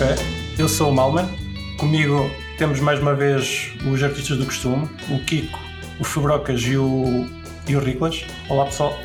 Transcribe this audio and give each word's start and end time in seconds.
Café. 0.00 0.14
Eu 0.58 0.66
sou 0.66 0.88
o 0.88 0.94
Malman. 0.94 1.28
Comigo 1.78 2.30
temos 2.56 2.80
mais 2.80 2.98
uma 3.00 3.14
vez 3.14 3.70
os 3.86 4.02
artistas 4.02 4.38
do 4.38 4.46
costume, 4.46 4.88
o 5.10 5.18
Kiko, 5.26 5.58
o 5.98 6.04
Febrocas 6.04 6.62
e 6.62 6.74
o, 6.78 7.26
e 7.68 7.76
o 7.76 7.80
Riclas. 7.80 8.24
Olá 8.48 8.64
pessoal. 8.64 8.96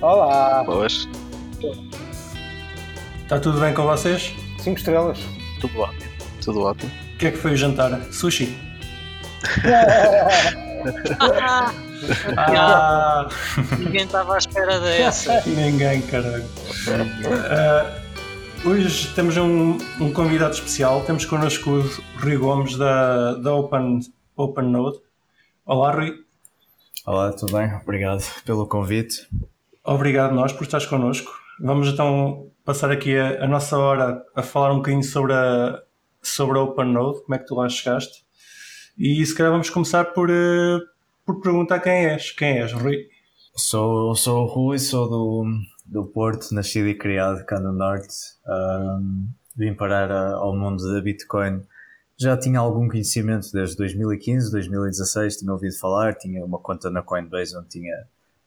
Olá! 0.00 0.64
Boas. 0.64 1.08
Está 3.22 3.38
tudo 3.38 3.60
bem 3.60 3.72
com 3.72 3.84
vocês? 3.84 4.34
Cinco 4.58 4.78
estrelas. 4.78 5.20
Tudo 5.60 5.78
ótimo. 5.78 6.10
Tudo 6.44 6.62
ótimo. 6.62 6.90
O 7.14 7.18
que 7.18 7.26
é 7.28 7.30
que 7.30 7.38
foi 7.38 7.52
o 7.52 7.56
jantar? 7.56 8.00
Sushi? 8.10 8.58
Ah, 12.36 13.28
Ninguém 13.78 14.02
estava 14.02 14.34
à 14.34 14.38
espera 14.38 14.80
dessa. 14.80 15.40
ninguém, 15.46 16.02
caralho. 16.02 16.44
Ah, 17.48 18.01
hoje 18.64 19.12
temos 19.14 19.36
um, 19.36 19.76
um 20.00 20.12
convidado 20.12 20.54
especial. 20.54 21.04
Temos 21.04 21.24
connosco 21.24 21.70
o 21.70 21.82
Rui 22.20 22.36
Gomes 22.36 22.76
da, 22.76 23.34
da 23.34 23.54
Open, 23.54 24.00
Open 24.36 24.64
Node. 24.66 24.98
Olá, 25.66 25.92
Rui. 25.92 26.14
Olá, 27.04 27.32
tudo 27.32 27.52
bem? 27.52 27.72
Obrigado 27.74 28.22
pelo 28.44 28.66
convite. 28.66 29.28
Obrigado 29.84 30.34
nós 30.34 30.52
por 30.52 30.62
estares 30.62 30.86
connosco. 30.86 31.32
Vamos 31.60 31.88
então 31.88 32.50
passar 32.64 32.90
aqui 32.90 33.16
a, 33.16 33.44
a 33.44 33.48
nossa 33.48 33.76
hora 33.76 34.24
a 34.34 34.42
falar 34.42 34.72
um 34.72 34.76
bocadinho 34.76 35.02
sobre 35.02 35.32
a, 35.32 35.82
sobre 36.22 36.58
a 36.58 36.62
OpenNode, 36.62 37.22
como 37.22 37.34
é 37.34 37.38
que 37.38 37.46
tu 37.46 37.54
lá 37.56 37.68
chegaste. 37.68 38.24
E 38.96 39.24
se 39.26 39.34
calhar 39.34 39.50
vamos 39.50 39.70
começar 39.70 40.04
por, 40.06 40.30
eh, 40.30 40.78
por 41.26 41.40
perguntar 41.40 41.80
quem 41.80 42.06
és. 42.06 42.30
Quem 42.30 42.58
és, 42.58 42.72
Rui? 42.72 43.08
Sou, 43.56 44.14
sou 44.14 44.44
o 44.44 44.46
Rui, 44.46 44.78
sou 44.78 45.08
do, 45.08 45.46
do 45.92 46.06
Porto, 46.06 46.54
nascido 46.54 46.88
e 46.88 46.94
criado 46.94 47.44
cá 47.44 47.60
no 47.60 47.70
Norte. 47.72 48.14
Ahm, 48.46 49.26
vim 49.54 49.74
parar 49.74 50.10
a- 50.10 50.32
ao 50.36 50.56
mundo 50.56 50.82
da 50.90 51.00
Bitcoin. 51.02 51.62
Já 52.16 52.34
tinha 52.36 52.58
algum 52.58 52.88
conhecimento 52.88 53.52
desde 53.52 53.76
2015, 53.76 54.50
2016, 54.50 55.36
tinha 55.36 55.52
ouvido 55.52 55.76
falar, 55.78 56.14
tinha 56.14 56.42
uma 56.44 56.58
conta 56.58 56.88
na 56.90 57.02
Coinbase 57.02 57.56
onde 57.56 57.68
tinha 57.68 57.94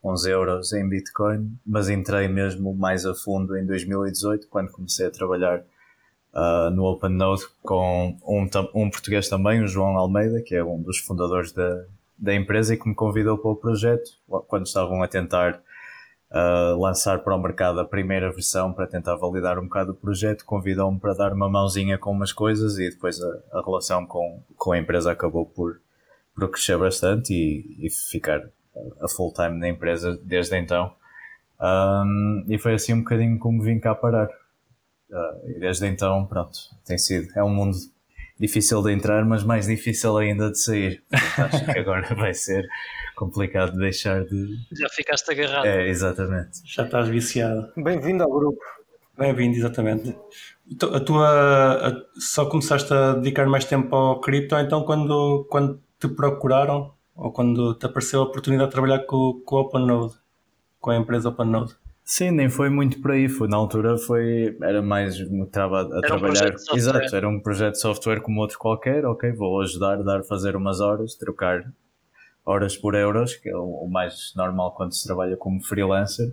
11 0.02 0.28
euros 0.28 0.72
em 0.72 0.88
Bitcoin, 0.88 1.56
mas 1.64 1.88
entrei 1.88 2.26
mesmo 2.26 2.74
mais 2.74 3.06
a 3.06 3.14
fundo 3.14 3.56
em 3.56 3.64
2018, 3.64 4.48
quando 4.48 4.72
comecei 4.72 5.06
a 5.06 5.10
trabalhar 5.10 5.62
ah, 6.34 6.70
no 6.70 6.84
OpenNode 6.84 7.42
com 7.62 8.16
um, 8.26 8.48
um 8.74 8.90
português 8.90 9.28
também, 9.28 9.62
o 9.62 9.68
João 9.68 9.96
Almeida, 9.96 10.42
que 10.42 10.54
é 10.54 10.64
um 10.64 10.82
dos 10.82 10.98
fundadores 10.98 11.52
da, 11.52 11.84
da 12.18 12.34
empresa 12.34 12.74
e 12.74 12.76
que 12.76 12.88
me 12.88 12.94
convidou 12.94 13.38
para 13.38 13.50
o 13.52 13.56
projeto 13.56 14.10
quando 14.48 14.66
estavam 14.66 15.02
a 15.02 15.08
tentar 15.08 15.60
lançar 16.78 17.20
para 17.20 17.34
o 17.34 17.40
mercado 17.40 17.80
a 17.80 17.84
primeira 17.84 18.30
versão 18.30 18.72
para 18.72 18.86
tentar 18.86 19.16
validar 19.16 19.58
um 19.58 19.64
bocado 19.64 19.92
o 19.92 19.94
projeto, 19.94 20.44
convidou-me 20.44 20.98
para 20.98 21.14
dar 21.14 21.32
uma 21.32 21.48
mãozinha 21.48 21.96
com 21.98 22.10
umas 22.10 22.32
coisas 22.32 22.78
e 22.78 22.90
depois 22.90 23.20
a, 23.22 23.58
a 23.58 23.62
relação 23.64 24.06
com, 24.06 24.42
com 24.56 24.72
a 24.72 24.78
empresa 24.78 25.12
acabou 25.12 25.46
por, 25.46 25.80
por 26.34 26.50
crescer 26.50 26.78
bastante 26.78 27.32
e, 27.32 27.86
e 27.86 27.90
ficar 27.90 28.42
a 29.00 29.08
full 29.08 29.32
time 29.32 29.58
na 29.58 29.68
empresa 29.68 30.18
desde 30.22 30.56
então. 30.58 30.92
Um, 31.60 32.44
e 32.48 32.58
foi 32.58 32.74
assim 32.74 32.92
um 32.92 32.98
bocadinho 32.98 33.38
como 33.38 33.62
vim 33.62 33.78
cá 33.78 33.94
parar. 33.94 34.28
Ah, 35.12 35.38
e 35.46 35.58
desde 35.58 35.86
então, 35.86 36.26
pronto, 36.26 36.58
tem 36.84 36.98
sido. 36.98 37.28
É 37.36 37.42
um 37.42 37.48
mundo 37.50 37.76
difícil 38.38 38.82
de 38.82 38.92
entrar, 38.92 39.24
mas 39.24 39.42
mais 39.44 39.66
difícil 39.66 40.16
ainda 40.16 40.50
de 40.50 40.58
sair. 40.60 41.02
Portanto, 41.10 41.54
acho 41.54 41.64
que 41.64 41.78
agora 41.78 42.14
vai 42.14 42.34
ser 42.34 42.66
complicado 43.14 43.72
de 43.72 43.78
deixar 43.78 44.24
de. 44.24 44.56
Já 44.72 44.88
ficaste 44.90 45.30
agarrado. 45.30 45.66
É, 45.66 45.88
exatamente. 45.88 46.60
Já 46.64 46.84
estás 46.84 47.08
viciado. 47.08 47.72
Bem-vindo 47.76 48.22
ao 48.24 48.30
grupo. 48.30 48.60
Bem-vindo, 49.18 49.56
exatamente. 49.56 50.14
Então, 50.70 50.94
A 50.94 51.00
tua, 51.00 51.88
a- 51.88 52.02
só 52.18 52.44
começaste 52.46 52.92
a 52.92 53.14
dedicar 53.14 53.46
mais 53.46 53.64
tempo 53.64 53.94
ao 53.96 54.20
cripto, 54.20 54.54
então 54.56 54.84
quando, 54.84 55.46
quando 55.48 55.80
te 55.98 56.06
procuraram 56.08 56.92
ou 57.14 57.32
quando 57.32 57.72
te 57.74 57.86
apareceu 57.86 58.20
a 58.20 58.24
oportunidade 58.24 58.68
de 58.68 58.72
trabalhar 58.74 58.98
com, 59.06 59.40
com 59.44 59.56
o 59.56 59.60
OpenNode, 59.60 60.14
com 60.78 60.90
a 60.90 60.96
empresa 60.96 61.30
OpenNode? 61.30 61.74
Sim, 62.08 62.30
nem 62.30 62.48
foi 62.48 62.70
muito 62.70 63.02
por 63.02 63.10
aí. 63.10 63.28
Foi, 63.28 63.48
na 63.48 63.56
altura 63.56 63.98
foi, 63.98 64.56
era 64.62 64.80
mais, 64.80 65.16
estava 65.16 65.80
a 65.80 65.98
um 65.98 66.00
trabalhar. 66.00 66.56
software. 66.56 66.76
Exato, 66.78 67.16
era 67.16 67.28
um 67.28 67.40
projeto 67.40 67.72
de 67.72 67.80
software 67.80 68.20
como 68.20 68.40
outro 68.40 68.56
qualquer. 68.60 69.04
Ok, 69.04 69.32
vou 69.32 69.60
ajudar, 69.60 70.00
dar, 70.04 70.22
fazer 70.22 70.54
umas 70.54 70.80
horas, 70.80 71.16
trocar 71.16 71.64
horas 72.44 72.76
por 72.76 72.94
euros, 72.94 73.34
que 73.34 73.48
é 73.48 73.56
o, 73.56 73.84
o 73.84 73.90
mais 73.90 74.32
normal 74.36 74.72
quando 74.76 74.94
se 74.94 75.04
trabalha 75.04 75.36
como 75.36 75.60
freelancer. 75.60 76.32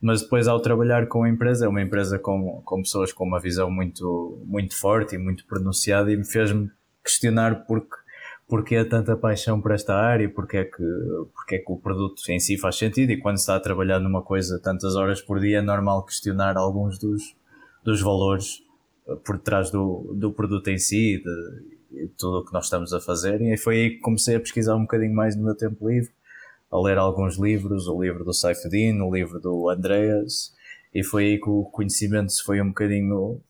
Mas 0.00 0.22
depois, 0.22 0.48
ao 0.48 0.58
trabalhar 0.58 1.06
com 1.06 1.22
a 1.22 1.28
empresa, 1.28 1.66
é 1.66 1.68
uma 1.68 1.80
empresa 1.80 2.18
com, 2.18 2.60
com 2.64 2.82
pessoas 2.82 3.12
com 3.12 3.24
uma 3.24 3.38
visão 3.38 3.70
muito, 3.70 4.42
muito 4.44 4.76
forte 4.76 5.14
e 5.14 5.18
muito 5.18 5.46
pronunciada, 5.46 6.10
e 6.10 6.16
me 6.16 6.26
fez-me 6.26 6.68
questionar 7.04 7.64
porque 7.64 7.94
porque 8.52 8.74
é 8.74 8.84
tanta 8.84 9.16
paixão 9.16 9.62
por 9.62 9.72
esta 9.72 9.94
área, 9.94 10.28
porque 10.28 10.58
é, 10.58 10.64
que, 10.66 10.84
porque 11.32 11.54
é 11.54 11.58
que 11.58 11.72
o 11.72 11.78
produto 11.78 12.22
em 12.28 12.38
si 12.38 12.58
faz 12.58 12.76
sentido 12.76 13.10
e 13.10 13.16
quando 13.16 13.38
se 13.38 13.44
está 13.44 13.56
a 13.56 13.60
trabalhar 13.60 13.98
numa 13.98 14.20
coisa 14.20 14.60
tantas 14.62 14.94
horas 14.94 15.22
por 15.22 15.40
dia 15.40 15.60
é 15.60 15.62
normal 15.62 16.04
questionar 16.04 16.58
alguns 16.58 16.98
dos, 16.98 17.34
dos 17.82 18.02
valores 18.02 18.62
eh, 19.08 19.16
por 19.24 19.38
trás 19.38 19.70
do, 19.70 20.14
do 20.14 20.30
produto 20.34 20.68
em 20.68 20.76
si 20.76 21.14
e 21.14 21.18
de, 21.22 22.02
de 22.02 22.08
tudo 22.08 22.40
o 22.40 22.44
que 22.44 22.52
nós 22.52 22.64
estamos 22.64 22.92
a 22.92 23.00
fazer. 23.00 23.40
E 23.40 23.56
foi 23.56 23.76
aí 23.76 23.90
que 23.92 24.00
comecei 24.00 24.36
a 24.36 24.40
pesquisar 24.40 24.76
um 24.76 24.82
bocadinho 24.82 25.14
mais 25.14 25.34
no 25.34 25.44
meu 25.44 25.54
tempo 25.54 25.88
livre, 25.88 26.10
a 26.70 26.78
ler 26.78 26.98
alguns 26.98 27.38
livros, 27.38 27.88
o 27.88 28.02
livro 28.02 28.22
do 28.22 28.34
Saifuddin, 28.34 29.00
o 29.00 29.10
livro 29.10 29.40
do 29.40 29.70
Andreas 29.70 30.52
e 30.94 31.02
foi 31.02 31.24
aí 31.24 31.40
que 31.40 31.48
o 31.48 31.64
conhecimento 31.64 32.30
se 32.30 32.42
foi 32.42 32.60
um 32.60 32.68
bocadinho 32.68 33.40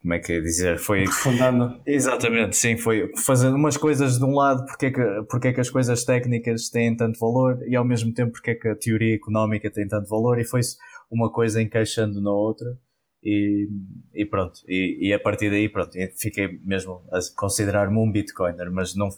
como 0.00 0.14
é 0.14 0.18
que 0.18 0.32
é 0.32 0.40
dizer, 0.40 0.78
foi 0.78 1.02
Aprofundando. 1.02 1.80
Exatamente, 1.86 2.56
sim, 2.56 2.76
foi 2.76 3.10
fazendo 3.24 3.56
umas 3.56 3.76
coisas 3.76 4.18
de 4.18 4.24
um 4.24 4.34
lado, 4.34 4.64
porque 4.66 4.86
é, 4.86 4.90
que, 4.90 5.22
porque 5.28 5.48
é 5.48 5.52
que 5.52 5.60
as 5.60 5.70
coisas 5.70 6.04
técnicas 6.04 6.68
têm 6.68 6.96
tanto 6.96 7.18
valor 7.18 7.58
e 7.66 7.76
ao 7.76 7.84
mesmo 7.84 8.12
tempo 8.12 8.32
porque 8.32 8.52
é 8.52 8.54
que 8.54 8.68
a 8.68 8.76
teoria 8.76 9.14
económica 9.14 9.70
tem 9.70 9.86
tanto 9.86 10.08
valor 10.08 10.38
e 10.38 10.44
foi-se 10.44 10.76
uma 11.10 11.30
coisa 11.30 11.60
encaixando 11.60 12.20
na 12.20 12.30
outra 12.30 12.76
e, 13.22 13.68
e 14.14 14.24
pronto, 14.24 14.60
e, 14.66 15.08
e 15.08 15.12
a 15.12 15.18
partir 15.20 15.50
daí 15.50 15.68
pronto, 15.68 15.92
fiquei 16.16 16.58
mesmo 16.64 17.02
a 17.12 17.18
considerar-me 17.36 17.96
um 17.98 18.10
bitcoiner, 18.10 18.70
mas 18.72 18.96
não, 18.96 19.08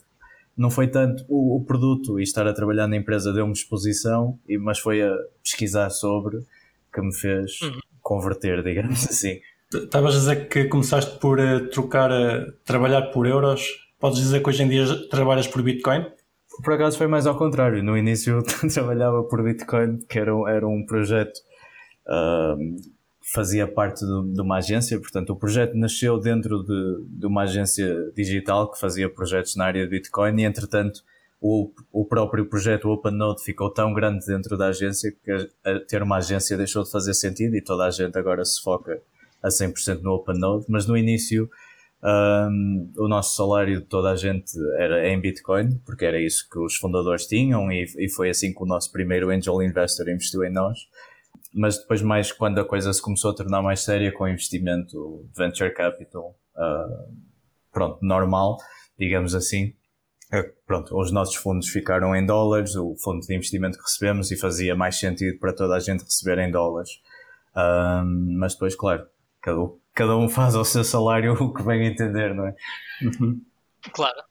não 0.55 0.69
foi 0.69 0.87
tanto 0.87 1.25
o, 1.27 1.57
o 1.57 1.65
produto 1.65 2.19
e 2.19 2.23
estar 2.23 2.45
a 2.47 2.53
trabalhar 2.53 2.87
na 2.87 2.97
empresa 2.97 3.33
deu-me 3.33 3.53
exposição, 3.53 4.37
e, 4.47 4.57
mas 4.57 4.77
foi 4.79 5.01
a 5.01 5.15
pesquisar 5.43 5.89
sobre 5.89 6.37
que 6.93 7.01
me 7.01 7.13
fez 7.13 7.59
Uhum. 7.61 7.79
converter, 8.01 8.63
digamos 8.63 9.03
assim. 9.09 9.39
Estavas 9.83 10.15
a 10.15 10.19
dizer 10.19 10.47
que 10.49 10.65
começaste 10.65 11.19
por 11.19 11.39
eh, 11.39 11.59
trocar, 11.71 12.11
eh, 12.11 12.45
trabalhar 12.63 13.03
por 13.11 13.27
euros. 13.27 13.61
Podes 13.99 14.19
dizer 14.19 14.41
que 14.41 14.49
hoje 14.49 14.63
em 14.63 14.69
dia 14.69 14.85
trabalhas 15.09 15.47
por 15.47 15.61
Bitcoin? 15.61 16.05
Por 16.63 16.73
acaso 16.73 16.97
foi 16.97 17.07
mais 17.07 17.25
ao 17.27 17.37
contrário. 17.37 17.83
No 17.83 17.97
início 17.97 18.37
eu 18.63 18.69
trabalhava 18.69 19.23
por 19.23 19.43
Bitcoin, 19.43 19.99
que 20.07 20.17
era, 20.19 20.31
era 20.47 20.67
um 20.67 20.85
projeto 20.85 21.39
que 23.21 23.33
fazia 23.33 23.67
parte 23.67 24.05
do- 24.05 24.31
de 24.33 24.41
uma 24.41 24.57
agência. 24.57 24.99
Portanto, 24.99 25.31
o 25.31 25.35
projeto 25.35 25.75
nasceu 25.75 26.19
dentro 26.19 26.63
de, 26.63 27.05
de 27.19 27.25
uma 27.25 27.43
agência 27.43 28.11
digital 28.15 28.71
que 28.71 28.79
fazia 28.79 29.09
projetos 29.09 29.55
na 29.55 29.65
área 29.65 29.83
de 29.83 29.89
Bitcoin 29.89 30.39
e, 30.41 30.43
entretanto, 30.45 31.01
o, 31.41 31.71
o 31.91 32.05
próprio 32.05 32.45
projeto 32.47 32.87
OpenNode 32.89 33.43
ficou 33.43 33.69
tão 33.71 33.93
grande 33.93 34.25
dentro 34.25 34.57
da 34.57 34.67
agência 34.67 35.11
que 35.23 35.31
a- 35.31 35.47
a 35.71 35.79
ter 35.79 36.01
uma 36.03 36.17
agência 36.17 36.55
deixou 36.55 36.83
de 36.83 36.91
fazer 36.91 37.13
sentido 37.13 37.55
e 37.55 37.61
toda 37.63 37.85
a 37.85 37.89
gente 37.91 38.17
agora 38.17 38.45
se 38.45 38.61
foca 38.61 39.01
a 39.41 39.49
100% 39.49 40.01
no 40.01 40.11
OpenNode. 40.11 40.65
Mas 40.69 40.85
no 40.85 40.97
início 40.97 41.49
um, 42.05 42.91
o 42.97 43.07
nosso 43.07 43.35
salário 43.35 43.79
de 43.79 43.85
toda 43.87 44.11
a 44.11 44.15
gente 44.15 44.51
era 44.77 45.09
em 45.09 45.19
Bitcoin, 45.19 45.77
porque 45.85 46.05
era 46.05 46.19
isso 46.19 46.47
que 46.49 46.59
os 46.59 46.75
fundadores 46.75 47.25
tinham 47.25 47.71
e, 47.71 47.83
e 47.97 48.09
foi 48.09 48.29
assim 48.29 48.53
que 48.53 48.61
o 48.61 48.65
nosso 48.65 48.91
primeiro 48.91 49.31
angel 49.31 49.61
investor 49.63 50.07
investiu 50.09 50.43
em 50.43 50.51
nós. 50.51 50.77
Mas 51.51 51.79
depois 51.79 52.01
mais 52.03 52.31
quando 52.31 52.59
a 52.59 52.65
coisa 52.65 52.93
se 52.93 53.01
começou 53.01 53.31
a 53.31 53.35
tornar 53.35 53.61
mais 53.63 53.79
séria 53.79 54.11
com 54.11 54.27
investimento 54.27 55.27
venture 55.35 55.73
capital, 55.73 56.37
uh, 56.55 57.11
pronto, 57.71 57.97
normal, 58.05 58.57
digamos 58.99 59.33
assim, 59.33 59.73
eh, 60.31 60.51
pronto, 60.67 60.95
os 60.99 61.11
nossos 61.11 61.35
fundos 61.35 61.69
ficaram 61.69 62.15
em 62.15 62.25
dólares, 62.25 62.75
o 62.75 62.95
fundo 62.97 63.25
de 63.25 63.33
investimento 63.33 63.77
que 63.77 63.83
recebemos 63.83 64.29
e 64.31 64.35
fazia 64.35 64.75
mais 64.75 64.99
sentido 64.99 65.39
para 65.39 65.53
toda 65.53 65.75
a 65.75 65.79
gente 65.79 66.03
receber 66.03 66.37
em 66.39 66.51
dólares. 66.51 66.99
Um, 67.55 68.37
mas 68.37 68.53
depois, 68.53 68.75
claro, 68.75 69.07
cada, 69.45 69.61
um- 69.61 69.77
cada 69.93 70.17
um 70.17 70.27
faz 70.27 70.55
ao 70.55 70.65
seu 70.65 70.83
salário 70.83 71.33
o 71.39 71.53
que 71.53 71.61
bem 71.61 71.85
entender, 71.85 72.33
não 72.33 72.47
é? 72.47 72.55
Claro. 73.93 74.23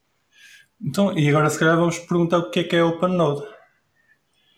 Então, 0.81 1.17
e 1.17 1.29
agora 1.29 1.49
se 1.49 1.57
calhar 1.57 1.77
vamos 1.77 1.97
perguntar 1.99 2.39
o 2.39 2.51
que 2.51 2.59
é 2.59 2.63
que 2.65 2.75
é 2.75 2.83
OpenNode. 2.83 3.41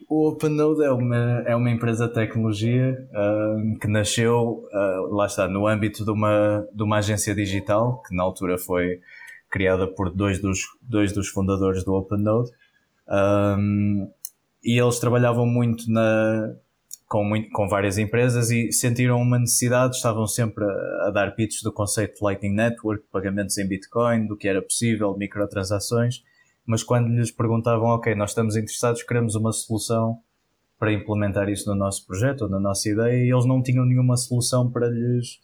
O 0.10 0.30
OpenNode 0.30 0.84
é 0.84 0.90
uma, 0.90 1.44
é 1.46 1.56
uma 1.56 1.70
empresa 1.70 2.08
de 2.08 2.14
tecnologia 2.14 2.98
ahm, 3.14 3.76
que 3.80 3.88
nasceu, 3.88 4.64
ah, 4.74 5.08
lá 5.12 5.26
está, 5.28 5.48
no 5.48 5.68
âmbito 5.68 6.04
de 6.04 6.10
uma, 6.12 6.68
de 6.74 6.82
uma 6.82 6.98
agência 6.98 7.36
digital, 7.36 8.02
que 8.02 8.16
na 8.16 8.24
altura 8.24 8.58
foi 8.58 9.00
criada 9.50 9.86
por 9.86 10.10
dois 10.10 10.40
dos, 10.42 10.62
dois 10.82 11.12
dos 11.14 11.28
fundadores 11.28 11.84
do 11.84 11.94
OpenNode. 11.94 12.50
Ahm, 13.08 14.08
e 14.64 14.82
eles 14.82 14.98
trabalhavam 15.00 15.46
muito 15.46 15.90
na, 15.92 16.56
com, 17.08 17.24
muito, 17.24 17.50
com 17.52 17.68
várias 17.68 17.98
empresas 17.98 18.52
e 18.52 18.72
sentiram 18.72 19.22
uma 19.22 19.40
necessidade, 19.40 19.96
estavam 19.96 20.28
sempre 20.28 20.64
a, 20.66 21.08
a, 21.08 21.12
dar 21.12 21.36
pitches 21.36 21.64
do 21.64 21.72
conceito 21.72 22.16
de 22.16 22.24
Lightning 22.24 22.54
Network, 22.54 23.06
pagamentos 23.12 23.58
em 23.58 23.68
Bitcoin, 23.68 24.28
do 24.28 24.36
que 24.36 24.48
era 24.48 24.62
possível, 24.62 25.16
microtransações, 25.18 26.24
mas 26.66 26.84
quando 26.84 27.08
lhes 27.08 27.32
perguntavam, 27.32 27.88
ok, 27.90 28.14
nós 28.14 28.32
estamos 28.32 28.56
interessados, 28.56 29.04
queremos 29.04 29.36
uma 29.36 29.54
solução 29.54 30.20
para 30.78 30.92
implementar 30.92 31.50
isso 31.50 31.70
no 31.70 31.76
nosso 31.76 32.06
projeto 32.06 32.42
ou 32.42 32.50
na 32.50 32.60
nossa 32.60 32.90
ideia, 32.90 33.24
e 33.24 33.32
eles 33.32 33.46
não 33.46 33.64
tinham 33.64 33.86
nenhuma 33.86 34.18
solução 34.18 34.70
para 34.70 34.88
lhes 34.88 35.40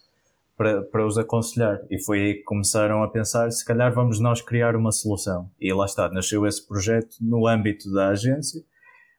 para, 0.55 0.83
para 0.83 1.05
os 1.05 1.17
aconselhar. 1.17 1.79
E 1.89 1.99
foi 1.99 2.21
aí 2.21 2.33
que 2.35 2.43
começaram 2.43 3.03
a 3.03 3.07
pensar, 3.07 3.51
se 3.51 3.65
calhar 3.65 3.93
vamos 3.93 4.19
nós 4.19 4.41
criar 4.41 4.75
uma 4.75 4.91
solução. 4.91 5.49
E 5.59 5.73
lá 5.73 5.85
está, 5.85 6.09
nasceu 6.09 6.45
esse 6.45 6.65
projeto 6.65 7.17
no 7.19 7.47
âmbito 7.47 7.91
da 7.91 8.09
agência, 8.09 8.63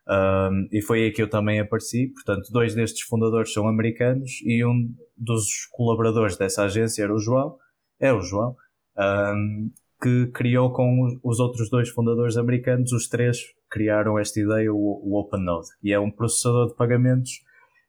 um, 0.09 0.69
e 0.71 0.83
foi 0.83 1.05
aí 1.05 1.13
que 1.13 1.23
eu 1.23 1.29
também 1.29 1.61
apareci. 1.61 2.09
Portanto, 2.09 2.51
dois 2.53 2.75
destes 2.75 3.03
fundadores 3.03 3.53
são 3.53 3.67
americanos 3.67 4.41
e 4.45 4.65
um 4.65 4.89
dos 5.17 5.67
colaboradores 5.73 6.37
dessa 6.37 6.65
agência 6.65 7.03
era 7.03 7.15
o 7.15 7.19
João, 7.19 7.57
é 7.99 8.13
o 8.13 8.21
João, 8.21 8.57
um, 8.99 9.71
que 10.03 10.27
criou 10.27 10.73
com 10.73 11.19
os 11.23 11.41
outros 11.41 11.71
dois 11.71 11.89
fundadores 11.89 12.37
americanos, 12.37 12.93
os 12.93 13.09
três 13.09 13.39
criaram 13.71 14.19
esta 14.19 14.39
ideia, 14.39 14.73
o, 14.73 14.77
o 14.77 15.19
OpenNode. 15.19 15.69
E 15.83 15.93
é 15.93 15.99
um 15.99 16.11
processador 16.11 16.69
de 16.69 16.77
pagamentos 16.77 17.31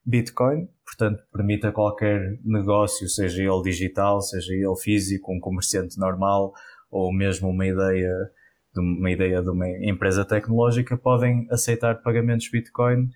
Bitcoin, 0.04 0.68
portanto, 0.84 1.22
permite 1.32 1.66
a 1.66 1.72
qualquer 1.72 2.38
negócio, 2.44 3.08
seja 3.08 3.42
ele 3.42 3.62
digital, 3.62 4.20
seja 4.20 4.54
ele 4.54 4.76
físico, 4.76 5.32
um 5.32 5.40
comerciante 5.40 5.98
normal 5.98 6.52
ou 6.90 7.12
mesmo 7.12 7.48
uma 7.48 7.66
ideia 7.66 8.10
de 8.76 8.80
uma 8.80 9.10
ideia 9.10 9.42
de 9.42 9.48
uma 9.48 9.68
empresa 9.68 10.24
tecnológica 10.24 10.96
podem 10.96 11.46
aceitar 11.50 12.02
pagamentos 12.02 12.50
Bitcoin 12.50 13.08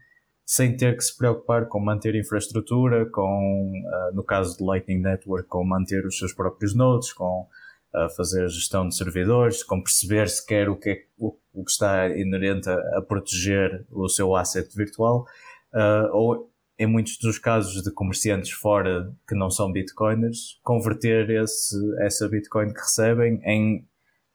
sem 0.44 0.76
ter 0.76 0.96
que 0.96 1.04
se 1.04 1.16
preocupar 1.16 1.66
com 1.68 1.78
manter 1.78 2.16
infraestrutura, 2.16 3.08
com, 3.10 3.72
uh, 3.72 4.14
no 4.14 4.24
caso 4.24 4.58
do 4.58 4.64
Lightning 4.64 4.98
Network, 4.98 5.46
com 5.48 5.64
manter 5.64 6.04
os 6.04 6.18
seus 6.18 6.32
próprios 6.32 6.74
nodes, 6.74 7.12
com 7.12 7.46
uh, 7.94 8.16
fazer 8.16 8.48
gestão 8.48 8.88
de 8.88 8.96
servidores, 8.96 9.62
com 9.62 9.80
perceber 9.80 10.28
sequer 10.28 10.68
o 10.68 10.76
que, 10.76 10.90
é, 10.90 11.04
o, 11.16 11.36
o 11.52 11.64
que 11.64 11.70
está 11.70 12.08
inerente 12.08 12.68
a, 12.68 12.74
a, 12.98 13.02
proteger 13.02 13.86
o 13.92 14.08
seu 14.08 14.34
asset 14.34 14.74
virtual, 14.74 15.24
uh, 15.72 16.10
ou 16.12 16.50
em 16.76 16.86
muitos 16.86 17.18
dos 17.18 17.38
casos 17.38 17.82
de 17.82 17.92
comerciantes 17.92 18.50
fora 18.50 19.14
que 19.28 19.36
não 19.36 19.50
são 19.50 19.70
bitcoiners, 19.70 20.58
converter 20.64 21.30
esse, 21.30 21.76
essa 22.00 22.26
bitcoin 22.26 22.72
que 22.72 22.80
recebem 22.80 23.40
em 23.44 23.86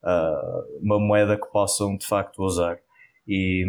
uh, 0.06 0.80
uma 0.82 1.00
moeda 1.00 1.36
que 1.36 1.52
possam 1.52 1.98
de 1.98 2.06
facto 2.06 2.44
usar. 2.44 2.78
E, 3.28 3.66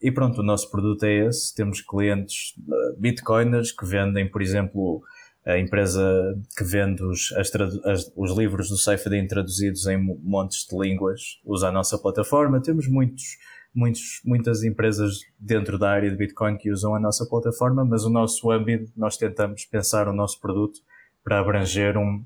e, 0.00 0.12
pronto, 0.12 0.40
o 0.40 0.44
nosso 0.44 0.70
produto 0.70 1.02
é 1.04 1.26
esse. 1.26 1.54
Temos 1.54 1.80
clientes 1.80 2.54
uh, 2.68 3.00
bitcoiners 3.00 3.72
que 3.72 3.84
vendem, 3.84 4.30
por 4.30 4.40
exemplo, 4.40 5.02
a 5.44 5.58
empresa 5.58 6.40
que 6.56 6.62
vende 6.62 7.02
os, 7.02 7.32
as, 7.32 7.50
as, 7.84 8.12
os 8.16 8.30
livros 8.36 8.68
do 8.68 8.76
Safedin 8.76 9.26
traduzidos 9.26 9.86
em 9.88 9.98
montes 10.22 10.64
de 10.64 10.78
línguas 10.78 11.40
usa 11.44 11.68
a 11.68 11.72
nossa 11.72 11.98
plataforma. 11.98 12.62
Temos 12.62 12.86
muitos, 12.86 13.38
muitos, 13.74 14.20
muitas 14.24 14.62
empresas 14.62 15.18
dentro 15.36 15.76
da 15.78 15.90
área 15.90 16.08
de 16.08 16.16
Bitcoin 16.16 16.56
que 16.56 16.70
usam 16.70 16.94
a 16.94 17.00
nossa 17.00 17.26
plataforma, 17.26 17.84
mas 17.84 18.04
o 18.04 18.10
nosso 18.10 18.52
âmbito, 18.52 18.92
nós 18.96 19.16
tentamos 19.16 19.64
pensar 19.64 20.06
o 20.06 20.12
nosso 20.12 20.40
produto 20.40 20.78
para 21.24 21.40
abranger 21.40 21.98
um, 21.98 22.24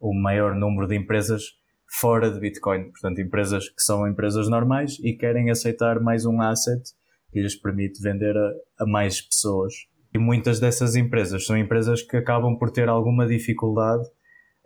um 0.00 0.14
maior 0.14 0.54
número 0.54 0.86
de 0.86 0.94
empresas 0.94 1.60
fora 1.92 2.30
de 2.30 2.40
Bitcoin. 2.40 2.90
Portanto, 2.90 3.20
empresas 3.20 3.68
que 3.68 3.82
são 3.82 4.08
empresas 4.08 4.48
normais 4.48 4.98
e 5.02 5.12
querem 5.12 5.50
aceitar 5.50 6.00
mais 6.00 6.24
um 6.24 6.40
asset 6.40 6.82
que 7.30 7.40
lhes 7.40 7.54
permite 7.54 8.02
vender 8.02 8.36
a, 8.36 8.52
a 8.80 8.86
mais 8.86 9.20
pessoas. 9.20 9.74
E 10.14 10.18
muitas 10.18 10.58
dessas 10.58 10.96
empresas 10.96 11.44
são 11.44 11.56
empresas 11.56 12.02
que 12.02 12.16
acabam 12.16 12.56
por 12.56 12.70
ter 12.70 12.88
alguma 12.88 13.26
dificuldade 13.26 14.04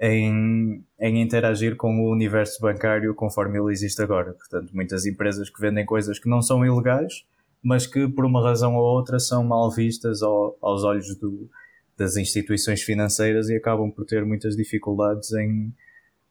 em, 0.00 0.84
em 1.00 1.23
interagir 1.23 1.76
com 1.76 2.00
o 2.00 2.12
universo 2.12 2.61
bancário 2.61 3.14
conforme 3.14 3.58
ele 3.58 3.72
existe 3.72 4.00
agora. 4.00 4.32
Portanto, 4.32 4.70
muitas 4.72 5.05
empresas 5.05 5.50
que 5.50 5.61
vendem 5.61 5.84
coisas 5.84 6.19
que 6.19 6.29
não 6.29 6.40
são 6.40 6.64
ilegais, 6.64 7.25
mas 7.62 7.87
que 7.87 8.08
por 8.08 8.25
uma 8.25 8.43
razão 8.43 8.76
ou 8.76 8.84
outra 8.84 9.19
são 9.19 9.43
mal 9.43 9.70
vistas 9.70 10.22
ao, 10.22 10.56
aos 10.61 10.84
olhos 10.84 11.17
do, 11.19 11.49
das 11.96 12.17
instituições 12.17 12.82
financeiras 12.82 13.49
e 13.49 13.56
acabam 13.56 13.90
por 13.90 14.05
ter 14.05 14.25
muitas 14.25 14.56
dificuldades 14.56 15.32
em, 15.32 15.72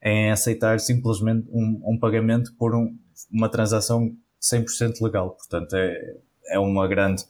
em 0.05 0.29
aceitar 0.29 0.79
simplesmente 0.79 1.47
um, 1.49 1.81
um 1.83 1.97
pagamento 1.99 2.53
por 2.59 2.75
um, 2.75 2.95
uma 3.31 3.49
transação 3.49 4.15
100% 4.39 5.01
legal. 5.01 5.31
Portanto, 5.31 5.73
é, 5.73 6.15
é 6.49 6.59
uma 6.59 6.87
grande, 6.87 7.23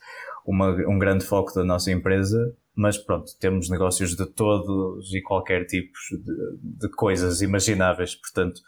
uma, 0.46 0.72
um 0.86 1.00
grande 1.00 1.24
foco 1.24 1.54
da 1.56 1.64
nossa 1.64 1.90
empresa, 1.90 2.54
mas 2.76 2.98
pronto, 2.98 3.32
temos 3.40 3.70
negócios 3.70 4.14
de 4.14 4.26
todos 4.26 5.14
e 5.14 5.22
qualquer 5.22 5.66
tipo 5.66 5.94
de, 6.12 6.78
de 6.78 6.90
coisas 6.90 7.42
imagináveis. 7.42 8.14
Portanto, 8.14 8.60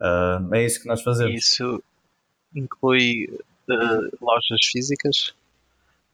uh, 0.00 0.54
é 0.54 0.64
isso 0.64 0.80
que 0.80 0.88
nós 0.88 1.02
fazemos. 1.02 1.34
Isso 1.34 1.82
inclui 2.56 3.26
uh, 3.68 4.24
lojas 4.24 4.64
físicas? 4.72 5.34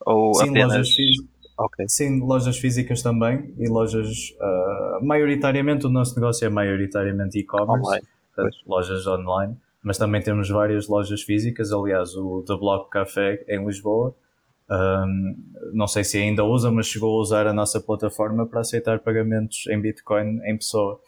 Ou 0.04 0.34
Sim, 0.34 0.50
apenas... 0.50 0.72
lojas 0.72 0.94
físicas 0.94 1.35
Ok. 1.58 1.88
Sim, 1.88 2.20
lojas 2.20 2.58
físicas 2.58 3.02
também 3.02 3.54
e 3.58 3.68
lojas. 3.68 4.34
Uh, 4.40 5.04
maioritariamente, 5.04 5.86
o 5.86 5.88
nosso 5.88 6.14
negócio 6.14 6.44
é 6.44 6.48
maioritariamente 6.48 7.38
e-commerce, 7.38 7.86
online. 7.86 8.56
lojas 8.66 9.06
online, 9.06 9.56
mas 9.82 9.96
também 9.96 10.20
temos 10.20 10.50
várias 10.50 10.86
lojas 10.86 11.22
físicas. 11.22 11.72
Aliás, 11.72 12.14
o 12.14 12.42
The 12.46 12.56
Block 12.56 12.90
Café 12.90 13.44
em 13.48 13.64
Lisboa, 13.64 14.14
um, 14.70 15.36
não 15.72 15.86
sei 15.86 16.04
se 16.04 16.18
ainda 16.18 16.44
usa, 16.44 16.70
mas 16.70 16.86
chegou 16.86 17.16
a 17.16 17.20
usar 17.22 17.46
a 17.46 17.54
nossa 17.54 17.80
plataforma 17.80 18.46
para 18.46 18.60
aceitar 18.60 18.98
pagamentos 18.98 19.66
em 19.68 19.80
Bitcoin 19.80 20.40
em 20.44 20.56
pessoa. 20.58 21.00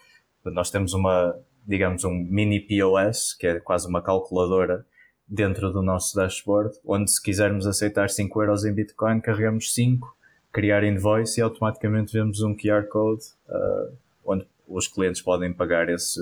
Nós 0.45 0.71
temos 0.71 0.93
uma, 0.93 1.35
digamos, 1.67 2.03
um 2.03 2.11
mini 2.11 2.59
POS, 2.59 3.35
que 3.37 3.45
é 3.45 3.59
quase 3.59 3.87
uma 3.87 4.01
calculadora 4.01 4.83
dentro 5.27 5.71
do 5.71 5.83
nosso 5.83 6.15
dashboard, 6.15 6.75
onde 6.83 7.11
se 7.11 7.21
quisermos 7.21 7.67
aceitar 7.67 8.09
5 8.09 8.41
euros 8.41 8.65
em 8.65 8.73
Bitcoin, 8.73 9.21
carregamos 9.21 9.75
5 9.75 10.17
criar 10.51 10.83
invoice 10.83 11.39
e 11.39 11.43
automaticamente 11.43 12.13
vemos 12.13 12.41
um 12.41 12.55
QR 12.55 12.87
Code 12.87 13.23
uh, 13.47 13.95
onde 14.25 14.45
os 14.67 14.87
clientes 14.87 15.21
podem 15.21 15.51
pagar 15.53 15.89
esse, 15.89 16.19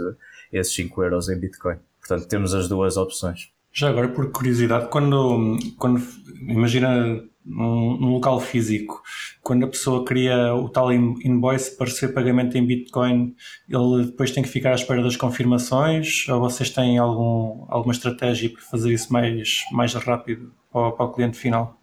esses 0.51 0.73
5 0.73 1.03
euros 1.03 1.29
em 1.29 1.39
Bitcoin. 1.39 1.77
Portanto, 1.99 2.27
temos 2.27 2.53
as 2.53 2.67
duas 2.67 2.97
opções. 2.97 3.51
Já 3.71 3.89
agora, 3.89 4.07
por 4.07 4.31
curiosidade, 4.31 4.87
quando, 4.89 5.57
quando 5.77 6.01
imagina 6.47 7.21
num, 7.45 7.97
num, 7.97 8.11
local 8.13 8.39
físico, 8.39 9.01
quando 9.41 9.65
a 9.65 9.67
pessoa 9.67 10.03
cria 10.03 10.53
o 10.55 10.67
tal 10.67 10.91
invoice 10.91 11.77
para 11.77 11.85
receber 11.85 12.13
pagamento 12.13 12.57
em 12.57 12.65
Bitcoin, 12.65 13.35
ele 13.69 14.05
depois 14.05 14.31
tem 14.31 14.41
que 14.41 14.49
ficar 14.49 14.71
à 14.71 14.75
espera 14.75 15.03
das 15.03 15.15
confirmações 15.15 16.27
ou 16.27 16.39
vocês 16.39 16.69
têm 16.69 16.97
algum, 16.97 17.65
alguma 17.69 17.93
estratégia 17.93 18.49
para 18.49 18.61
fazer 18.61 18.91
isso 18.91 19.13
mais, 19.13 19.63
mais 19.71 19.93
rápido 19.93 20.51
para, 20.71 20.91
para 20.91 21.05
o 21.05 21.13
cliente 21.13 21.37
final? 21.37 21.76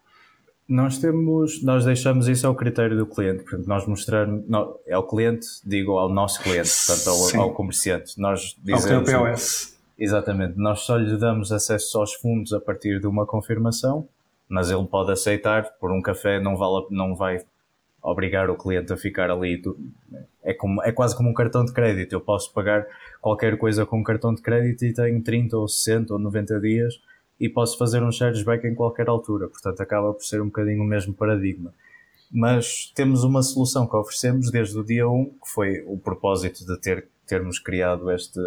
Nós 0.66 0.99
temos, 0.99 1.62
nós 1.62 1.85
deixamos 1.85 2.26
isso 2.26 2.47
ao 2.47 2.54
critério 2.54 2.97
do 2.97 3.06
cliente, 3.06 3.42
portanto, 3.42 3.66
nós 3.66 3.87
mostramos, 3.87 4.49
não, 4.49 4.78
é 4.87 4.94
ao 4.94 5.06
cliente, 5.06 5.47
digo 5.64 5.99
ao 5.99 6.09
nosso 6.09 6.42
cliente, 6.42 6.71
portanto, 6.87 7.11
ao, 7.11 7.42
ao 7.42 7.52
comerciante. 7.52 8.18
Nós 8.18 8.56
dizemos, 8.62 9.12
ao 9.12 9.25
POS. 9.25 9.78
Exatamente, 9.99 10.56
nós 10.56 10.80
só 10.80 10.97
lhe 10.97 11.16
damos 11.18 11.52
acesso 11.52 11.99
aos 11.99 12.14
fundos 12.14 12.52
a 12.54 12.61
partir 12.61 12.99
de 12.99 13.06
uma 13.06 13.26
confirmação, 13.26 14.09
mas 14.49 14.71
ele 14.71 14.85
pode 14.87 15.12
aceitar, 15.12 15.64
por 15.78 15.92
um 15.92 16.00
café 16.00 16.40
não, 16.40 16.56
vale, 16.56 16.87
não 16.90 17.14
vai 17.14 17.44
obrigar 18.02 18.49
o 18.49 18.56
cliente 18.56 18.92
a 18.92 18.97
ficar 18.97 19.30
ali. 19.30 19.62
É, 20.42 20.54
como, 20.54 20.83
é 20.83 20.92
quase 20.92 21.14
como 21.14 21.28
um 21.28 21.35
cartão 21.35 21.64
de 21.64 21.73
crédito, 21.75 22.14
eu 22.14 22.21
posso 22.21 22.52
pagar 22.52 22.87
qualquer 23.21 23.59
coisa 23.59 23.85
com 23.85 23.99
um 23.99 24.02
cartão 24.02 24.35
de 24.35 24.40
crédito 24.40 24.85
e 24.85 24.94
tenho 24.94 25.23
30 25.23 25.56
ou 25.59 25.68
60 25.68 26.14
ou 26.14 26.18
90 26.18 26.61
dias 26.61 26.94
e 27.38 27.48
posso 27.48 27.76
fazer 27.76 28.02
um 28.02 28.12
chargeback 28.12 28.66
em 28.66 28.74
qualquer 28.74 29.08
altura, 29.08 29.48
portanto 29.48 29.80
acaba 29.80 30.12
por 30.12 30.24
ser 30.24 30.40
um 30.40 30.46
bocadinho 30.46 30.82
o 30.82 30.86
mesmo 30.86 31.12
paradigma. 31.14 31.72
Mas 32.30 32.92
temos 32.94 33.22
uma 33.22 33.42
solução 33.42 33.86
que 33.86 33.96
oferecemos 33.96 34.50
desde 34.50 34.78
o 34.78 34.84
dia 34.84 35.08
1, 35.08 35.24
que 35.24 35.48
foi 35.52 35.84
o 35.86 35.96
propósito 35.96 36.64
de 36.66 36.80
ter, 36.80 37.06
termos 37.26 37.58
criado 37.58 38.10
este, 38.10 38.40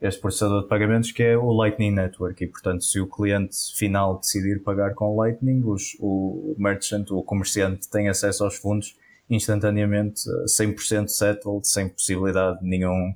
este 0.00 0.20
processador 0.20 0.62
de 0.62 0.68
pagamentos, 0.68 1.10
que 1.10 1.22
é 1.22 1.36
o 1.36 1.50
Lightning 1.52 1.90
Network. 1.90 2.42
E, 2.44 2.46
portanto, 2.46 2.84
se 2.84 3.00
o 3.00 3.06
cliente 3.06 3.56
final 3.76 4.18
decidir 4.18 4.62
pagar 4.62 4.94
com 4.94 5.16
Lightning, 5.16 5.62
os, 5.64 5.96
o 5.98 6.54
merchant, 6.56 7.10
o 7.10 7.22
comerciante, 7.22 7.88
tem 7.90 8.08
acesso 8.08 8.44
aos 8.44 8.56
fundos 8.56 8.96
instantaneamente, 9.28 10.22
100% 10.44 11.08
settled, 11.08 11.66
sem 11.66 11.88
possibilidade 11.88 12.60
de 12.60 12.66
nenhum 12.66 13.12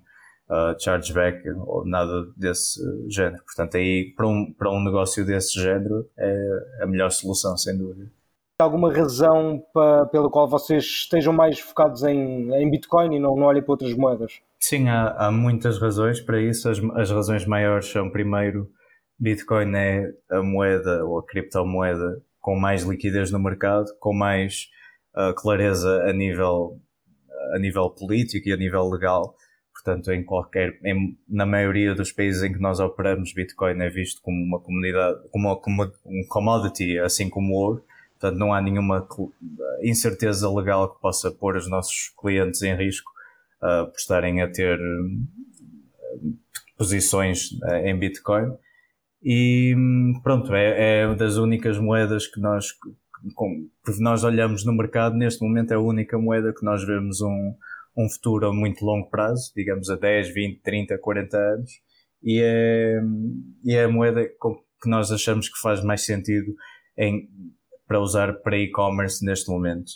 uh, 0.51 0.79
chargeback 0.79 1.49
ou 1.49 1.87
nada 1.87 2.27
desse 2.37 2.81
género. 3.09 3.43
Portanto, 3.45 3.77
aí 3.77 4.13
para 4.17 4.27
um, 4.27 4.53
para 4.53 4.71
um 4.71 4.83
negócio 4.83 5.25
desse 5.25 5.59
género 5.61 6.07
é 6.19 6.83
a 6.83 6.87
melhor 6.87 7.11
solução, 7.11 7.57
sem 7.57 7.79
dúvida. 7.79 8.11
Alguma 8.61 8.93
razão 8.93 9.63
para, 9.73 10.05
pela 10.07 10.29
qual 10.29 10.47
vocês 10.47 10.85
estejam 10.85 11.33
mais 11.33 11.59
focados 11.59 12.03
em, 12.03 12.53
em 12.53 12.71
Bitcoin 12.71 13.17
e 13.17 13.19
não, 13.19 13.35
não 13.35 13.47
olhem 13.47 13.63
para 13.63 13.73
outras 13.73 13.95
moedas? 13.95 14.41
Sim, 14.59 14.89
há, 14.91 15.13
há 15.17 15.31
muitas 15.31 15.81
razões 15.81 16.21
para 16.21 16.39
isso. 16.39 16.69
As, 16.69 16.79
as 16.95 17.11
razões 17.11 17.47
maiores 17.47 17.87
são, 17.87 18.11
primeiro, 18.11 18.71
Bitcoin 19.19 19.75
é 19.75 20.13
a 20.31 20.43
moeda 20.43 21.05
ou 21.07 21.19
a 21.19 21.25
criptomoeda 21.25 22.21
com 22.41 22.55
mais 22.59 22.83
liquidez 22.83 23.31
no 23.31 23.39
mercado, 23.39 23.87
com 23.99 24.15
mais 24.15 24.69
uh, 25.15 25.35
clareza 25.35 26.05
a 26.05 26.13
nível, 26.13 26.79
a 27.55 27.59
nível 27.59 27.89
político 27.91 28.49
e 28.49 28.53
a 28.53 28.57
nível 28.57 28.89
legal. 28.89 29.35
Portanto, 29.83 30.13
em 30.13 30.23
qualquer, 30.23 30.79
em, 30.85 31.17
na 31.27 31.47
maioria 31.47 31.95
dos 31.95 32.13
países 32.13 32.43
em 32.43 32.53
que 32.53 32.61
nós 32.61 32.81
operamos, 32.81 33.33
Bitcoin 33.33 33.81
é 33.81 33.89
visto 33.89 34.21
como 34.21 34.37
uma 34.37 34.61
comunidade, 34.61 35.19
como, 35.31 35.57
como 35.57 35.85
um 36.05 36.25
commodity, 36.29 36.99
assim 36.99 37.31
como 37.31 37.55
ouro. 37.55 37.85
Portanto, 38.19 38.39
não 38.39 38.53
há 38.53 38.61
nenhuma 38.61 39.09
incerteza 39.83 40.51
legal 40.51 40.95
que 40.95 41.01
possa 41.01 41.31
pôr 41.31 41.57
os 41.57 41.69
nossos 41.71 42.13
clientes 42.21 42.61
em 42.61 42.77
risco 42.77 43.11
uh, 43.63 43.87
por 43.87 43.97
estarem 43.97 44.43
a 44.43 44.53
ter 44.53 44.79
uh, 44.79 46.37
posições 46.77 47.53
uh, 47.63 47.77
em 47.77 47.99
Bitcoin. 47.99 48.53
E 49.23 49.75
pronto, 50.23 50.55
é, 50.55 51.05
é 51.05 51.15
das 51.15 51.39
únicas 51.39 51.79
moedas 51.79 52.27
que 52.27 52.39
nós, 52.39 52.67
com, 53.35 53.67
nós 53.99 54.25
olhamos 54.25 54.63
no 54.67 54.75
mercado, 54.75 55.17
neste 55.17 55.43
momento 55.43 55.73
é 55.73 55.77
a 55.77 55.81
única 55.81 56.19
moeda 56.19 56.53
que 56.53 56.65
nós 56.65 56.85
vemos 56.85 57.23
um, 57.23 57.55
um 58.05 58.09
futuro 58.09 58.49
a 58.49 58.53
muito 58.53 58.85
longo 58.85 59.09
prazo, 59.11 59.53
digamos 59.55 59.91
a 59.91 59.97
10, 59.97 60.33
20, 60.33 60.61
30, 60.63 60.99
40 60.99 61.37
anos, 61.37 61.71
e 62.23 62.41
é, 62.43 63.01
e 63.65 63.75
é 63.75 63.85
a 63.85 63.89
moeda 63.89 64.25
que 64.25 64.89
nós 64.89 65.11
achamos 65.11 65.49
que 65.49 65.61
faz 65.61 65.83
mais 65.83 66.05
sentido 66.05 66.55
em, 66.97 67.29
para 67.87 68.01
usar 68.01 68.35
para 68.41 68.59
e-commerce 68.59 69.25
neste 69.25 69.51
momento. 69.51 69.91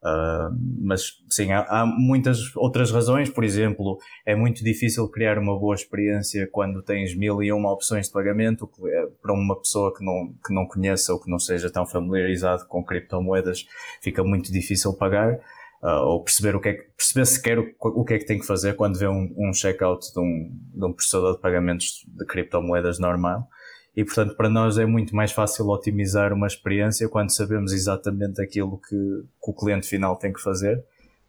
Uh, 0.00 0.54
mas 0.80 1.14
sim, 1.28 1.50
há, 1.50 1.62
há, 1.62 1.84
muitas 1.84 2.54
outras 2.54 2.92
razões, 2.92 3.28
por 3.28 3.42
exemplo, 3.42 3.98
é 4.24 4.32
muito 4.36 4.62
difícil 4.62 5.08
criar 5.08 5.38
uma 5.38 5.58
boa 5.58 5.74
experiência 5.74 6.48
quando 6.52 6.80
tens 6.82 7.16
mil 7.16 7.42
e 7.42 7.50
uma 7.52 7.72
opções 7.72 8.06
de 8.06 8.12
pagamento 8.12 8.70
é, 8.86 9.06
para 9.20 9.32
uma 9.32 9.58
pessoa 9.58 9.92
que 9.92 10.04
não, 10.04 10.32
que 10.46 10.54
não 10.54 10.66
conheça 10.66 11.12
ou 11.12 11.20
que 11.20 11.28
não 11.28 11.40
seja 11.40 11.68
tão 11.68 11.84
familiarizado 11.84 12.64
com 12.68 12.84
criptomoedas, 12.84 13.66
fica 14.00 14.22
muito 14.22 14.52
difícil 14.52 14.94
pagar 14.94 15.40
uh, 15.82 16.04
ou 16.04 16.22
perceber 16.22 16.56
o 16.56 16.60
que 16.60 16.68
é 16.68 16.72
que, 16.74 16.82
perceber 16.96 17.26
sequer 17.26 17.58
o, 17.58 17.74
o 17.80 18.04
que 18.04 18.14
é 18.14 18.18
que 18.18 18.26
tem 18.26 18.38
que 18.38 18.46
fazer 18.46 18.74
quando 18.74 18.98
vê 18.98 19.06
um, 19.06 19.34
um 19.36 19.52
checkout 19.52 20.12
de 20.12 20.20
um, 20.20 20.50
de 20.74 20.84
um 20.84 20.92
processador 20.92 21.34
de 21.34 21.40
pagamentos 21.40 22.04
de 22.06 22.24
criptomoedas 22.26 22.98
normal. 22.98 23.48
E 23.96 24.04
portanto, 24.04 24.36
para 24.36 24.48
nós 24.48 24.78
é 24.78 24.86
muito 24.86 25.14
mais 25.14 25.32
fácil 25.32 25.66
otimizar 25.68 26.32
uma 26.32 26.46
experiência 26.46 27.08
quando 27.08 27.34
sabemos 27.34 27.72
exatamente 27.72 28.40
aquilo 28.40 28.78
que, 28.78 28.96
que 28.96 29.50
o 29.50 29.52
cliente 29.52 29.88
final 29.88 30.16
tem 30.16 30.32
que 30.32 30.40
fazer. 30.40 30.84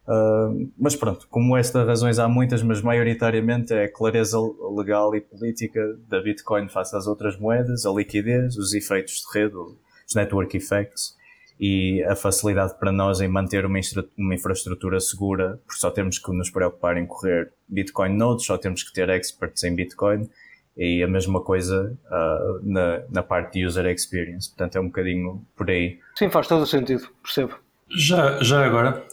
Uh, 0.06 0.70
mas 0.78 0.96
pronto, 0.96 1.26
como 1.28 1.56
estas 1.56 1.86
razões 1.86 2.18
há 2.18 2.28
muitas, 2.28 2.62
mas 2.62 2.80
maioritariamente 2.80 3.72
é 3.72 3.84
a 3.84 3.92
clareza 3.92 4.38
legal 4.76 5.14
e 5.14 5.20
política 5.20 5.80
da 6.08 6.20
Bitcoin 6.20 6.68
face 6.68 6.96
às 6.96 7.06
outras 7.06 7.38
moedas, 7.38 7.84
a 7.84 7.90
liquidez, 7.90 8.56
os 8.56 8.72
efeitos 8.72 9.14
de 9.14 9.38
rede, 9.38 9.54
os 9.56 10.14
network 10.14 10.56
effects 10.56 11.16
e 11.60 12.02
a 12.04 12.16
facilidade 12.16 12.74
para 12.78 12.90
nós 12.90 13.20
em 13.20 13.28
manter 13.28 13.66
uma, 13.66 13.78
uma 14.16 14.34
infraestrutura 14.34 14.98
segura, 14.98 15.60
porque 15.66 15.78
só 15.78 15.90
temos 15.90 16.18
que 16.18 16.32
nos 16.32 16.48
preocupar 16.48 16.96
em 16.96 17.06
correr 17.06 17.52
Bitcoin 17.68 18.16
nodes, 18.16 18.46
só 18.46 18.56
temos 18.56 18.82
que 18.82 18.90
ter 18.94 19.10
experts 19.10 19.62
em 19.64 19.74
Bitcoin 19.74 20.26
e 20.74 21.02
a 21.02 21.06
mesma 21.06 21.42
coisa 21.42 21.94
uh, 22.06 22.60
na, 22.62 23.02
na 23.10 23.22
parte 23.22 23.58
de 23.58 23.66
user 23.66 23.84
experience. 23.84 24.48
Portanto, 24.48 24.76
é 24.76 24.80
um 24.80 24.86
bocadinho 24.86 25.46
por 25.54 25.68
aí. 25.68 25.98
Sim, 26.14 26.30
faz 26.30 26.46
todo 26.46 26.62
o 26.62 26.66
sentido, 26.66 27.06
percebo. 27.22 27.54
Já, 27.90 28.42
já 28.42 28.64
agora, 28.64 29.04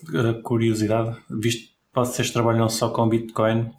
curiosidade, 0.41 1.17
visto 1.29 1.67
que 1.67 1.73
vocês 1.93 2.31
trabalham 2.31 2.69
só 2.69 2.89
com 2.89 3.09
Bitcoin, 3.09 3.71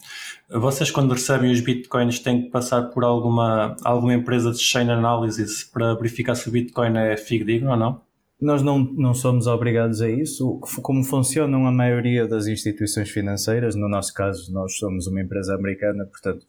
vocês 0.51 0.91
quando 0.91 1.13
recebem 1.13 1.51
os 1.53 1.61
Bitcoins 1.61 2.19
têm 2.19 2.43
que 2.43 2.51
passar 2.51 2.83
por 2.91 3.03
alguma, 3.03 3.77
alguma 3.83 4.13
empresa 4.13 4.53
de 4.53 4.59
chain 4.59 4.91
analysis 4.91 5.65
para 5.65 5.95
verificar 5.95 6.35
se 6.35 6.51
o 6.51 6.53
Bitcoin 6.53 6.99
é 6.99 7.17
fidedigno 7.17 7.71
ou 7.71 7.77
não? 7.77 8.08
Nós 8.41 8.63
não, 8.63 8.79
não 8.79 9.15
somos 9.15 9.47
obrigados 9.49 10.01
a 10.01 10.09
isso. 10.09 10.61
Como 10.83 11.03
funcionam 11.03 11.67
a 11.67 11.73
maioria 11.73 12.27
das 12.27 12.47
instituições 12.47 13.11
financeiras, 13.11 13.75
no 13.75 13.89
nosso 13.89 14.15
caso, 14.15 14.53
nós 14.53 14.77
somos 14.77 15.09
uma 15.09 15.21
empresa 15.21 15.55
americana, 15.55 16.07
portanto, 16.07 16.47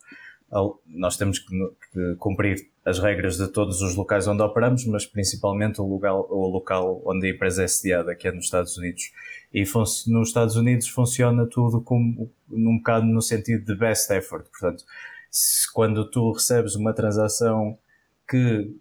nós 0.87 1.17
temos 1.17 1.39
que, 1.39 2.15
cumprir 2.17 2.57
as 2.85 2.99
regras 2.99 3.37
de 3.37 3.47
todos 3.47 3.81
os 3.81 3.95
locais 3.95 4.27
onde 4.27 4.41
operamos, 4.41 4.85
mas 4.85 5.05
principalmente 5.05 5.79
o 5.79 5.85
local, 5.85 6.27
o 6.29 6.47
local 6.47 7.01
onde 7.05 7.27
a 7.27 7.29
empresa 7.31 7.63
é 7.63 7.67
sediada, 7.67 8.15
que 8.15 8.27
é 8.27 8.31
nos 8.31 8.45
Estados 8.45 8.77
Unidos. 8.77 9.11
E 9.53 9.63
nos 10.07 10.27
Estados 10.27 10.55
Unidos 10.55 10.87
funciona 10.87 11.45
tudo 11.47 11.81
como, 11.81 12.31
num 12.47 12.77
bocado 12.77 13.05
no 13.05 13.21
sentido 13.21 13.65
de 13.65 13.75
best 13.75 14.11
effort. 14.11 14.47
Portanto, 14.49 14.83
se, 15.29 15.71
quando 15.71 16.09
tu 16.09 16.31
recebes 16.31 16.75
uma 16.75 16.93
transação 16.93 17.77
que 18.27 18.71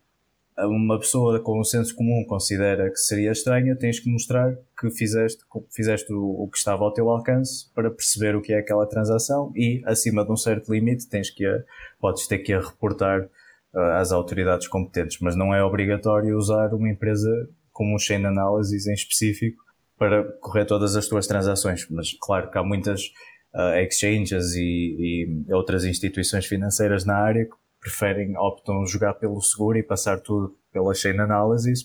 uma 0.67 0.99
pessoa 0.99 1.41
com 1.41 1.61
um 1.61 1.65
senso 1.65 1.95
comum 1.95 2.25
considera 2.27 2.91
que 2.91 2.99
seria 2.99 3.31
estranha, 3.31 3.77
tens 3.77 4.01
que 4.01 4.11
mostrar 4.11 4.57
que 4.79 4.91
fizeste, 4.91 5.43
fizeste 5.71 6.13
o, 6.13 6.43
o, 6.43 6.49
que 6.51 6.59
estava 6.59 6.85
ao 6.85 6.93
teu 6.93 7.09
alcance 7.09 7.73
para 7.75 7.91
perceber 7.91 8.35
o 8.35 8.43
que 8.43 8.53
é 8.53 8.59
aquela 8.59 8.87
transação 8.87 9.53
e, 9.55 9.83
acima 9.87 10.25
de 10.25 10.33
um 10.33 10.37
certo 10.37 10.73
limite, 10.73 11.09
tens 11.09 11.31
que 11.31 11.47
a, 11.47 11.63
podes 12.01 12.27
ter 12.27 12.39
que 12.39 12.53
a 12.53 12.61
reportar 12.61 13.23
uh, 13.23 13.81
às 13.99 14.11
autoridades 14.11 14.67
competentes, 14.67 15.19
mas 15.21 15.37
não 15.37 15.55
é 15.55 15.63
obrigatório 15.63 16.37
usar 16.37 16.75
uma 16.75 16.89
empresa 16.89 17.31
como 17.73 17.95
um 17.95 17.99
chain 17.99 18.25
analysis 18.25 18.87
em 18.87 18.95
específico 18.95 19.63
para 19.97 20.25
correr 20.41 20.65
todas 20.65 20.97
as 20.97 21.07
tuas 21.07 21.27
transações, 21.27 21.87
mas 21.91 22.13
claro 22.21 22.51
que 22.51 22.59
há 22.59 22.63
muitas 22.65 23.03
uh, 23.55 23.79
exchanges 23.79 24.55
e, 24.55 25.37
e 25.49 25.53
outras 25.53 25.85
instituições 25.85 26.47
financeiras 26.47 27.05
na 27.05 27.17
área 27.17 27.45
que 27.45 27.55
preferem, 27.81 28.37
optam 28.37 28.85
jogar 28.87 29.15
pelo 29.15 29.41
seguro 29.41 29.79
e 29.79 29.83
passar 29.83 30.21
tudo 30.21 30.57
pela 30.73 30.95
chain 30.95 31.19
analysis 31.19 31.83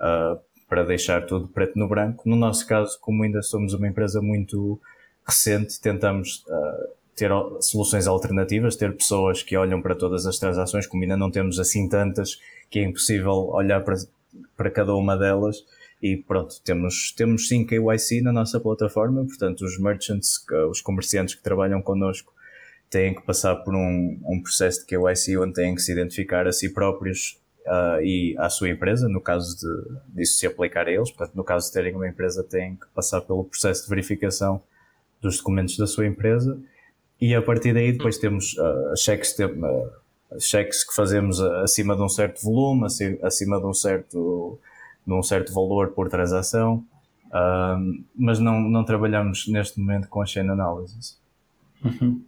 uh, 0.00 0.40
para 0.68 0.84
deixar 0.84 1.26
tudo 1.26 1.48
preto 1.48 1.78
no 1.78 1.88
branco. 1.88 2.28
No 2.28 2.36
nosso 2.36 2.66
caso, 2.66 2.98
como 3.00 3.22
ainda 3.22 3.42
somos 3.42 3.74
uma 3.74 3.88
empresa 3.88 4.20
muito 4.20 4.80
recente, 5.26 5.80
tentamos 5.80 6.44
uh, 6.46 6.88
ter 7.14 7.30
soluções 7.60 8.06
alternativas, 8.06 8.76
ter 8.76 8.96
pessoas 8.96 9.42
que 9.42 9.56
olham 9.56 9.82
para 9.82 9.94
todas 9.94 10.26
as 10.26 10.38
transações, 10.38 10.86
como 10.86 11.02
ainda 11.02 11.16
não 11.16 11.30
temos 11.30 11.58
assim 11.58 11.88
tantas, 11.88 12.40
que 12.70 12.78
é 12.78 12.84
impossível 12.84 13.50
olhar 13.50 13.82
para, 13.84 13.96
para 14.56 14.70
cada 14.70 14.94
uma 14.94 15.16
delas. 15.16 15.64
E 16.02 16.16
pronto, 16.16 16.54
temos, 16.64 17.12
temos 17.12 17.46
sim 17.46 17.66
KYC 17.66 18.22
na 18.22 18.32
nossa 18.32 18.58
plataforma, 18.58 19.22
portanto, 19.24 19.60
os 19.62 19.78
merchants, 19.78 20.42
os 20.70 20.80
comerciantes 20.80 21.34
que 21.34 21.42
trabalham 21.42 21.82
connosco 21.82 22.32
têm 22.90 23.14
que 23.14 23.22
passar 23.22 23.56
por 23.56 23.74
um, 23.74 24.20
um 24.24 24.42
processo 24.42 24.80
de 24.80 24.86
KYC 24.86 25.38
onde 25.38 25.54
têm 25.54 25.74
que 25.74 25.80
se 25.80 25.92
identificar 25.92 26.46
a 26.46 26.52
si 26.52 26.68
próprios 26.68 27.40
uh, 27.66 28.02
e 28.02 28.34
à 28.38 28.50
sua 28.50 28.68
empresa, 28.68 29.08
no 29.08 29.20
caso 29.20 29.56
de, 29.56 30.16
disso 30.16 30.38
se 30.38 30.46
aplicar 30.46 30.88
a 30.88 30.90
eles. 30.90 31.10
Portanto, 31.10 31.36
no 31.36 31.44
caso 31.44 31.68
de 31.68 31.72
terem 31.72 31.94
uma 31.94 32.08
empresa, 32.08 32.42
têm 32.42 32.74
que 32.74 32.86
passar 32.94 33.20
pelo 33.20 33.44
processo 33.44 33.84
de 33.84 33.88
verificação 33.88 34.60
dos 35.20 35.36
documentos 35.36 35.76
da 35.76 35.86
sua 35.86 36.06
empresa 36.06 36.58
e 37.20 37.34
a 37.34 37.42
partir 37.42 37.74
daí 37.74 37.92
depois 37.92 38.16
temos 38.16 38.54
uh, 38.54 38.96
cheques, 38.96 39.38
uh, 39.38 40.40
cheques 40.40 40.82
que 40.82 40.94
fazemos 40.94 41.40
acima 41.40 41.94
de 41.94 42.02
um 42.02 42.08
certo 42.08 42.42
volume, 42.42 42.86
acima 43.22 43.60
de 43.60 43.66
um 43.66 43.74
certo, 43.74 44.58
de 45.06 45.12
um 45.12 45.22
certo 45.22 45.52
valor 45.52 45.88
por 45.90 46.08
transação, 46.08 46.84
uh, 47.26 48.04
mas 48.16 48.38
não, 48.38 48.58
não 48.60 48.84
trabalhamos 48.84 49.46
neste 49.48 49.78
momento 49.78 50.08
com 50.08 50.22
a 50.22 50.26
chain 50.26 50.48
analysis. 50.48 51.20
Uhum. 51.84 52.22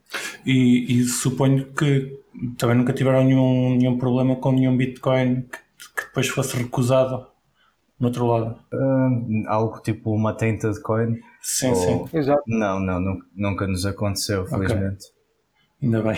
E, 0.47 1.01
e, 1.01 1.05
suponho 1.05 1.73
que 1.73 2.19
também 2.57 2.77
nunca 2.77 2.93
tiveram 2.93 3.25
nenhum, 3.25 3.77
nenhum 3.77 3.99
problema 3.99 4.37
com 4.37 4.53
nenhum 4.53 4.77
Bitcoin 4.77 5.43
que, 5.43 5.59
que 5.95 6.07
depois 6.07 6.29
fosse 6.29 6.57
recusado 6.57 7.27
no 8.01 8.09
outro 8.09 8.27
lado. 8.27 8.59
Uh, 8.73 9.45
algo 9.47 9.81
tipo 9.81 10.13
uma 10.13 10.33
tainted 10.35 10.81
coin? 10.81 11.19
Sim, 11.41 11.71
ou... 11.71 11.77
sim. 12.09 12.17
Exato. 12.17 12.43
Não, 12.47 12.81
não, 12.81 13.01
nunca, 13.01 13.27
nunca 13.37 13.67
nos 13.67 13.87
aconteceu, 13.87 14.47
felizmente. 14.47 15.07
Okay. 15.07 15.83
Ainda 15.83 16.03
bem. 16.03 16.17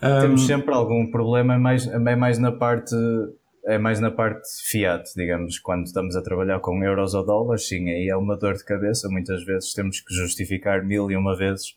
Temos 0.20 0.42
um... 0.42 0.46
sempre 0.46 0.74
algum 0.74 1.10
problema, 1.10 1.54
é 1.54 1.58
mais, 1.58 1.86
é 1.86 2.16
mais 2.16 2.38
na 2.38 2.52
parte 2.52 2.94
é 3.66 3.78
mais 3.78 3.98
na 3.98 4.12
parte 4.12 4.48
fiat, 4.64 5.02
digamos, 5.16 5.58
quando 5.58 5.86
estamos 5.86 6.14
a 6.14 6.22
trabalhar 6.22 6.60
com 6.60 6.84
euros 6.84 7.14
ou 7.14 7.26
dólares, 7.26 7.66
sim, 7.66 7.90
aí 7.90 8.08
é 8.08 8.16
uma 8.16 8.36
dor 8.36 8.54
de 8.54 8.64
cabeça, 8.64 9.08
muitas 9.08 9.44
vezes 9.44 9.72
temos 9.74 10.00
que 10.00 10.14
justificar 10.14 10.84
mil 10.84 11.10
e 11.10 11.16
uma 11.16 11.36
vezes 11.36 11.74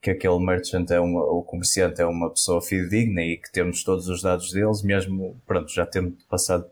que 0.00 0.10
aquele 0.10 0.38
merchant 0.38 0.90
é 0.90 0.98
uma, 0.98 1.22
o 1.22 1.42
comerciante 1.42 2.00
é 2.00 2.06
uma 2.06 2.30
pessoa 2.30 2.62
fidedigna 2.62 3.22
e 3.22 3.36
que 3.36 3.52
temos 3.52 3.84
todos 3.84 4.08
os 4.08 4.22
dados 4.22 4.50
deles, 4.52 4.82
mesmo, 4.82 5.40
pronto, 5.46 5.70
já 5.70 5.84
temos 5.84 6.14
passado. 6.24 6.64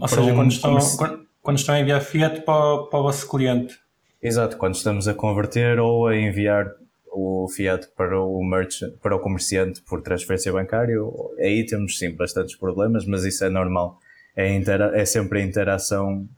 Ou 0.00 0.08
seja, 0.08 0.22
um, 0.22 0.34
quando, 0.34 0.50
estão, 0.50 0.78
quando, 0.96 1.26
quando, 1.42 1.58
estão 1.58 1.74
a 1.74 1.80
enviar 1.80 2.00
fiat 2.00 2.40
para, 2.42 2.84
para 2.84 2.98
o 2.98 3.02
vosso 3.02 3.28
cliente. 3.28 3.78
Exato, 4.22 4.56
quando 4.56 4.74
estamos 4.74 5.06
a 5.06 5.14
converter 5.14 5.78
ou 5.78 6.06
a 6.06 6.16
enviar 6.16 6.70
o 7.12 7.46
fiat 7.48 7.88
para 7.96 8.18
o 8.18 8.42
merchant, 8.42 8.92
para 9.02 9.16
o 9.16 9.20
comerciante 9.20 9.82
por 9.82 10.00
transferência 10.00 10.52
bancária, 10.52 10.96
aí 11.38 11.66
temos 11.66 11.98
sim 11.98 12.14
bastantes 12.14 12.54
problemas, 12.56 13.04
mas 13.04 13.24
isso 13.24 13.44
é 13.44 13.50
normal. 13.50 13.98
É, 14.34 14.54
intera 14.54 14.98
é 14.98 15.04
sempre 15.04 15.40
a 15.40 15.44
interação 15.44 16.28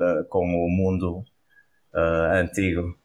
uh, 0.00 0.24
com 0.28 0.46
o 0.46 0.70
mundo 0.70 1.24
uh, 1.92 2.32
antigo 2.34 2.96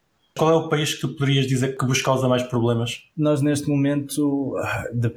qual 0.41 0.49
é 0.49 0.55
o 0.55 0.69
país 0.69 0.95
que 0.95 1.01
tu 1.01 1.09
poderias 1.09 1.45
dizer 1.45 1.77
que 1.77 1.85
vos 1.85 2.01
causa 2.01 2.27
mais 2.27 2.41
problemas? 2.41 3.07
Nós 3.15 3.43
neste 3.43 3.69
momento 3.69 4.55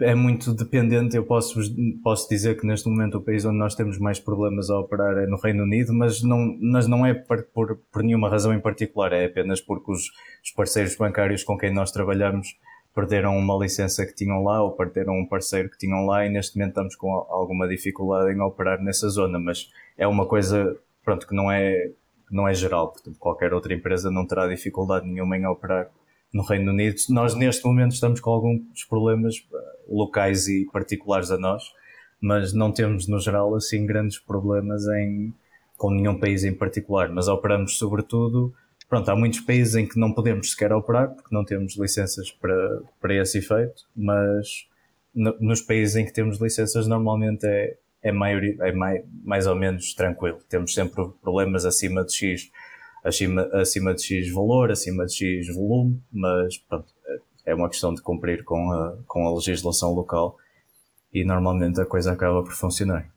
é 0.03 0.15
muito 0.15 0.53
dependente. 0.53 1.17
Eu 1.17 1.25
posso, 1.25 1.59
posso 2.03 2.29
dizer 2.29 2.61
que 2.61 2.67
neste 2.67 2.87
momento 2.91 3.17
o 3.17 3.23
país 3.23 3.43
onde 3.47 3.57
nós 3.57 3.75
temos 3.75 3.99
mais 3.99 4.21
problemas 4.21 4.69
a 4.69 4.79
operar 4.79 5.17
é 5.17 5.27
no 5.27 5.39
Reino 5.39 5.63
Unido, 5.63 5.95
mas 5.95 6.23
não, 6.23 6.55
mas 6.61 6.87
não 6.87 7.07
é 7.07 7.15
por, 7.15 7.43
por, 7.43 7.75
por 7.91 8.03
nenhuma 8.03 8.29
razão 8.29 8.53
em 8.53 8.61
particular, 8.61 9.15
é 9.15 9.25
apenas 9.25 9.63
porque 9.63 9.91
os, 9.91 10.03
os 10.45 10.51
parceiros 10.55 10.95
bancários 10.95 11.43
com 11.43 11.57
quem 11.57 11.73
nós 11.73 11.91
trabalhamos 11.91 12.59
perderam 12.95 13.35
uma 13.39 13.57
licença 13.57 14.05
que 14.05 14.15
tinham 14.15 14.45
lá 14.45 14.63
ou 14.63 14.73
perderam 14.73 15.15
um 15.19 15.27
parceiro 15.27 15.71
que 15.71 15.79
tinham 15.79 16.05
lá 16.05 16.27
e 16.27 16.29
neste 16.29 16.59
momento 16.59 16.73
estamos 16.73 16.97
com 16.97 17.11
alguma 17.31 17.67
dificuldade 17.67 18.31
em 18.31 18.43
operar 18.43 18.79
nessa 18.83 19.09
zona, 19.09 19.39
mas 19.39 19.71
é 19.97 20.07
uma 20.07 20.27
coisa 20.27 20.77
pronto, 21.03 21.27
que 21.27 21.35
não 21.35 21.51
é, 21.51 21.93
não 22.35 22.49
é 22.49 22.55
geral, 22.55 22.93
portanto 22.93 23.17
qualquer 23.19 23.53
outra 23.53 23.73
empresa 23.73 24.11
não 24.11 24.27
terá 24.27 24.47
dificuldade 24.49 25.07
nenhuma 25.07 25.37
em 25.37 25.47
operar 25.47 25.91
no 26.33 26.43
Reino 26.43 26.73
Unido. 26.73 26.97
Nós 27.11 27.35
neste 27.35 27.65
momento 27.65 27.93
estamos 27.93 28.21
com 28.21 28.31
alguns 28.31 28.85
problemas 28.89 29.37
eh, 29.37 29.57
locais 29.89 30.49
e 30.49 30.67
particulares 30.73 31.31
a 31.31 31.39
nós, 31.39 31.63
mas 32.21 32.53
não 32.53 32.73
temos 32.73 33.07
no 33.07 33.21
geral 33.21 33.55
assim 33.55 33.87
grandes 33.87 34.19
problemas 34.19 34.87
em, 34.89 35.33
com 35.77 35.91
nenhum 35.91 36.19
país 36.19 36.45
em 36.45 36.53
particular, 36.53 37.09
mas 37.11 37.29
operamos 37.29 37.79
sobretudo 37.79 38.53
Pronto, 38.89 39.09
há 39.11 39.17
muitos 39.17 39.41
países 39.41 39.75
em 39.75 39.89
que 39.89 39.99
não 39.99 40.13
podemos 40.13 40.51
sequer 40.51 40.73
operar 40.73 41.09
porque 41.09 41.35
não 41.35 41.45
temos 41.45 41.77
licenças 41.77 42.31
para, 42.31 42.83
para 43.01 43.15
esse 43.15 43.39
efeito, 43.39 43.83
mas 43.97 44.69
no, 45.15 45.37
nos 45.41 45.61
países 45.63 45.97
em 45.97 46.05
que 46.05 46.13
temos 46.13 46.39
licenças 46.41 46.87
normalmente 46.87 47.47
é, 47.47 47.77
é, 48.05 48.11
é 48.11 48.73
mais, 48.73 49.03
mais 49.25 49.47
ou 49.47 49.57
menos 49.57 49.95
tranquilo. 49.95 50.39
Temos 50.49 50.75
sempre 50.75 51.09
problemas 51.23 51.65
acima 51.65 52.05
de 52.05 52.15
X, 52.15 52.51
acima, 53.03 53.43
acima 53.53 53.95
de 53.95 54.05
X 54.05 54.31
valor, 54.33 54.71
acima 54.71 55.07
de 55.07 55.15
X 55.15 55.55
volume, 55.55 56.01
mas 56.13 56.59
pronto, 56.59 56.87
é 57.47 57.55
uma 57.55 57.69
questão 57.69 57.95
de 57.95 58.03
cumprir 58.03 58.45
com 58.45 58.71
a, 58.71 58.97
com 59.07 59.27
a 59.27 59.35
legislação 59.35 59.93
local 59.93 60.37
e 61.13 61.25
normalmente 61.25 61.81
a 61.81 61.87
coisa 61.87 62.13
acaba 62.13 62.43
por 62.43 62.53
funcionar. 62.53 63.09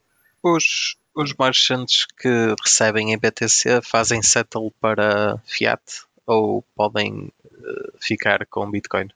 Os, 0.41 0.95
os 1.15 1.33
merchants 1.37 2.05
que 2.05 2.55
recebem 2.63 3.11
em 3.11 3.17
BTC 3.17 3.81
fazem 3.81 4.21
settle 4.21 4.71
para 4.79 5.37
fiat 5.45 5.81
ou 6.25 6.63
podem 6.75 7.31
uh, 7.45 7.97
ficar 7.99 8.45
com 8.45 8.69
Bitcoin? 8.69 9.09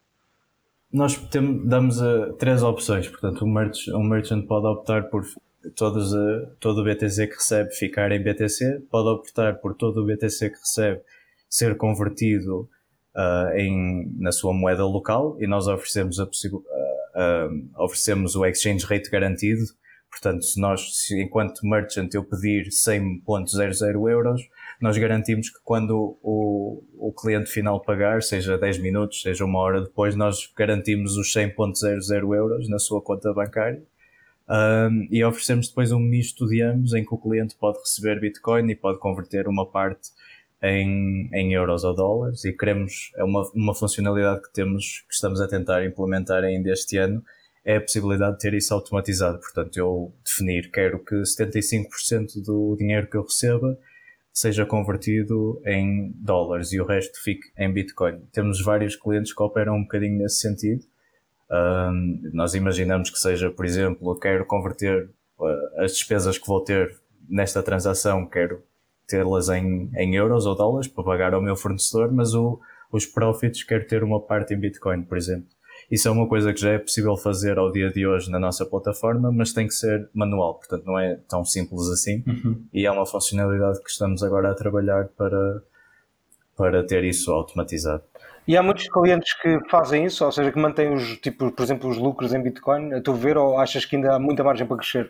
Nós 0.92 1.16
temos, 1.16 1.66
damos 1.66 2.01
uh, 2.01 2.34
três 2.38 2.63
opções. 2.63 3.08
Portanto, 3.08 3.46
um 3.46 3.50
merchant, 3.50 3.96
um 3.96 4.04
merchant 4.04 4.46
pode 4.46 4.66
optar 4.66 5.04
por 5.04 5.24
todos, 5.75 6.13
uh, 6.13 6.48
todo 6.60 6.82
o 6.82 6.84
BTC 6.84 7.27
que 7.27 7.36
recebe 7.36 7.72
ficar 7.72 8.12
em 8.12 8.22
BTC, 8.22 8.84
pode 8.89 9.10
optar 9.10 9.56
por 9.56 9.75
todo 9.75 10.01
o 10.01 10.06
BTC 10.06 10.50
que 10.50 10.60
recebe 10.60 11.01
ser 11.50 11.77
convertido 11.77 12.70
uh, 13.15 13.56
em, 13.56 14.12
na 14.18 14.32
sua 14.32 14.53
moeda 14.53 14.86
local 14.86 15.38
e 15.39 15.48
nós 15.48 15.68
oferecemos, 15.68 16.20
a 16.20 16.27
oferecemos 17.77 18.36
o 18.36 18.46
exchange 18.46 18.86
rate 18.86 19.10
garantido 19.10 19.63
Portanto, 20.12 20.44
se 20.44 20.60
nós, 20.60 21.06
se 21.06 21.20
enquanto 21.22 21.65
merchant 21.65 22.13
eu 22.13 22.24
pedir 22.24 22.68
100.00 22.68 24.12
euros, 24.12 24.41
nós 24.82 24.98
garantimos 24.98 25.50
que 25.50 25.60
quando 25.63 26.18
o, 26.22 26.84
o 26.98 27.13
cliente 27.13 27.50
final 27.50 27.82
pagar, 27.82 28.22
seja 28.22 28.58
10 28.58 28.80
minutos, 28.80 29.22
seja 29.22 29.46
uma 29.46 29.60
hora 29.60 29.82
depois, 29.82 30.13
nós 30.15 30.51
garantimos 30.56 31.15
os 31.15 31.34
100.00 31.34 32.36
euros 32.36 32.70
na 32.70 32.77
sua 32.77 33.01
conta 33.01 33.34
bancária. 33.34 33.82
Um, 34.51 35.08
e 35.10 35.24
oferecemos 35.24 35.70
depois 35.70 35.93
um 35.93 36.00
misto 36.00 36.46
de 36.46 36.62
ambos 36.62 36.93
em 36.93 37.05
que 37.05 37.13
o 37.13 37.17
cliente 37.17 37.55
pode 37.55 37.79
receber 37.79 38.20
Bitcoin 38.20 38.70
e 38.70 38.75
pode 38.75 39.00
converter 39.00 39.48
uma 39.48 39.65
parte 39.65 40.10
em, 40.62 41.29
em 41.34 41.53
euros 41.53 41.86
ou 41.86 41.96
dólares 41.96 42.43
e 42.43 42.51
queremos, 42.51 43.13
é 43.15 43.24
uma, 43.24 43.50
uma 43.55 43.74
funcionalidade 43.74 44.41
que 44.41 44.51
temos, 44.51 45.05
que 45.08 45.13
estamos 45.13 45.39
a 45.39 45.48
tentar 45.48 45.86
implementar 45.86 46.43
ainda 46.43 46.70
este 46.70 46.98
ano, 46.98 47.24
é 47.63 47.77
a 47.77 47.81
possibilidade 47.81 48.34
de 48.34 48.39
ter 48.39 48.53
isso 48.53 48.74
automatizado. 48.74 49.39
Portanto, 49.39 49.77
eu 49.77 50.13
definir, 50.25 50.70
quero 50.70 51.00
que 51.00 51.15
75% 51.15 52.43
do 52.43 52.75
dinheiro 52.77 53.10
que 53.10 53.15
eu 53.15 53.24
receba 53.24 53.77
seja 54.34 54.65
convertido 54.65 55.62
em 55.65 56.11
dólares 56.16 56.74
e 56.74 56.81
o 56.81 56.85
resto 56.85 57.22
fique 57.24 57.48
em 57.57 57.72
Bitcoin. 57.72 58.20
Temos 58.33 58.61
vários 58.61 58.98
clientes 58.98 59.33
que 59.33 59.44
operam 59.44 59.75
um 59.75 59.83
bocadinho 59.83 60.18
nesse 60.18 60.40
sentido. 60.40 60.83
Um, 61.51 62.29
nós 62.33 62.53
imaginamos 62.53 63.09
que 63.09 63.20
seja, 63.20 63.51
por 63.51 63.66
exemplo, 63.66 64.11
eu 64.11 64.16
quero 64.16 64.46
converter 64.46 65.09
uh, 65.37 65.83
as 65.83 65.92
despesas 65.94 66.37
que 66.37 66.48
vou 66.48 66.64
ter 66.64 66.98
nesta 67.27 67.61
transação, 67.61 68.25
quero 68.25 68.64
tê-las 69.07 69.50
em, 69.50 69.92
em 69.96 70.16
euros 70.16 70.46
ou 70.46 70.55
dólares 70.55 70.87
para 70.87 71.03
pagar 71.03 71.33
ao 71.33 71.42
meu 71.42 71.55
fornecedor, 71.55 72.11
mas 72.11 72.33
o, 72.33 72.59
os 72.92 73.05
profits 73.05 73.64
quero 73.64 73.85
ter 73.85 74.01
uma 74.01 74.22
parte 74.22 74.53
em 74.53 74.59
Bitcoin, 74.59 75.03
por 75.03 75.18
exemplo. 75.18 75.50
Isso 75.90 76.07
é 76.07 76.11
uma 76.11 76.27
coisa 76.27 76.53
que 76.53 76.61
já 76.61 76.72
é 76.72 76.79
possível 76.79 77.18
fazer 77.18 77.57
ao 77.57 77.70
dia 77.70 77.92
de 77.92 78.07
hoje 78.07 78.31
na 78.31 78.40
nossa 78.40 78.66
plataforma, 78.66 79.29
mas 79.29 79.51
tem 79.51 79.68
que 79.68 79.74
ser 79.74 80.09
manual, 80.14 80.55
portanto 80.55 80.85
não 80.85 80.98
é 80.98 81.20
tão 81.27 81.44
simples 81.44 81.90
assim. 81.90 82.24
Uhum. 82.25 82.64
E 82.74 82.85
é 82.85 82.92
uma 82.92 83.05
funcionalidade 83.05 83.83
que 83.83 83.90
estamos 83.90 84.24
agora 84.24 84.51
a 84.51 84.53
trabalhar 84.53 85.09
para, 85.18 85.61
para 86.55 86.83
ter 86.85 87.03
isso 87.03 87.29
automatizado. 87.31 88.03
E 88.51 88.57
há 88.57 88.61
muitos 88.61 88.85
clientes 88.90 89.33
que 89.42 89.61
fazem 89.70 90.03
isso, 90.03 90.25
ou 90.25 90.31
seja, 90.31 90.51
que 90.51 90.59
mantêm 90.59 90.94
os, 90.94 91.16
tipo, 91.20 91.50
por 91.53 91.64
exemplo, 91.64 91.90
os 91.90 91.98
lucros 91.98 92.33
em 92.33 92.44
Bitcoin, 92.44 92.94
a 92.94 93.00
tu 93.01 93.14
ver, 93.14 93.37
ou 93.37 93.57
achas 93.57 93.85
que 93.85 93.96
ainda 93.96 94.16
há 94.16 94.20
muita 94.20 94.44
margem 94.44 94.68
para 94.68 94.75
crescer? 94.75 95.09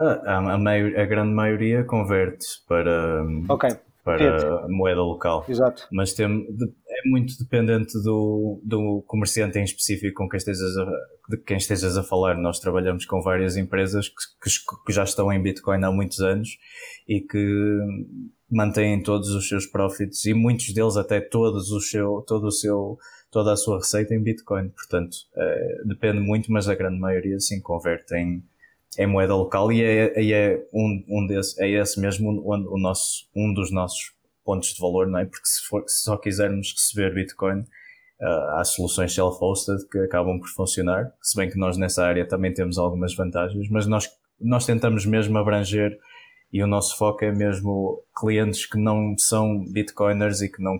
A, 0.00 0.04
a, 0.04 0.38
a, 0.38 0.56
a 0.56 1.06
grande 1.06 1.32
maioria 1.32 1.84
converte 1.84 2.44
para, 2.66 3.22
okay 3.48 3.76
para 4.04 4.66
moeda 4.68 5.00
local. 5.00 5.44
Exato. 5.48 5.86
Mas 5.92 6.12
tem, 6.12 6.26
é 6.26 7.08
muito 7.08 7.38
dependente 7.38 7.92
do, 8.02 8.60
do 8.64 9.04
comerciante 9.06 9.58
em 9.58 9.64
específico 9.64 10.14
com 10.14 10.28
quem 10.28 10.38
estejas 10.38 10.76
a, 10.76 10.90
de 11.30 11.36
quem 11.36 11.56
estejas 11.56 11.96
a 11.96 12.02
falar. 12.02 12.36
Nós 12.36 12.58
trabalhamos 12.58 13.06
com 13.06 13.20
várias 13.22 13.56
empresas 13.56 14.08
que, 14.08 14.50
que, 14.50 14.84
que 14.86 14.92
já 14.92 15.04
estão 15.04 15.32
em 15.32 15.40
Bitcoin 15.40 15.84
há 15.84 15.92
muitos 15.92 16.20
anos 16.20 16.48
e 17.06 17.20
que 17.20 17.78
mantêm 18.52 19.02
todos 19.02 19.30
os 19.30 19.48
seus 19.48 19.66
profits 19.66 20.26
e 20.26 20.34
muitos 20.34 20.74
deles 20.74 20.96
até 20.96 21.20
todos 21.20 21.70
o 21.70 21.80
seu, 21.80 22.22
todo 22.26 22.48
o 22.48 22.52
seu, 22.52 22.98
toda 23.30 23.52
a 23.52 23.56
sua 23.56 23.78
receita 23.78 24.14
em 24.14 24.22
Bitcoin. 24.22 24.68
Portanto, 24.68 25.16
é, 25.34 25.82
depende 25.86 26.20
muito, 26.20 26.52
mas 26.52 26.68
a 26.68 26.74
grande 26.74 27.00
maioria 27.00 27.40
sim 27.40 27.60
converte 27.60 28.14
em, 28.14 28.44
em 28.98 29.06
moeda 29.06 29.34
local 29.34 29.72
e 29.72 29.82
é, 29.82 30.30
é 30.32 30.66
um, 30.72 31.02
um 31.08 31.26
desse, 31.26 31.60
é 31.62 31.70
esse 31.70 31.98
mesmo 31.98 32.30
o, 32.30 32.74
o 32.74 32.78
nosso, 32.78 33.26
um 33.34 33.54
dos 33.54 33.72
nossos 33.72 34.12
pontos 34.44 34.74
de 34.74 34.80
valor, 34.80 35.06
não 35.06 35.20
é? 35.20 35.24
Porque 35.24 35.46
se, 35.46 35.62
for, 35.66 35.84
se 35.86 36.02
só 36.02 36.18
quisermos 36.18 36.72
receber 36.72 37.14
Bitcoin, 37.14 37.60
uh, 37.60 38.58
há 38.58 38.64
soluções 38.64 39.14
self-hosted 39.14 39.88
que 39.90 39.98
acabam 39.98 40.38
por 40.38 40.48
funcionar, 40.48 41.10
se 41.22 41.36
bem 41.36 41.48
que 41.48 41.58
nós 41.58 41.78
nessa 41.78 42.04
área 42.04 42.26
também 42.26 42.52
temos 42.52 42.76
algumas 42.76 43.14
vantagens, 43.14 43.68
mas 43.70 43.86
nós, 43.86 44.10
nós 44.38 44.66
tentamos 44.66 45.06
mesmo 45.06 45.38
abranger 45.38 45.98
e 46.52 46.62
o 46.62 46.66
nosso 46.66 46.96
foco 46.96 47.24
é 47.24 47.32
mesmo 47.32 48.02
clientes 48.14 48.66
que 48.66 48.78
não 48.78 49.16
são 49.16 49.64
Bitcoiners 49.64 50.42
e 50.42 50.48
que 50.50 50.62
não, 50.62 50.78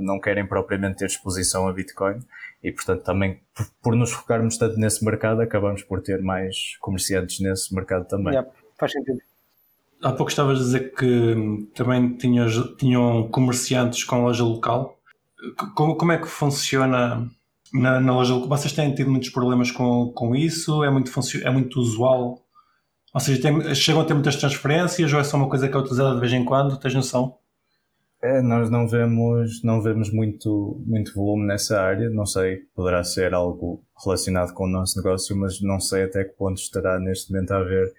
não 0.00 0.18
querem 0.18 0.46
propriamente 0.46 0.98
ter 0.98 1.06
exposição 1.06 1.68
a 1.68 1.72
Bitcoin 1.72 2.20
e 2.64 2.72
portanto 2.72 3.02
também 3.02 3.40
por, 3.54 3.66
por, 3.82 3.96
nos 3.96 4.10
focarmos 4.10 4.56
tanto 4.56 4.78
nesse 4.78 5.04
mercado 5.04 5.42
acabamos 5.42 5.82
por 5.82 6.00
ter 6.00 6.22
mais 6.22 6.76
comerciantes 6.80 7.40
nesse 7.40 7.74
mercado 7.74 8.06
também. 8.08 8.32
Yeah, 8.32 8.50
faz 8.78 8.92
sentido. 8.92 9.18
Há 10.02 10.12
pouco 10.12 10.30
estavas 10.30 10.60
a 10.60 10.62
dizer 10.62 10.94
que 10.94 11.68
também 11.74 12.16
tinhas, 12.16 12.54
tinham 12.78 13.28
comerciantes 13.28 14.04
com 14.04 14.22
loja 14.22 14.44
local. 14.44 14.98
Como, 15.74 15.96
como 15.96 16.12
é 16.12 16.18
que 16.18 16.26
funciona 16.26 17.28
na, 17.72 18.00
na 18.00 18.14
loja 18.14 18.34
local? 18.34 18.48
Vocês 18.48 18.72
têm 18.72 18.94
tido 18.94 19.10
muitos 19.10 19.30
problemas 19.30 19.70
com, 19.70 20.12
com 20.14 20.34
isso? 20.34 20.84
É 20.84 20.90
muito, 20.90 21.10
é 21.42 21.50
muito 21.50 21.80
usual? 21.80 22.45
Ou 23.16 23.20
seja, 23.20 23.40
tem, 23.40 23.74
chegam 23.74 24.02
a 24.02 24.04
ter 24.04 24.12
muitas 24.12 24.36
transferências 24.36 25.10
ou 25.10 25.18
é 25.18 25.24
só 25.24 25.38
uma 25.38 25.48
coisa 25.48 25.66
que 25.66 25.74
é 25.74 25.78
utilizada 25.78 26.14
de 26.16 26.20
vez 26.20 26.34
em 26.34 26.44
quando? 26.44 26.78
Tens 26.78 26.92
noção? 26.92 27.38
É, 28.22 28.42
nós 28.42 28.68
não 28.68 28.86
vemos, 28.86 29.62
não 29.64 29.80
vemos 29.80 30.12
muito, 30.12 30.78
muito 30.86 31.14
volume 31.14 31.46
nessa 31.46 31.80
área. 31.80 32.10
Não 32.10 32.26
sei, 32.26 32.58
poderá 32.74 33.02
ser 33.02 33.32
algo 33.32 33.82
relacionado 34.04 34.52
com 34.52 34.64
o 34.64 34.68
nosso 34.68 34.98
negócio, 34.98 35.34
mas 35.34 35.62
não 35.62 35.80
sei 35.80 36.02
até 36.02 36.24
que 36.24 36.34
ponto 36.34 36.58
estará 36.58 37.00
neste 37.00 37.32
momento 37.32 37.52
a 37.52 37.56
haver 37.56 37.90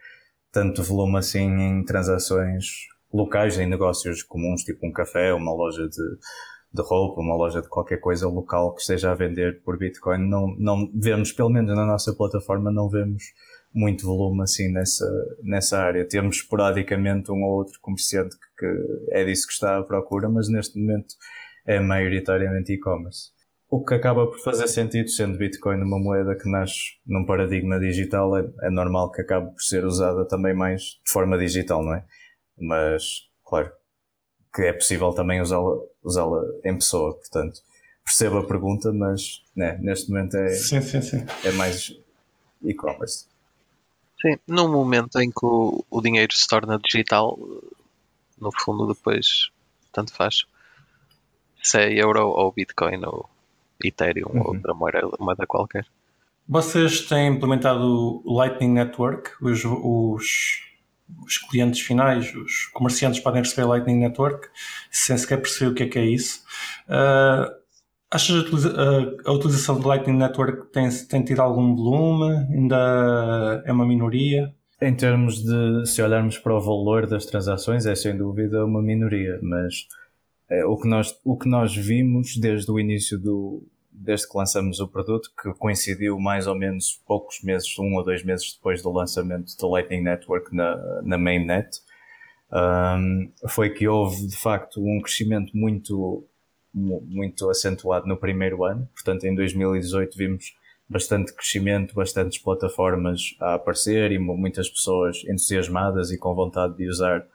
tanto 0.52 0.84
volume 0.84 1.18
assim 1.18 1.50
em 1.50 1.84
transações 1.84 2.86
locais, 3.12 3.58
em 3.58 3.66
negócios 3.66 4.22
comuns, 4.22 4.62
tipo 4.62 4.86
um 4.86 4.92
café, 4.92 5.34
uma 5.34 5.52
loja 5.52 5.90
de, 5.90 6.18
de 6.76 6.82
roupa, 6.84 7.22
uma 7.22 7.36
loja 7.36 7.60
de 7.60 7.70
qualquer 7.70 7.98
coisa 7.98 8.28
local 8.28 8.76
que 8.76 8.82
esteja 8.82 9.14
a 9.14 9.16
vender 9.16 9.64
por 9.64 9.80
Bitcoin. 9.80 10.30
Não, 10.30 10.56
não 10.60 10.92
vemos, 10.94 11.32
pelo 11.32 11.50
menos 11.50 11.76
na 11.76 11.88
nossa 11.88 12.14
plataforma, 12.14 12.72
não 12.72 12.88
vemos 12.88 13.24
muito 13.74 14.06
volume 14.06 14.44
assim 14.44 14.72
nessa, 14.72 15.06
nessa 15.44 15.80
área. 15.80 16.08
Temos 16.08 16.38
esporadicamente 16.38 17.32
um 17.32 17.44
ou 17.44 17.58
outro 17.58 17.80
comerciante 17.82 18.36
que, 18.36 18.66
que 18.66 19.10
é 19.12 19.24
disso 19.26 19.48
que 19.48 19.54
está 19.54 19.78
à 19.78 19.84
procura, 19.84 20.30
mas 20.30 20.50
neste 20.50 20.80
momento 20.80 21.16
é 21.66 21.80
maioritariamente 21.80 22.74
e-commerce. 22.74 23.32
O 23.70 23.84
que 23.84 23.94
acaba 23.94 24.26
por 24.26 24.40
fazer 24.40 24.68
sentido, 24.70 25.10
sendo 25.10 25.38
Bitcoin 25.38 25.82
uma 25.82 26.00
moeda 26.00 26.36
que 26.36 26.50
nasce 26.50 26.98
num 27.06 27.26
paradigma 27.26 27.78
digital, 27.78 28.38
é, 28.38 28.50
é 28.62 28.70
normal 28.70 29.12
que 29.12 29.22
acabe 29.22 29.52
por 29.52 29.62
ser 29.62 29.84
usada 29.84 30.26
também 30.26 30.54
mais 30.54 30.82
de 31.06 31.12
forma 31.12 31.38
digital, 31.38 31.84
não 31.84 31.94
é? 31.94 32.06
Mas, 32.58 33.28
claro, 33.44 33.70
que 34.56 34.62
é 34.62 34.74
possível 34.74 35.12
também 35.12 35.42
usá-la 35.42 35.76
usá 36.02 36.24
em 36.64 36.76
pessoa. 36.76 37.14
Portanto, 37.14 37.60
percebo 38.06 38.38
a 38.38 38.48
pergunta, 38.48 38.92
mas 38.94 39.44
né, 39.54 39.78
neste 39.82 40.10
momento 40.10 40.38
é, 40.38 40.50
sim, 40.50 40.82
sim, 40.82 41.02
sim. 41.02 41.26
é 41.44 41.52
mais 41.52 41.94
e-commerce. 42.64 43.28
Sim, 44.22 44.38
no 44.48 44.68
momento 44.68 45.20
em 45.20 45.30
que 45.30 45.46
o, 45.46 45.86
o 45.90 46.02
dinheiro 46.02 46.34
se 46.34 46.48
torna 46.48 46.80
digital, 46.80 47.38
no 48.40 48.52
fundo 48.52 48.88
depois 48.88 49.50
tanto 49.92 50.14
faz 50.14 50.46
se 51.62 51.80
é 51.80 51.94
euro 52.02 52.28
ou 52.28 52.52
bitcoin 52.52 53.04
ou 53.06 53.30
ethereum 53.84 54.30
uhum. 54.30 54.42
ou 54.42 54.56
outra 54.56 54.74
moeda, 54.74 55.46
qualquer. 55.46 55.86
Vocês 56.48 57.02
têm 57.02 57.28
implementado 57.28 58.22
o 58.24 58.38
Lightning 58.38 58.72
Network, 58.72 59.32
os, 59.42 59.66
os, 59.66 60.64
os, 61.26 61.38
clientes 61.50 61.82
finais, 61.82 62.34
os 62.34 62.68
comerciantes 62.68 63.20
podem 63.20 63.42
receber 63.42 63.68
Lightning 63.68 64.00
Network, 64.00 64.48
sem 64.90 65.18
sequer 65.18 65.42
perceber 65.42 65.72
o 65.72 65.74
que 65.74 65.84
é 65.84 65.88
que 65.88 66.00
é 66.00 66.06
isso. 66.06 66.42
Uh, 66.88 67.52
achas 68.12 68.46
a, 69.26 69.32
utilização 69.32 69.80
do 69.80 69.88
Lightning 69.88 70.17
Network 70.17 70.72
tem, 70.72 70.89
tem 71.08 71.24
tido 71.24 71.41
algum 71.41 71.76
volume? 71.76 72.36
Ainda 72.54 73.63
é 73.65 73.72
uma 73.72 73.86
minoria? 73.86 74.54
Em 74.82 74.96
termos 74.96 75.43
de, 75.43 75.86
se 75.88 76.02
olharmos 76.02 76.38
para 76.38 76.56
o 76.56 76.62
valor 76.62 77.08
das 77.08 77.26
transações, 77.26 77.86
é 77.86 77.96
sem 77.96 78.15
dúvida 78.15 78.63
uma 78.63 78.82
minoria, 78.82 79.39
mas 79.41 79.88
é, 80.50 80.63
o, 80.65 80.78
que 80.78 80.88
nós, 80.88 81.20
o 81.24 81.38
que 81.38 81.50
nós 81.50 81.76
vimos 81.76 82.38
desde 82.38 82.72
o 82.72 82.80
início 82.80 83.17
do, 83.17 83.67
desde 83.91 84.30
que 84.30 84.38
lançamos 84.38 84.80
o 84.80 84.88
produto, 84.88 85.32
que 85.41 85.52
coincidiu 85.56 86.20
mais 86.20 86.48
ou 86.48 86.56
menos 86.56 87.02
poucos 87.08 87.41
meses, 87.43 87.67
um 87.80 87.96
ou 87.96 88.04
dois 88.04 88.24
meses 88.24 88.54
depois 88.54 88.82
do 88.82 88.91
lançamento 88.91 89.52
do 89.58 89.67
Lightning 89.70 90.04
Network 90.04 90.56
na, 90.56 91.02
na 91.04 91.17
mainnet, 91.17 91.82
um, 92.52 93.32
foi 93.50 93.72
que 93.72 93.88
houve 93.88 94.28
de 94.28 94.38
facto 94.38 94.80
um 94.80 95.02
crescimento 95.02 95.56
muito, 95.58 96.26
muito 96.78 97.50
acentuado 97.50 98.08
no 98.08 98.18
primeiro 98.18 98.63
ano. 98.63 98.88
Portanto, 98.94 99.26
em 99.26 99.36
2018 99.36 100.18
vimos 100.18 100.56
bastante 100.90 101.34
crescimento, 101.34 101.94
bastantes 101.94 102.38
plataformas 102.38 103.36
a 103.40 103.56
aparecer 103.56 104.12
e 104.12 104.20
muitas 104.20 104.70
pessoas 104.70 105.24
entusiasmadas 105.26 106.12
e 106.12 106.18
com 106.18 106.34
vontade 106.34 106.78
de 106.78 106.88
usar 106.88 107.26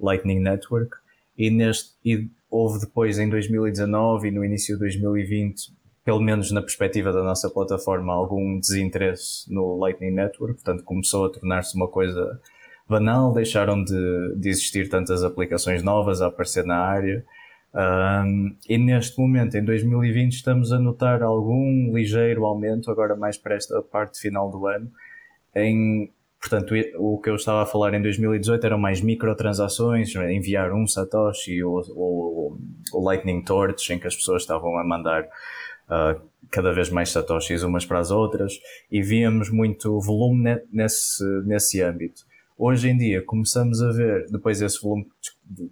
Lightning 0.00 0.40
Network. 0.40 0.96
E, 1.36 1.50
neste, 1.50 1.90
e 2.04 2.28
houve 2.50 2.80
depois 2.80 3.18
em 3.18 3.28
2019 3.28 4.28
e 4.28 4.30
no 4.30 4.44
início 4.44 4.74
de 4.76 4.80
2020 4.80 5.82
pelo 6.04 6.20
menos 6.20 6.50
na 6.50 6.60
perspectiva 6.60 7.12
da 7.12 7.22
nossa 7.22 7.48
plataforma, 7.48 8.12
algum 8.12 8.58
desinteresse 8.58 9.52
no 9.52 9.78
Lightning 9.78 10.10
Network, 10.10 10.54
portanto 10.54 10.82
começou 10.82 11.26
a 11.26 11.30
tornar-se 11.30 11.76
uma 11.76 11.86
coisa 11.86 12.40
banal, 12.88 13.32
deixaram 13.32 13.82
de, 13.82 14.34
de 14.36 14.48
existir 14.48 14.88
tantas 14.88 15.22
aplicações 15.22 15.82
novas 15.82 16.20
a 16.20 16.26
aparecer 16.26 16.64
na 16.64 16.76
área. 16.76 17.24
Um, 17.74 18.54
e 18.68 18.76
neste 18.76 19.18
momento, 19.18 19.56
em 19.56 19.64
2020, 19.64 20.32
estamos 20.32 20.72
a 20.72 20.78
notar 20.78 21.22
algum 21.22 21.94
ligeiro 21.94 22.44
aumento, 22.44 22.90
agora 22.90 23.16
mais 23.16 23.36
para 23.36 23.54
esta 23.54 23.80
parte 23.82 24.20
final 24.20 24.50
do 24.50 24.66
ano, 24.66 24.90
em 25.54 26.12
Portanto, 26.42 26.74
o 26.98 27.20
que 27.20 27.30
eu 27.30 27.36
estava 27.36 27.62
a 27.62 27.66
falar 27.66 27.94
em 27.94 28.02
2018 28.02 28.66
eram 28.66 28.76
mais 28.76 29.00
microtransações, 29.00 30.12
enviar 30.16 30.72
um 30.72 30.88
Satoshi 30.88 31.62
ou, 31.62 32.58
ou 32.92 33.04
Lightning 33.04 33.42
Torch, 33.42 33.92
em 33.92 33.98
que 34.00 34.08
as 34.08 34.16
pessoas 34.16 34.42
estavam 34.42 34.76
a 34.76 34.82
mandar 34.82 35.22
uh, 35.22 36.20
cada 36.50 36.72
vez 36.72 36.90
mais 36.90 37.10
satoshis 37.10 37.62
umas 37.62 37.86
para 37.86 38.00
as 38.00 38.10
outras 38.10 38.58
e 38.90 39.00
víamos 39.00 39.50
muito 39.50 40.00
volume 40.00 40.60
nesse, 40.72 41.24
nesse 41.44 41.80
âmbito. 41.80 42.22
Hoje 42.58 42.88
em 42.88 42.96
dia 42.96 43.22
começamos 43.22 43.80
a 43.80 43.92
ver, 43.92 44.26
depois 44.28 44.60
esse 44.60 44.82
volume 44.82 45.06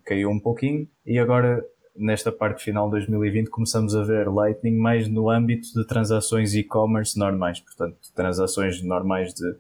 caiu 0.05 0.31
um 0.31 0.39
pouquinho 0.39 0.89
e 1.05 1.19
agora 1.19 1.65
nesta 1.97 2.31
parte 2.31 2.63
final 2.63 2.87
de 2.87 2.93
2020 2.93 3.49
começamos 3.49 3.95
a 3.95 4.03
ver 4.03 4.29
Lightning 4.29 4.77
mais 4.77 5.09
no 5.09 5.31
âmbito 5.31 5.73
de 5.75 5.85
transações 5.87 6.55
e-commerce 6.55 7.19
normais, 7.19 7.61
portanto 7.61 7.97
transações 8.15 8.83
normais 8.83 9.35
de 9.35 9.55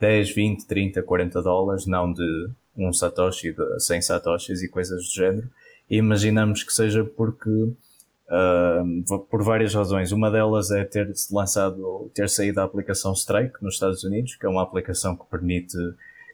10, 0.00 0.30
20, 0.30 0.66
30, 0.66 1.02
40 1.02 1.42
dólares, 1.42 1.86
não 1.86 2.12
de 2.12 2.48
um 2.76 2.92
satoshi, 2.92 3.52
de 3.52 3.80
100 3.80 4.02
satoshis 4.02 4.62
e 4.62 4.68
coisas 4.68 5.04
do 5.04 5.10
género. 5.10 5.48
E 5.90 5.96
imaginamos 5.96 6.62
que 6.62 6.72
seja 6.72 7.04
porque 7.04 7.50
uh, 7.50 9.18
por 9.30 9.42
várias 9.42 9.74
razões. 9.74 10.12
Uma 10.12 10.30
delas 10.30 10.70
é 10.70 10.84
ter 10.84 11.12
lançado, 11.32 12.10
ter 12.14 12.28
saído 12.28 12.60
a 12.60 12.64
aplicação 12.64 13.12
Strike 13.12 13.62
nos 13.62 13.74
Estados 13.74 14.04
Unidos, 14.04 14.36
que 14.36 14.46
é 14.46 14.48
uma 14.48 14.62
aplicação 14.62 15.16
que 15.16 15.24
permite 15.26 15.76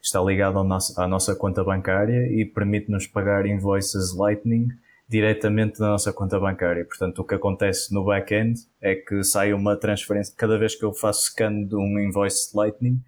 está 0.03 0.21
ligada 0.21 0.63
nosso, 0.63 1.01
à 1.01 1.09
nossa 1.09 1.35
conta 1.35 1.65
bancária 1.65 2.31
e 2.31 2.45
permite-nos 2.45 3.07
pagar 3.07 3.47
invoices 3.47 4.15
Lightning 4.15 4.69
diretamente 5.09 5.79
da 5.79 5.89
nossa 5.89 6.13
conta 6.13 6.39
bancária. 6.41 6.85
Portanto, 6.85 7.19
o 7.21 7.25
que 7.25 7.35
acontece 7.35 7.93
no 7.93 8.05
back-end 8.05 8.59
é 8.81 8.95
que 8.95 9.23
sai 9.23 9.53
uma 9.53 9.77
transferência, 9.77 10.35
cada 10.37 10.59
vez 10.59 10.75
que 10.75 10.85
eu 10.85 10.93
faço 10.93 11.31
scan 11.31 11.65
de 11.65 11.77
um 11.77 11.99
invoice 11.99 12.57
Lightning, 12.57 13.01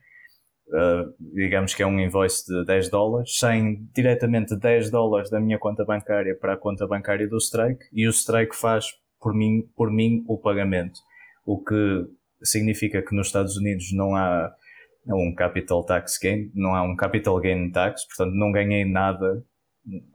uh, 0.68 1.14
digamos 1.34 1.74
que 1.74 1.82
é 1.82 1.86
um 1.86 1.98
invoice 1.98 2.46
de 2.46 2.64
10 2.64 2.90
dólares, 2.90 3.38
saem 3.38 3.88
diretamente 3.94 4.54
10 4.56 4.90
dólares 4.90 5.30
da 5.30 5.40
minha 5.40 5.58
conta 5.58 5.84
bancária 5.84 6.36
para 6.38 6.54
a 6.54 6.56
conta 6.56 6.86
bancária 6.86 7.26
do 7.26 7.38
Strike 7.38 7.86
e 7.92 8.06
o 8.06 8.10
Strike 8.10 8.54
faz 8.54 8.86
por 9.20 9.34
mim, 9.34 9.68
por 9.74 9.90
mim 9.90 10.24
o 10.28 10.38
pagamento. 10.38 11.00
O 11.44 11.62
que 11.62 12.06
significa 12.42 13.00
que 13.00 13.14
nos 13.14 13.28
Estados 13.28 13.56
Unidos 13.56 13.92
não 13.92 14.14
há 14.14 14.54
um 15.08 15.34
capital 15.34 15.84
tax 15.84 16.18
gain, 16.18 16.50
não 16.54 16.74
há 16.74 16.82
um 16.82 16.94
capital 16.94 17.38
gain 17.40 17.70
tax, 17.70 18.04
portanto 18.06 18.34
não 18.34 18.52
ganhei 18.52 18.84
nada 18.84 19.42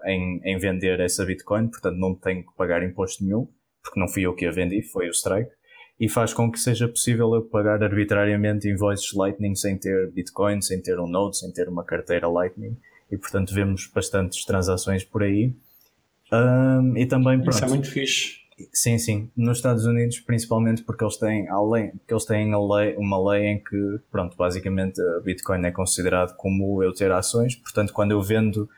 em, 0.05 0.41
em 0.43 0.57
vender 0.57 0.99
essa 0.99 1.25
Bitcoin, 1.25 1.67
portanto 1.67 1.97
não 1.97 2.15
tenho 2.15 2.43
que 2.45 2.55
pagar 2.55 2.83
imposto 2.83 3.23
nenhum, 3.23 3.47
porque 3.83 3.99
não 3.99 4.07
fui 4.07 4.23
eu 4.23 4.33
que 4.33 4.45
a 4.45 4.51
vendi, 4.51 4.81
foi 4.81 5.07
o 5.07 5.11
Strike 5.11 5.51
e 5.99 6.09
faz 6.09 6.33
com 6.33 6.51
que 6.51 6.59
seja 6.59 6.87
possível 6.87 7.33
eu 7.35 7.43
pagar 7.43 7.83
arbitrariamente 7.83 8.67
invoices 8.67 9.13
Lightning 9.13 9.55
sem 9.55 9.77
ter 9.77 10.11
Bitcoin, 10.11 10.61
sem 10.61 10.81
ter 10.81 10.99
um 10.99 11.07
Node, 11.07 11.37
sem 11.37 11.51
ter 11.51 11.69
uma 11.69 11.83
carteira 11.83 12.27
Lightning 12.27 12.75
e 13.11 13.17
portanto 13.17 13.53
vemos 13.53 13.89
bastantes 13.93 14.43
transações 14.43 15.03
por 15.03 15.23
aí. 15.23 15.53
Um, 16.31 16.97
e 16.97 17.05
também 17.05 17.39
pronto, 17.39 17.55
Isso 17.55 17.65
é 17.65 17.67
muito 17.67 17.91
fixe. 17.91 18.41
Sim, 18.73 18.97
sim. 18.97 19.31
Nos 19.35 19.57
Estados 19.57 19.85
Unidos, 19.85 20.19
principalmente 20.19 20.83
porque 20.83 21.03
eles 21.03 21.17
têm, 21.17 21.47
além, 21.49 21.91
porque 21.91 22.13
eles 22.13 22.25
têm 22.25 22.51
lei, 22.51 22.95
uma 22.95 23.31
lei 23.31 23.47
em 23.47 23.63
que, 23.63 23.99
pronto, 24.11 24.35
basicamente 24.37 25.01
a 25.01 25.19
Bitcoin 25.21 25.65
é 25.65 25.71
considerado 25.71 26.35
como 26.35 26.83
eu 26.83 26.93
ter 26.93 27.11
ações, 27.11 27.55
portanto, 27.55 27.91
quando 27.93 28.11
eu 28.11 28.21
vendo 28.21 28.69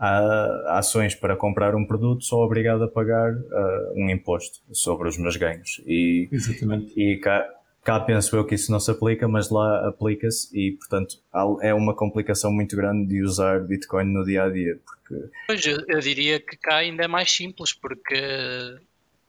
há 0.00 0.78
ações 0.78 1.14
para 1.14 1.36
comprar 1.36 1.74
um 1.74 1.84
produto, 1.84 2.24
sou 2.24 2.42
obrigado 2.42 2.82
a 2.82 2.88
pagar 2.88 3.34
uh, 3.34 3.92
um 3.94 4.08
imposto 4.08 4.60
sobre 4.72 5.06
os 5.06 5.18
meus 5.18 5.36
ganhos. 5.36 5.82
E, 5.86 6.26
Exatamente. 6.32 6.98
E 6.98 7.18
cá, 7.18 7.46
cá 7.84 8.00
penso 8.00 8.34
eu 8.34 8.46
que 8.46 8.54
isso 8.54 8.72
não 8.72 8.80
se 8.80 8.90
aplica, 8.90 9.28
mas 9.28 9.50
lá 9.50 9.86
aplica-se 9.86 10.48
e, 10.58 10.72
portanto, 10.72 11.16
é 11.60 11.74
uma 11.74 11.94
complicação 11.94 12.50
muito 12.50 12.74
grande 12.74 13.08
de 13.08 13.22
usar 13.22 13.60
Bitcoin 13.60 14.06
no 14.06 14.24
dia 14.24 14.44
a 14.44 14.48
dia. 14.48 14.80
Porque... 14.86 15.30
Pois, 15.46 15.66
eu, 15.66 15.84
eu 15.86 16.00
diria 16.00 16.40
que 16.40 16.56
cá 16.56 16.76
ainda 16.76 17.04
é 17.04 17.08
mais 17.08 17.30
simples, 17.30 17.74
porque 17.74 18.16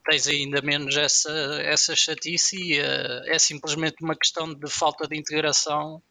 tens 0.08 0.26
ainda 0.26 0.62
menos 0.62 0.96
essa, 0.96 1.30
essa 1.62 1.94
chatice 1.94 2.56
e 2.56 2.80
uh, 2.80 3.24
é 3.26 3.38
simplesmente 3.38 4.02
uma 4.02 4.16
questão 4.16 4.52
de 4.52 4.70
falta 4.70 5.06
de 5.06 5.18
integração 5.18 6.02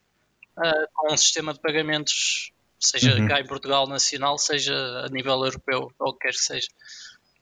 uh, 0.55 0.87
com 0.93 1.11
um 1.11 1.17
sistema 1.17 1.51
de 1.51 1.59
pagamentos 1.59 2.53
seja 2.81 3.15
uhum. 3.15 3.27
cá 3.27 3.39
em 3.39 3.45
Portugal 3.45 3.87
nacional, 3.87 4.37
seja 4.37 4.73
a 5.05 5.09
nível 5.09 5.45
europeu, 5.45 5.91
ou 5.99 6.09
o 6.09 6.13
que 6.13 6.27
quer 6.27 6.31
que 6.31 6.39
seja. 6.39 6.67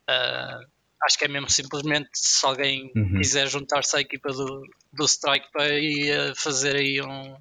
Uh, 0.09 0.67
acho 1.05 1.17
que 1.17 1.25
é 1.25 1.27
mesmo 1.27 1.49
simplesmente 1.49 2.09
se 2.13 2.45
alguém 2.45 2.91
uhum. 2.95 3.17
quiser 3.17 3.47
juntar-se 3.47 3.95
à 3.95 4.01
equipa 4.01 4.31
do, 4.33 4.61
do 4.91 5.05
Strike 5.05 5.47
para 5.51 5.69
ir 5.79 6.35
fazer 6.35 6.75
aí 6.75 7.01
um, 7.01 7.35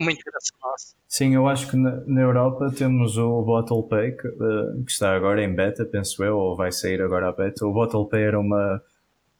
uma 0.00 0.12
integração 0.12 0.56
nossa. 0.62 0.94
Sim, 1.08 1.34
eu 1.34 1.48
acho 1.48 1.68
que 1.68 1.76
na, 1.76 2.02
na 2.06 2.20
Europa 2.20 2.70
temos 2.70 3.16
o 3.16 3.42
Bottle 3.42 3.82
Pay, 3.88 4.12
que, 4.12 4.28
uh, 4.28 4.84
que, 4.84 4.92
está 4.92 5.16
agora 5.16 5.42
em 5.42 5.52
beta, 5.52 5.84
penso 5.84 6.22
eu, 6.22 6.36
ou 6.36 6.56
vai 6.56 6.70
sair 6.70 7.02
agora 7.02 7.28
a 7.28 7.32
beta. 7.32 7.66
O 7.66 7.72
Bottle 7.72 8.06
Pay 8.06 8.22
era 8.22 8.38
uma, 8.38 8.82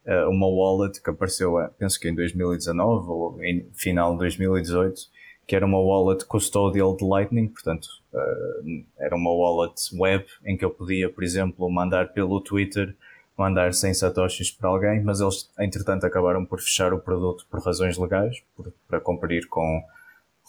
uh, 0.05 0.29
uma 0.29 0.47
wallet 0.47 1.01
que 1.01 1.09
apareceu, 1.09 1.53
penso 1.77 1.99
que 1.99 2.09
em 2.09 2.15
2019 2.15 3.07
ou 3.07 3.43
em 3.43 3.69
final 3.73 4.13
de 4.13 4.19
2018 4.19 5.18
que 5.49 5.55
era 5.55 5.65
uma 5.65 5.79
wallet 5.79 6.25
custodial 6.25 6.95
de 6.95 7.03
Lightning, 7.03 7.47
portanto, 7.47 7.87
uh, 8.13 8.85
era 8.99 9.15
uma 9.15 9.31
wallet 9.31 9.73
web 9.97 10.23
em 10.45 10.55
que 10.55 10.63
eu 10.63 10.69
podia, 10.69 11.09
por 11.09 11.23
exemplo, 11.23 11.67
mandar 11.71 12.13
pelo 12.13 12.39
Twitter, 12.39 12.95
mandar 13.35 13.73
100 13.73 13.95
satoshis 13.95 14.51
para 14.51 14.69
alguém, 14.69 15.03
mas 15.03 15.19
eles, 15.19 15.49
entretanto, 15.59 16.05
acabaram 16.05 16.45
por 16.45 16.59
fechar 16.59 16.93
o 16.93 16.99
produto 16.99 17.47
por 17.49 17.61
razões 17.61 17.97
legais, 17.97 18.43
por, 18.55 18.71
para 18.87 18.99
cumprir 19.01 19.47
com, 19.49 19.79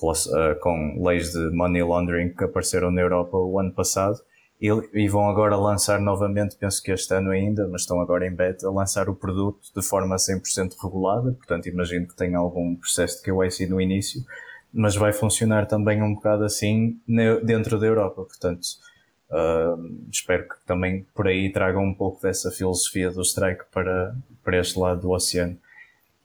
uh, 0.03 0.61
com 0.61 1.03
leis 1.03 1.33
de 1.33 1.49
money 1.49 1.83
laundering 1.83 2.35
que 2.35 2.45
apareceram 2.45 2.91
na 2.91 3.01
Europa 3.01 3.39
o 3.39 3.59
ano 3.59 3.73
passado. 3.73 4.21
E, 4.61 4.69
e, 4.93 5.09
vão 5.09 5.31
agora 5.31 5.57
lançar 5.57 5.99
novamente, 5.99 6.57
penso 6.57 6.83
que 6.83 6.93
este 6.93 7.15
ano 7.15 7.31
ainda, 7.31 7.67
mas 7.69 7.81
estão 7.81 8.03
agora 8.03 8.27
em 8.27 8.35
beta, 8.35 8.71
lançar 8.71 9.09
o 9.09 9.15
produto 9.15 9.61
de 9.75 9.83
forma 9.83 10.17
100% 10.17 10.75
regulada, 10.83 11.33
portanto 11.33 11.71
imagino 11.71 12.07
que 12.07 12.15
tenha 12.15 12.37
algum 12.37 12.77
processo 12.77 13.17
de 13.17 13.23
KYC 13.23 13.67
no 13.67 13.81
início, 13.81 14.23
mas 14.73 14.97
vai 14.97 15.13
funcionar 15.13 15.67
também 15.67 16.03
um 16.03 16.15
bocado 16.15 16.45
assim 16.45 16.99
dentro 17.45 17.79
da 17.79 17.87
Europa. 17.87 18.23
Portanto, 18.23 18.67
Uh, 19.31 20.09
espero 20.11 20.49
que 20.49 20.57
também 20.67 21.07
por 21.15 21.29
aí 21.29 21.53
tragam 21.53 21.85
um 21.85 21.95
pouco 21.95 22.21
dessa 22.21 22.51
filosofia 22.51 23.13
do 23.13 23.23
strike 23.23 23.63
para, 23.73 24.13
para 24.43 24.59
este 24.59 24.77
lado 24.77 25.03
do 25.03 25.11
oceano. 25.11 25.57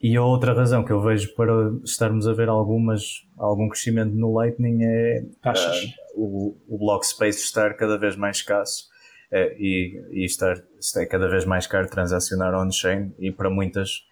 E 0.02 0.16
a 0.16 0.24
outra 0.24 0.52
razão 0.52 0.84
que 0.84 0.90
eu 0.90 1.00
vejo 1.00 1.32
para 1.36 1.52
estarmos 1.84 2.26
a 2.26 2.32
ver 2.32 2.48
algumas, 2.48 3.24
algum 3.38 3.68
crescimento 3.68 4.12
no 4.12 4.34
Lightning 4.34 4.82
é 4.82 5.24
uh, 5.24 5.92
o, 6.16 6.56
o 6.68 6.78
block 6.78 7.06
space 7.06 7.38
estar 7.38 7.74
cada 7.74 7.96
vez 7.96 8.16
mais 8.16 8.38
escasso 8.38 8.88
uh, 9.32 9.54
e, 9.56 10.02
e 10.10 10.24
estar, 10.24 10.60
estar 10.78 11.06
cada 11.06 11.28
vez 11.28 11.44
mais 11.44 11.66
caro 11.66 11.88
transacionar 11.88 12.54
on-chain 12.54 13.14
e 13.20 13.30
para 13.30 13.48
muitas 13.48 14.04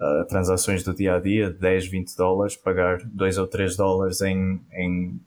uh, 0.00 0.26
transações 0.26 0.82
do 0.82 0.94
dia 0.94 1.14
a 1.14 1.20
dia, 1.20 1.50
10, 1.50 1.88
20 1.88 2.16
dólares, 2.16 2.56
pagar 2.56 2.98
2 3.04 3.38
ou 3.38 3.46
3 3.46 3.76
dólares 3.76 4.20
em, 4.20 4.60
em, 4.72 5.20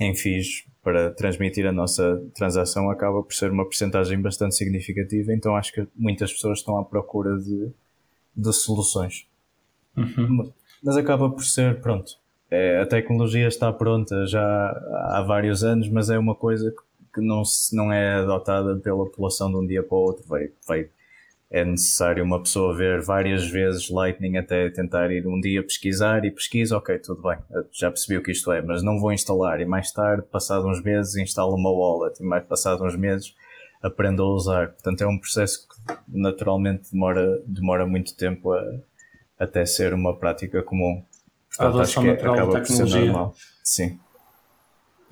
em 0.00 0.14
fees 0.14 0.66
para 0.82 1.10
transmitir 1.10 1.66
a 1.66 1.72
nossa 1.72 2.22
transação 2.34 2.90
acaba 2.90 3.22
por 3.22 3.34
ser 3.34 3.50
uma 3.50 3.64
porcentagem 3.64 4.20
bastante 4.20 4.54
significativa, 4.54 5.32
então 5.32 5.54
acho 5.54 5.72
que 5.72 5.86
muitas 5.94 6.32
pessoas 6.32 6.60
estão 6.60 6.78
à 6.78 6.84
procura 6.84 7.36
de, 7.38 7.70
de 8.34 8.52
soluções. 8.52 9.26
Uhum. 9.96 10.50
Mas 10.82 10.96
acaba 10.96 11.28
por 11.28 11.44
ser, 11.44 11.80
pronto, 11.80 12.12
é, 12.50 12.80
a 12.80 12.86
tecnologia 12.86 13.46
está 13.46 13.72
pronta 13.72 14.26
já 14.26 14.42
há 15.10 15.22
vários 15.26 15.62
anos, 15.62 15.88
mas 15.88 16.08
é 16.08 16.18
uma 16.18 16.34
coisa 16.34 16.74
que, 17.12 17.20
não, 17.20 17.44
se, 17.44 17.74
não 17.76 17.92
é 17.92 18.14
adotada 18.14 18.76
pela 18.76 19.04
população 19.04 19.50
de 19.50 19.56
um 19.56 19.66
dia 19.66 19.82
para 19.82 19.96
o 19.96 20.00
outro. 20.00 20.24
Vai, 20.26 20.50
vai 20.66 20.88
é 21.50 21.64
necessário 21.64 22.22
uma 22.22 22.42
pessoa 22.42 22.76
ver 22.76 23.00
várias 23.00 23.48
vezes 23.48 23.88
Lightning 23.88 24.36
até 24.36 24.68
tentar 24.68 25.10
ir 25.10 25.26
um 25.26 25.40
dia 25.40 25.62
pesquisar 25.62 26.24
e 26.24 26.30
pesquisa, 26.30 26.76
ok, 26.76 26.98
tudo 26.98 27.22
bem, 27.22 27.38
já 27.72 27.90
percebi 27.90 28.18
o 28.18 28.22
que 28.22 28.32
isto 28.32 28.52
é, 28.52 28.60
mas 28.60 28.82
não 28.82 28.98
vou 28.98 29.12
instalar 29.12 29.60
e 29.60 29.64
mais 29.64 29.90
tarde, 29.90 30.26
passado 30.30 30.68
uns 30.68 30.82
meses, 30.82 31.16
instalo 31.16 31.54
uma 31.54 31.70
wallet 31.70 32.22
e 32.22 32.26
mais 32.26 32.44
passado 32.44 32.84
uns 32.84 32.96
meses 32.96 33.34
aprendo 33.82 34.22
a 34.22 34.26
usar. 34.26 34.68
Portanto, 34.72 35.02
é 35.02 35.06
um 35.06 35.18
processo 35.18 35.66
que 35.66 35.94
naturalmente 36.08 36.90
demora, 36.92 37.42
demora 37.46 37.86
muito 37.86 38.16
tempo 38.16 38.52
a, 38.52 38.62
até 39.38 39.64
ser 39.64 39.94
uma 39.94 40.14
prática 40.16 40.62
comum. 40.62 41.02
Portanto, 41.48 41.66
a 41.66 41.80
adoção 41.80 42.02
é, 42.04 42.06
natural 42.08 42.50
da 42.50 42.60
tecnologia. 42.60 43.30
Sim. 43.62 43.98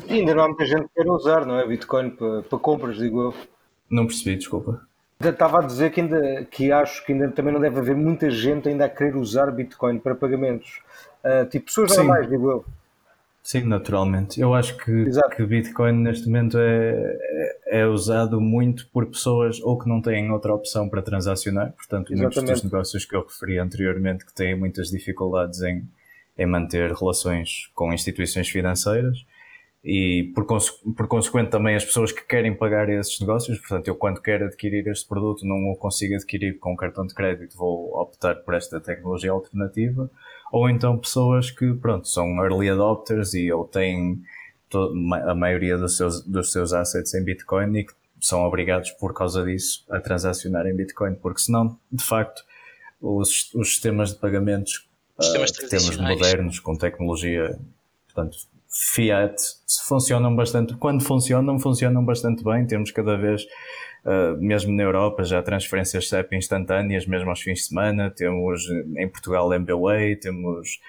E 0.07 0.13
ainda 0.13 0.35
não 0.35 0.45
há 0.45 0.49
muita 0.49 0.67
gente 0.67 0.83
que 0.83 0.95
queira 0.95 1.13
usar, 1.13 1.47
não 1.47 1.59
é? 1.59 1.67
Bitcoin 1.67 2.11
para, 2.11 2.43
para 2.43 2.59
compras, 2.59 2.97
digo 2.97 3.23
eu. 3.23 3.35
Não 3.89 4.07
percebi, 4.07 4.37
desculpa. 4.37 4.86
Estava 5.19 5.61
a 5.61 5.63
dizer 5.63 5.91
que, 5.91 6.01
ainda, 6.01 6.45
que 6.51 6.71
acho 6.71 7.05
que 7.05 7.13
ainda 7.13 7.29
também 7.31 7.53
não 7.53 7.61
deve 7.61 7.79
haver 7.79 7.97
muita 7.97 8.31
gente 8.31 8.69
ainda 8.69 8.85
a 8.85 8.89
querer 8.89 9.17
usar 9.17 9.51
Bitcoin 9.51 9.99
para 9.99 10.15
pagamentos. 10.15 10.81
Uh, 11.25 11.47
tipo 11.49 11.67
pessoas 11.67 11.93
Sim. 11.93 11.99
normais, 11.99 12.29
digo 12.29 12.51
eu. 12.51 12.65
Sim, 13.47 13.63
naturalmente. 13.63 14.41
Eu 14.41 14.53
acho 14.55 14.77
que, 14.77 15.05
que 15.37 15.47
Bitcoin 15.47 15.93
neste 16.03 16.27
momento 16.27 16.59
é, 16.59 17.17
é, 17.69 17.81
é, 17.81 17.87
usado 17.87 18.41
muito 18.41 18.89
por 18.89 19.07
pessoas 19.07 19.61
ou 19.63 19.79
que 19.79 19.89
não 19.89 20.03
têm 20.03 20.33
outra 20.33 20.53
opção 20.53 20.89
para 20.89 21.01
transacionar, 21.01 21.73
portanto, 21.73 22.13
Exatamente. 22.13 22.37
muitos 22.37 22.61
dos 22.61 22.65
negócios 22.65 23.05
que 23.05 23.15
eu 23.15 23.23
referi 23.23 23.59
anteriormente 23.61 24.27
que 24.27 24.35
têm 24.35 24.59
muitas 24.59 24.89
dificuldades 24.89 25.63
em, 25.63 25.89
em 26.37 26.45
manter 26.45 26.93
relações 26.93 27.71
com 27.73 27.93
instituições 27.93 28.49
financeiras 28.49 29.25
e 29.85 30.33
por, 30.35 30.45
por 30.97 31.07
consequente 31.07 31.51
também 31.51 31.77
as 31.77 31.85
pessoas 31.85 32.11
que 32.11 32.25
querem 32.25 32.55
pagar 32.55 32.89
esses 32.89 33.21
negócios, 33.21 33.59
portanto 33.59 33.87
eu 33.89 33.95
quando 33.95 34.21
quero 34.21 34.47
adquirir 34.47 34.87
este 34.89 35.07
produto 35.07 35.47
não 35.47 35.71
o 35.71 35.77
consigo 35.77 36.15
adquirir 36.15 36.59
com 36.59 36.77
cartão 36.77 37.07
de 37.07 37.15
crédito, 37.15 37.57
vou 37.57 37.97
optar 37.97 38.35
por 38.37 38.55
esta 38.55 38.81
tecnologia 38.81 39.31
alternativa, 39.31 40.11
ou 40.53 40.69
então 40.69 40.99
pessoas 40.99 41.51
que 41.51 41.73
pronto, 41.75 42.09
são 42.09 42.37
early 42.43 42.71
adopters 42.71 43.35
e 43.35 43.53
ou 43.53 43.65
têm 43.65 44.23
a 45.25 45.35
maioria 45.35 45.79
dos 45.79 45.97
seus, 45.97 46.23
dos 46.23 46.51
seus 46.51 46.73
assets 46.73 47.15
em 47.15 47.23
Bitcoin 47.23 47.79
e 47.79 47.85
que 47.85 47.95
são 48.21 48.45
obrigados 48.45 48.91
por 48.93 49.15
causa 49.15 49.45
disso 49.45 49.85
a 49.89 50.01
transacionar 50.01 50.67
em 50.67 50.75
Bitcoin, 50.75 51.15
porque 51.15 51.41
senão, 51.41 51.79
de 51.93 52.03
facto, 52.03 52.43
os, 53.01 53.55
os 53.55 53.69
sistemas 53.69 54.13
de 54.13 54.19
pagamentos 54.19 54.89
sistemas 55.21 55.51
uh, 55.51 55.55
que 55.55 55.69
temos 55.69 55.97
modernos 55.97 56.59
com 56.61 56.77
tecnologia, 56.77 57.59
portanto, 58.07 58.37
Fiat 58.79 59.37
funcionam 59.87 60.35
bastante, 60.35 60.75
quando 60.77 61.03
funcionam, 61.03 61.59
funcionam 61.59 62.05
bastante 62.05 62.45
bem. 62.45 62.67
Temos 62.67 62.91
cada 62.91 63.17
vez, 63.17 63.45
uh, 64.05 64.37
mesmo 64.39 64.73
na 64.73 64.83
Europa, 64.83 65.25
já 65.25 65.43
transferências 65.43 66.09
SEP 66.09 66.35
instantâneas, 66.35 67.07
mesmo 67.07 67.31
aos 67.31 67.41
fins 67.41 67.61
de 67.61 67.65
semana. 67.67 68.11
Temos 68.11 68.63
em 68.97 69.09
Portugal 69.09 69.53
MBWay, 69.53 70.17
temos 70.17 70.81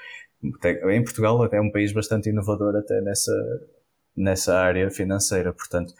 em 0.43 1.03
Portugal 1.03 1.41
até 1.43 1.57
é 1.57 1.61
um 1.61 1.71
país 1.71 1.91
bastante 1.91 2.29
inovador 2.29 2.75
até 2.75 3.01
nessa, 3.01 3.33
nessa 4.15 4.57
área 4.59 4.89
financeira. 4.91 5.51
Portanto, 5.51 5.93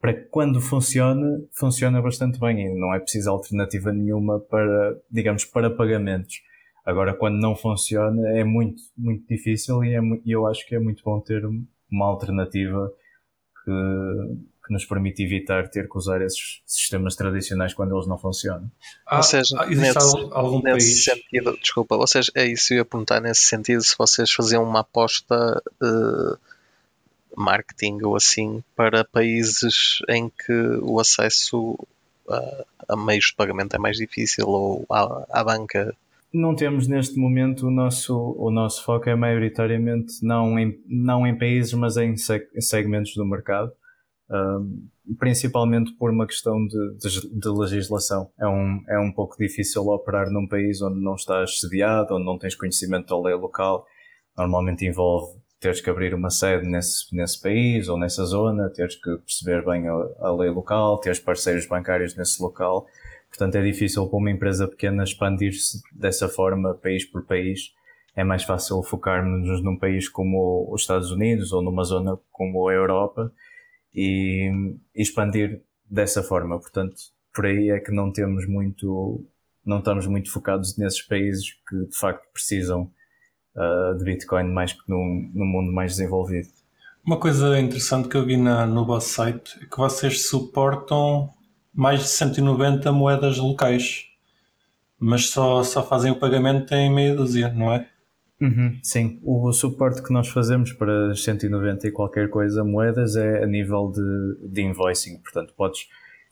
para 0.00 0.14
quando 0.30 0.60
funciona, 0.60 1.40
funciona 1.52 2.02
bastante 2.02 2.38
bem 2.38 2.66
e 2.66 2.74
não 2.74 2.94
é 2.94 2.98
preciso 2.98 3.30
alternativa 3.30 3.92
nenhuma 3.92 4.40
para, 4.40 4.96
digamos, 5.10 5.44
para 5.44 5.70
pagamentos. 5.70 6.42
Agora, 6.84 7.14
quando 7.14 7.40
não 7.40 7.54
funciona, 7.54 8.28
é 8.30 8.42
muito, 8.42 8.82
muito 8.96 9.26
difícil 9.28 9.84
e, 9.84 9.94
é, 9.94 10.00
e 10.24 10.32
eu 10.32 10.46
acho 10.46 10.66
que 10.66 10.74
é 10.74 10.80
muito 10.80 11.02
bom 11.04 11.20
ter 11.20 11.44
uma 11.90 12.06
alternativa 12.06 12.92
que, 13.64 13.70
que 14.66 14.72
nos 14.72 14.84
permite 14.84 15.22
evitar 15.22 15.68
ter 15.68 15.88
que 15.88 15.96
usar 15.96 16.20
esses 16.22 16.60
sistemas 16.66 17.14
tradicionais 17.14 17.72
quando 17.72 17.94
eles 17.94 18.08
não 18.08 18.18
funcionam. 18.18 18.68
Ah, 19.06 19.18
ou 19.18 19.22
seja, 19.22 19.56
ah, 19.60 19.66
nesse, 19.66 19.98
algum 20.32 20.60
nesse 20.60 20.70
país? 20.70 21.04
sentido, 21.04 21.56
desculpa, 21.60 21.94
ou 21.94 22.06
seja, 22.06 22.32
é 22.34 22.46
isso 22.46 22.68
que 22.68 22.74
eu 22.74 22.78
ia 22.78 22.84
perguntar 22.84 23.20
nesse 23.20 23.42
sentido, 23.42 23.82
se 23.82 23.94
vocês 23.96 24.32
faziam 24.32 24.64
uma 24.64 24.80
aposta 24.80 25.62
uh, 25.80 26.38
marketing 27.36 28.02
ou 28.02 28.16
assim 28.16 28.62
para 28.74 29.04
países 29.04 29.98
em 30.08 30.28
que 30.28 30.52
o 30.82 30.98
acesso 30.98 31.78
a, 32.28 32.64
a 32.88 32.96
meios 32.96 33.26
de 33.26 33.34
pagamento 33.34 33.76
é 33.76 33.78
mais 33.78 33.96
difícil 33.96 34.48
ou 34.48 34.84
à, 34.90 35.26
à 35.30 35.44
banca 35.44 35.94
não 36.32 36.54
temos 36.54 36.88
neste 36.88 37.18
momento 37.18 37.66
o 37.66 37.70
nosso, 37.70 38.16
o 38.38 38.50
nosso 38.50 38.82
foco 38.84 39.08
é 39.08 39.14
maioritariamente 39.14 40.14
não 40.22 40.58
em, 40.58 40.74
não 40.86 41.26
em 41.26 41.36
países, 41.36 41.72
mas 41.74 41.96
em 41.96 42.14
segmentos 42.16 43.14
do 43.14 43.24
mercado, 43.24 43.70
principalmente 45.18 45.92
por 45.92 46.10
uma 46.10 46.26
questão 46.26 46.66
de, 46.66 46.96
de, 46.96 47.38
de, 47.38 47.48
legislação. 47.48 48.30
É 48.40 48.46
um, 48.46 48.82
é 48.88 48.98
um 48.98 49.12
pouco 49.12 49.36
difícil 49.36 49.82
operar 49.88 50.30
num 50.30 50.48
país 50.48 50.80
onde 50.80 51.00
não 51.00 51.14
estás 51.14 51.60
sediado, 51.60 52.14
onde 52.14 52.24
não 52.24 52.38
tens 52.38 52.54
conhecimento 52.54 53.08
da 53.08 53.20
lei 53.20 53.34
local. 53.34 53.84
Normalmente 54.36 54.86
envolve 54.86 55.38
teres 55.60 55.80
que 55.80 55.90
abrir 55.90 56.14
uma 56.14 56.30
sede 56.30 56.66
nesse, 56.66 57.14
nesse 57.14 57.40
país 57.40 57.88
ou 57.88 57.98
nessa 57.98 58.24
zona, 58.24 58.70
teres 58.70 58.96
que 58.96 59.16
perceber 59.18 59.64
bem 59.64 59.86
a, 59.86 59.92
a 60.20 60.34
lei 60.34 60.50
local, 60.50 60.98
teres 60.98 61.20
parceiros 61.20 61.66
bancários 61.66 62.16
nesse 62.16 62.42
local 62.42 62.86
Portanto, 63.42 63.56
é 63.56 63.62
difícil 63.64 64.06
para 64.06 64.18
uma 64.18 64.30
empresa 64.30 64.68
pequena 64.68 65.02
expandir-se 65.02 65.82
dessa 65.92 66.28
forma, 66.28 66.74
país 66.74 67.04
por 67.04 67.24
país. 67.24 67.72
É 68.14 68.22
mais 68.22 68.44
fácil 68.44 68.80
focarmos 68.84 69.60
num 69.64 69.76
país 69.76 70.08
como 70.08 70.72
os 70.72 70.82
Estados 70.82 71.10
Unidos 71.10 71.52
ou 71.52 71.60
numa 71.60 71.82
zona 71.82 72.16
como 72.30 72.68
a 72.68 72.72
Europa 72.72 73.32
e, 73.92 74.48
expandir 74.94 75.60
dessa 75.90 76.22
forma. 76.22 76.56
Portanto, 76.60 76.94
por 77.34 77.46
aí 77.46 77.70
é 77.70 77.80
que 77.80 77.90
não 77.90 78.12
temos 78.12 78.46
muito, 78.46 79.26
não 79.66 79.80
estamos 79.80 80.06
muito 80.06 80.30
focados 80.30 80.78
nesses 80.78 81.02
países 81.02 81.52
que 81.68 81.86
de 81.86 81.98
facto 81.98 82.24
precisam 82.32 82.88
uh, 83.56 83.98
de 83.98 84.04
Bitcoin 84.04 84.52
mais 84.52 84.72
que 84.72 84.88
num, 84.88 85.32
num 85.34 85.46
mundo 85.46 85.72
mais 85.72 85.96
desenvolvido. 85.96 86.48
Uma 87.04 87.18
coisa 87.18 87.58
interessante 87.58 88.06
que 88.06 88.16
eu 88.16 88.24
vi 88.24 88.36
na, 88.36 88.66
no 88.66 88.86
vosso 88.86 89.08
site 89.08 89.58
é 89.60 89.66
que 89.66 89.76
vocês 89.76 90.28
suportam 90.28 91.34
mais 91.74 92.00
de 92.00 92.08
190 92.08 92.92
moedas 92.92 93.38
locais, 93.38 94.06
mas 94.98 95.30
só, 95.30 95.62
só 95.62 95.82
fazem 95.82 96.12
o 96.12 96.16
pagamento 96.16 96.72
em 96.74 96.92
meia 96.92 97.14
dúzia, 97.14 97.48
não 97.48 97.72
é? 97.72 97.88
Uhum, 98.40 98.76
sim, 98.82 99.20
o 99.22 99.52
suporte 99.52 100.02
que 100.02 100.12
nós 100.12 100.28
fazemos 100.28 100.72
para 100.72 101.14
190 101.14 101.86
e 101.86 101.92
qualquer 101.92 102.28
coisa 102.28 102.64
moedas 102.64 103.14
é 103.14 103.44
a 103.44 103.46
nível 103.46 103.92
de, 103.92 104.48
de 104.48 104.62
invoicing, 104.62 105.18
portanto 105.18 105.54
podes 105.56 105.86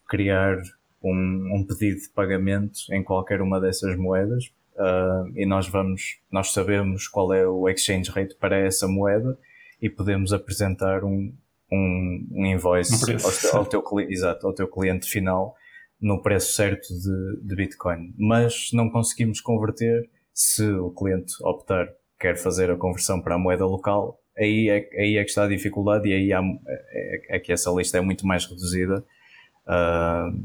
criar 0.08 0.60
um, 1.00 1.54
um, 1.54 1.64
pedido 1.64 2.00
de 2.00 2.08
pagamento 2.08 2.80
em 2.90 3.02
qualquer 3.04 3.40
uma 3.40 3.60
dessas 3.60 3.96
moedas 3.96 4.46
uh, 4.74 5.30
e 5.36 5.46
nós 5.46 5.68
vamos, 5.68 6.18
nós 6.32 6.52
sabemos 6.52 7.06
qual 7.06 7.32
é 7.32 7.46
o 7.46 7.68
exchange 7.68 8.10
rate 8.10 8.34
para 8.34 8.58
essa 8.58 8.88
moeda 8.88 9.38
e 9.80 9.88
podemos 9.88 10.32
apresentar 10.32 11.04
um, 11.04 11.32
um, 11.72 12.26
um 12.32 12.46
invoice 12.46 13.12
um 13.12 13.16
ao, 13.52 13.58
ao, 13.58 13.66
teu, 13.66 13.82
exato, 14.08 14.46
ao 14.46 14.52
teu 14.52 14.68
cliente 14.68 15.08
final 15.08 15.54
no 16.00 16.22
preço 16.22 16.52
certo 16.52 16.88
de, 16.88 17.40
de 17.42 17.54
Bitcoin. 17.54 18.14
Mas 18.18 18.70
não 18.72 18.88
conseguimos 18.88 19.40
converter 19.40 20.08
se 20.32 20.64
o 20.70 20.90
cliente 20.90 21.32
optar 21.42 21.88
quer 22.18 22.36
fazer 22.36 22.70
a 22.70 22.76
conversão 22.76 23.20
para 23.20 23.34
a 23.34 23.38
moeda 23.38 23.64
local, 23.64 24.20
aí 24.36 24.68
é, 24.68 25.00
aí 25.00 25.16
é 25.16 25.24
que 25.24 25.30
está 25.30 25.44
a 25.44 25.48
dificuldade 25.48 26.08
e 26.08 26.12
aí 26.12 26.32
há, 26.32 26.42
é, 26.66 27.36
é, 27.36 27.38
que 27.38 27.52
essa 27.52 27.70
lista 27.70 27.98
é 27.98 28.00
muito 28.00 28.26
mais 28.26 28.44
reduzida. 28.44 29.04
Uh, 29.66 30.36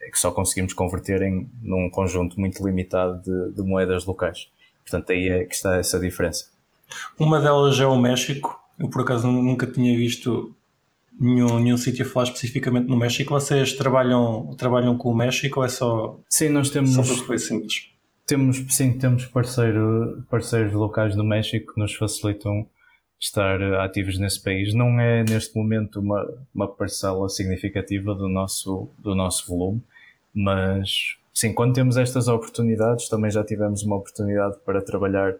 é 0.00 0.10
que 0.10 0.18
só 0.18 0.32
conseguimos 0.32 0.72
converter 0.72 1.22
em 1.22 1.48
num 1.62 1.88
conjunto 1.88 2.38
muito 2.40 2.66
limitado 2.66 3.22
de, 3.22 3.54
de 3.54 3.62
moedas 3.62 4.04
locais. 4.04 4.50
Portanto, 4.82 5.12
aí 5.12 5.28
é 5.28 5.44
que 5.44 5.54
está 5.54 5.76
essa 5.76 5.98
diferença. 5.98 6.50
Uma 7.18 7.40
delas 7.40 7.78
é 7.78 7.86
o 7.86 7.96
México. 7.96 8.60
Eu 8.78 8.88
por 8.88 9.02
acaso 9.02 9.30
nunca 9.30 9.66
tinha 9.66 9.96
visto 9.96 10.54
nenhum, 11.18 11.58
nenhum 11.58 11.76
sítio 11.76 12.04
a 12.04 12.08
falar 12.08 12.24
especificamente 12.24 12.88
no 12.88 12.96
México. 12.96 13.32
Vocês 13.32 13.72
trabalham, 13.74 14.54
trabalham 14.56 14.96
com 14.96 15.10
o 15.10 15.14
México 15.14 15.60
ou 15.60 15.66
é 15.66 15.68
só, 15.68 16.18
Sim, 16.28 16.48
nós 16.50 16.70
temos, 16.70 16.94
só 16.94 17.02
simples? 17.02 17.92
temos, 18.26 18.64
sim, 18.70 18.98
temos 18.98 19.26
parceiro, 19.26 20.24
parceiros 20.30 20.72
locais 20.72 21.14
do 21.14 21.24
México 21.24 21.74
que 21.74 21.80
nos 21.80 21.94
facilitam 21.94 22.66
estar 23.20 23.62
ativos 23.84 24.18
nesse 24.18 24.42
país. 24.42 24.74
Não 24.74 24.98
é 24.98 25.22
neste 25.22 25.56
momento 25.56 26.00
uma, 26.00 26.26
uma 26.54 26.68
parcela 26.68 27.28
significativa 27.28 28.14
do 28.14 28.28
nosso, 28.28 28.88
do 28.98 29.14
nosso 29.14 29.46
volume, 29.46 29.82
mas 30.34 31.16
sim, 31.32 31.52
quando 31.52 31.74
temos 31.74 31.96
estas 31.96 32.26
oportunidades, 32.26 33.08
também 33.08 33.30
já 33.30 33.44
tivemos 33.44 33.82
uma 33.82 33.96
oportunidade 33.96 34.56
para 34.64 34.82
trabalhar 34.82 35.34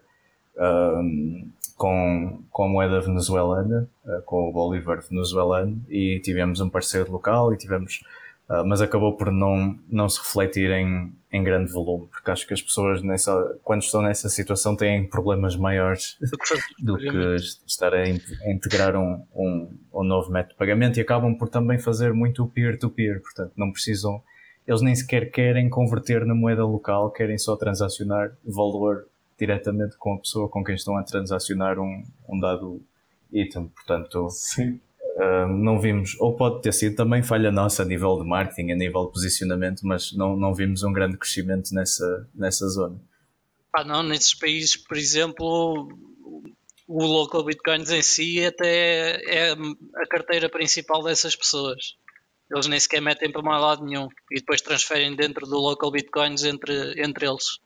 ahm, 0.57 1.49
com, 1.83 2.39
com 2.49 2.63
a 2.63 2.67
moeda 2.69 3.01
venezuelana, 3.01 3.89
ah, 4.05 4.21
com 4.25 4.49
o 4.49 4.53
Bolívar 4.53 5.01
venezuelano, 5.09 5.81
e 5.89 6.21
tivemos 6.23 6.61
um 6.61 6.69
parceiro 6.69 7.11
local 7.11 7.53
e 7.53 7.57
tivemos. 7.57 8.01
ah, 8.47 8.63
mas 8.63 8.81
acabou 8.81 9.17
por 9.17 9.29
não, 9.31 9.77
não 9.89 10.07
se 10.07 10.19
refletir 10.19 10.71
em, 10.71 11.11
em 11.29 11.43
grande 11.43 11.69
volume, 11.73 12.07
porque 12.09 12.31
acho 12.31 12.47
que 12.47 12.53
as 12.53 12.61
pessoas, 12.61 13.01
nessa, 13.03 13.33
quando 13.63 13.81
estão 13.81 14.01
nessa 14.01 14.29
situação, 14.29 14.77
têm 14.77 15.05
problemas 15.09 15.57
maiores 15.57 16.15
Do 16.79 16.97
que 16.97 17.35
estar 17.67 17.93
a 17.93 18.07
in- 18.07 18.21
a 18.45 18.51
integrar 18.53 18.95
um, 18.95 19.21
um, 19.35 19.69
um 19.93 20.03
novo 20.05 20.31
método 20.31 20.53
de 20.53 20.57
pagamento 20.59 20.97
e 20.97 21.01
acabam 21.01 21.35
por 21.37 21.49
também 21.49 21.77
fazer 21.79 22.13
muito 22.13 22.47
peer-to-peer, 22.47 23.21
portanto 23.21 23.51
não 23.57 23.71
precisam, 23.73 24.21
eles 24.65 24.81
nem 24.81 24.95
sequer 24.95 25.31
querem 25.31 25.69
converter 25.69 26.25
na 26.25 26.33
moeda 26.33 26.63
local, 26.65 27.11
querem 27.11 27.37
só 27.37 27.57
transacionar 27.57 28.31
valor 28.45 29.05
diretamente 29.37 29.97
com 29.97 30.13
a 30.13 30.19
pessoa 30.19 30.49
com 30.49 30.63
quem 30.63 30.75
estão 30.75 30.97
a 30.97 31.03
transacionar 31.03 31.79
um, 31.79 32.03
um 32.27 32.39
dado 32.39 32.81
item, 33.31 33.67
portanto 33.67 34.29
Sim. 34.29 34.79
ah, 35.19 35.47
não 35.47 35.79
vimos, 35.79 36.15
ou 36.19 36.35
pode 36.35 36.61
ter 36.61 36.73
sido 36.73 36.95
também 36.95 37.23
falha 37.23 37.51
nossa 37.51 37.83
a 37.83 37.85
nível 37.85 38.17
de 38.17 38.27
marketing, 38.27 38.71
a 38.71 38.75
nível 38.75 39.05
de 39.05 39.11
posicionamento, 39.11 39.81
mas 39.83 40.13
não, 40.13 40.35
não 40.35 40.53
vimos 40.53 40.83
um 40.83 40.93
grande 40.93 41.17
crescimento 41.17 41.73
nessa, 41.73 42.27
nessa 42.33 42.67
zona. 42.67 42.99
Pá, 43.71 43.83
não, 43.83 44.03
nesses 44.03 44.35
países, 44.35 44.77
por 44.77 44.97
exemplo, 44.97 45.89
o 46.87 47.05
local 47.05 47.43
bitcoins 47.43 47.89
em 47.89 48.01
si 48.01 48.45
até 48.45 49.19
é 49.25 49.51
a 49.51 50.07
carteira 50.07 50.49
principal 50.49 51.03
dessas 51.03 51.35
pessoas. 51.35 51.95
Eles 52.51 52.67
nem 52.67 52.79
sequer 52.79 53.01
metem 53.01 53.31
para 53.31 53.41
mais 53.41 53.61
lado 53.61 53.83
nenhum 53.83 54.07
e 54.31 54.35
depois 54.35 54.61
transferem 54.61 55.15
dentro 55.15 55.47
do 55.47 55.57
local 55.57 55.89
bitcoins 55.89 56.43
entre, 56.43 57.01
entre 57.01 57.25
eles. 57.25 57.57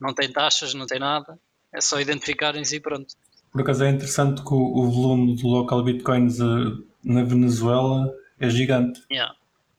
Não 0.00 0.14
tem 0.14 0.30
taxas, 0.32 0.74
não 0.74 0.86
tem 0.86 0.98
nada. 0.98 1.38
É 1.72 1.80
só 1.80 2.00
identificarem-se 2.00 2.76
e 2.76 2.80
pronto. 2.80 3.14
Por 3.52 3.62
acaso 3.62 3.84
é 3.84 3.90
interessante 3.90 4.42
que 4.42 4.52
o, 4.54 4.56
o 4.78 4.90
volume 4.90 5.36
do 5.36 5.46
local 5.48 5.82
bitcoins 5.82 6.38
eh, 6.40 6.44
na 7.04 7.22
Venezuela 7.24 8.12
é 8.38 8.48
gigante, 8.50 9.00
Yeah. 9.10 9.34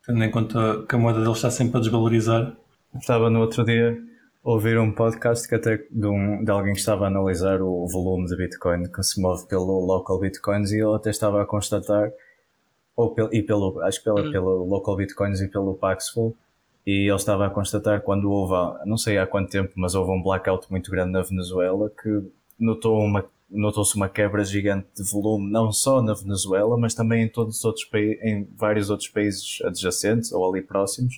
tendo 0.06 0.24
em 0.24 0.32
conta 0.32 0.84
que 0.88 0.96
a 0.96 0.98
moeda 0.98 1.20
deles 1.22 1.36
está 1.38 1.52
sempre 1.52 1.78
a 1.78 1.82
desvalorizar. 1.82 2.56
Estava 2.96 3.30
no 3.30 3.40
outro 3.42 3.64
dia 3.64 3.96
a 4.44 4.50
ouvir 4.50 4.80
um 4.80 4.92
podcast 4.92 5.48
que 5.48 5.54
até 5.56 5.78
de, 5.92 6.08
um, 6.08 6.44
de 6.44 6.50
alguém 6.50 6.74
que 6.74 6.80
estava 6.80 7.06
a 7.06 7.08
analisar 7.08 7.62
o 7.62 7.86
volume 7.88 8.26
de 8.28 8.36
Bitcoin 8.36 8.84
que 8.92 9.04
se 9.04 9.22
move 9.22 9.46
pelo 9.48 9.86
local 9.86 10.20
Bitcoins 10.20 10.72
e 10.72 10.78
ele 10.78 10.96
até 10.96 11.10
estava 11.12 11.42
a 11.44 11.46
constatar, 11.46 12.10
ou 12.96 13.14
pel, 13.14 13.30
e 13.32 13.44
pelo, 13.44 13.80
acho 13.82 14.00
que 14.00 14.06
pela, 14.06 14.22
Hum. 14.22 14.32
pelo 14.32 14.66
local 14.66 14.96
Bitcoins 14.96 15.40
e 15.42 15.48
pelo 15.48 15.76
Paxful, 15.76 16.36
e 16.88 17.10
ele 17.10 17.18
estava 17.18 17.46
a 17.46 17.50
constatar 17.50 18.02
quando 18.02 18.32
houve, 18.32 18.54
não 18.86 18.96
sei 18.96 19.18
há 19.18 19.28
quanto 19.28 19.52
tempo, 19.52 19.74
mas 19.76 19.94
houve 19.94 20.10
um 20.10 20.24
blackout 20.24 20.72
muito 20.72 20.90
grande 20.90 21.12
na 21.12 21.22
Venezuela 21.22 21.92
que 22.02 22.32
notou 22.58 22.98
uma 23.02 23.26
notou-se 23.50 23.96
uma 23.96 24.10
quebra 24.10 24.44
gigante 24.44 24.88
de 24.96 25.10
volume, 25.10 25.50
não 25.50 25.72
só 25.72 26.02
na 26.02 26.14
Venezuela, 26.14 26.78
mas 26.78 26.94
também 26.94 27.24
em 27.24 27.30
todos 27.30 27.58
os 27.58 27.66
outros 27.66 27.86
em 27.94 28.46
vários 28.58 28.90
outros 28.90 29.10
países 29.10 29.60
adjacentes 29.64 30.32
ou 30.32 30.50
ali 30.50 30.62
próximos, 30.62 31.16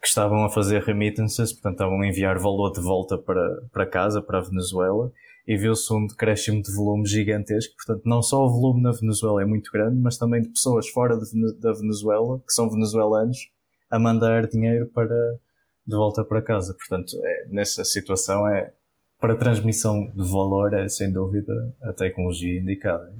que 0.00 0.06
estavam 0.06 0.44
a 0.44 0.48
fazer 0.48 0.82
remittances, 0.82 1.52
portanto 1.52 1.74
estavam 1.74 2.00
a 2.00 2.06
enviar 2.06 2.38
valor 2.38 2.72
de 2.72 2.80
volta 2.80 3.18
para, 3.18 3.62
para 3.72 3.86
casa, 3.86 4.20
para 4.20 4.38
a 4.38 4.42
Venezuela, 4.42 5.12
e 5.46 5.56
viu-se 5.56 5.92
um 5.92 6.06
decréscimo 6.06 6.62
de 6.62 6.74
volume 6.74 7.06
gigantesco. 7.06 7.74
Portanto, 7.76 8.02
não 8.04 8.22
só 8.22 8.44
o 8.44 8.48
volume 8.48 8.82
na 8.82 8.92
Venezuela 8.92 9.42
é 9.42 9.44
muito 9.44 9.70
grande, 9.72 9.96
mas 10.00 10.18
também 10.18 10.42
de 10.42 10.48
pessoas 10.48 10.88
fora 10.88 11.16
de 11.16 11.60
da 11.60 11.72
Venezuela, 11.72 12.40
que 12.46 12.52
são 12.52 12.70
venezuelanos, 12.70 13.48
a 13.90 13.98
mandar 13.98 14.46
dinheiro 14.46 14.86
para, 14.86 15.38
de 15.86 15.96
volta 15.96 16.24
para 16.24 16.40
casa. 16.40 16.74
Portanto, 16.74 17.16
é, 17.22 17.46
nessa 17.48 17.84
situação 17.84 18.48
é 18.48 18.72
para 19.20 19.36
transmissão 19.36 20.10
de 20.14 20.30
valor 20.30 20.72
é 20.72 20.88
sem 20.88 21.12
dúvida 21.12 21.74
a 21.82 21.92
tecnologia 21.92 22.58
indicada. 22.58 23.12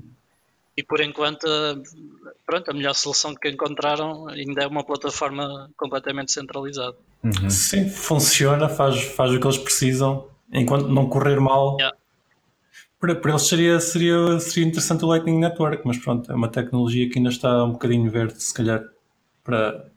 E 0.77 0.83
por 0.83 1.01
enquanto, 1.01 1.47
pronto, 2.47 2.71
a 2.71 2.75
melhor 2.75 2.95
solução 2.95 3.35
que 3.35 3.51
encontraram 3.51 4.27
ainda 4.29 4.63
é 4.63 4.67
uma 4.67 4.83
plataforma 4.83 5.71
completamente 5.77 6.33
centralizada. 6.33 6.97
Uhum. 7.23 7.51
Sim, 7.51 7.91
funciona, 7.91 8.67
faz, 8.67 9.03
faz 9.03 9.31
o 9.31 9.39
que 9.39 9.47
eles 9.47 9.59
precisam, 9.59 10.27
enquanto 10.51 10.89
não 10.89 11.07
correr 11.07 11.39
mal. 11.39 11.77
Yeah. 11.77 11.97
Para, 12.99 13.15
para 13.15 13.31
eles 13.33 13.43
seria, 13.43 13.79
seria, 13.79 14.41
seria 14.41 14.69
interessante 14.69 15.05
o 15.05 15.09
Lightning 15.09 15.39
Network, 15.39 15.83
mas 15.85 15.99
pronto, 15.99 16.33
é 16.33 16.35
uma 16.35 16.49
tecnologia 16.49 17.11
que 17.11 17.19
ainda 17.19 17.31
está 17.31 17.63
um 17.65 17.73
bocadinho 17.73 18.11
verde, 18.11 18.43
se 18.43 18.55
calhar, 18.55 18.83
para, 19.45 19.91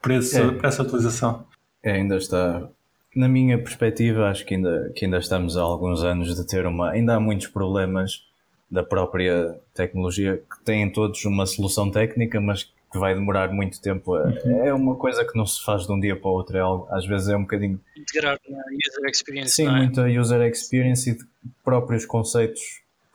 para, 0.00 0.14
esse, 0.16 0.40
É. 0.40 0.50
para 0.52 0.68
essa 0.68 0.82
utilização. 0.82 1.44
É, 1.82 1.92
ainda 1.92 2.16
está. 2.16 2.68
Na 3.16 3.28
minha 3.28 3.58
perspectiva, 3.58 4.28
acho 4.28 4.44
que 4.44 4.54
ainda, 4.54 4.92
que 4.94 5.04
ainda 5.04 5.18
estamos 5.18 5.56
há 5.56 5.62
alguns 5.62 6.04
anos 6.04 6.34
de 6.36 6.46
ter 6.46 6.66
uma. 6.66 6.90
Ainda 6.90 7.14
há 7.14 7.20
muitos 7.20 7.46
problemas 7.48 8.24
da 8.70 8.82
própria 8.82 9.58
tecnologia 9.74 10.36
que 10.36 10.64
têm 10.64 10.90
todos 10.92 11.24
uma 11.24 11.46
solução 11.46 11.90
técnica, 11.90 12.40
mas 12.40 12.64
que 12.92 12.98
vai 12.98 13.14
demorar 13.14 13.50
muito 13.52 13.80
tempo. 13.80 14.14
a- 14.14 14.32
É 14.64 14.72
uma 14.72 14.94
coisa 14.96 15.24
que 15.24 15.36
não 15.36 15.46
se 15.46 15.62
faz 15.64 15.86
de 15.86 15.92
um 15.92 15.98
dia 16.00 16.16
para 16.16 16.28
o 16.30 16.32
outro. 16.34 16.56
É 16.56 16.60
algo, 16.60 16.86
às 16.90 17.06
vezes 17.06 17.28
é 17.28 17.36
um 17.36 17.42
bocadinho 17.42 17.80
Integrar 17.96 18.38
na 18.48 18.58
user 18.58 19.10
experience, 19.10 19.52
Sim, 19.54 19.66
é? 19.68 19.70
muita 19.72 20.02
user 20.06 20.40
experience 20.42 21.08
e 21.10 21.14
de 21.16 21.24
próprios 21.64 22.04
conceitos 22.06 22.60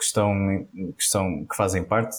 que 0.04 0.98
estão 0.98 1.46
que, 1.46 1.48
que 1.50 1.56
fazem 1.56 1.84
parte 1.84 2.18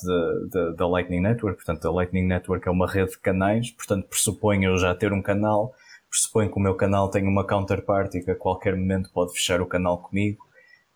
da, 0.50 0.70
da, 0.70 0.88
Lightning 0.88 1.20
Network. 1.20 1.56
Portanto, 1.56 1.86
a 1.86 1.92
Lightning 1.92 2.26
Network 2.26 2.66
é 2.66 2.70
uma 2.70 2.90
rede 2.90 3.12
de 3.12 3.18
canais, 3.18 3.70
portanto, 3.70 4.08
pressupõe 4.08 4.64
eu 4.64 4.76
já 4.78 4.94
ter 4.94 5.12
um 5.12 5.20
canal, 5.20 5.74
pressupõe 6.08 6.48
que 6.50 6.56
o 6.56 6.60
meu 6.60 6.74
canal 6.74 7.10
tem 7.10 7.26
uma 7.28 7.46
counterparty 7.46 8.22
que 8.22 8.30
a 8.30 8.36
qualquer 8.36 8.74
momento 8.74 9.10
pode 9.12 9.32
fechar 9.32 9.60
o 9.60 9.66
canal 9.66 9.98
comigo, 9.98 10.42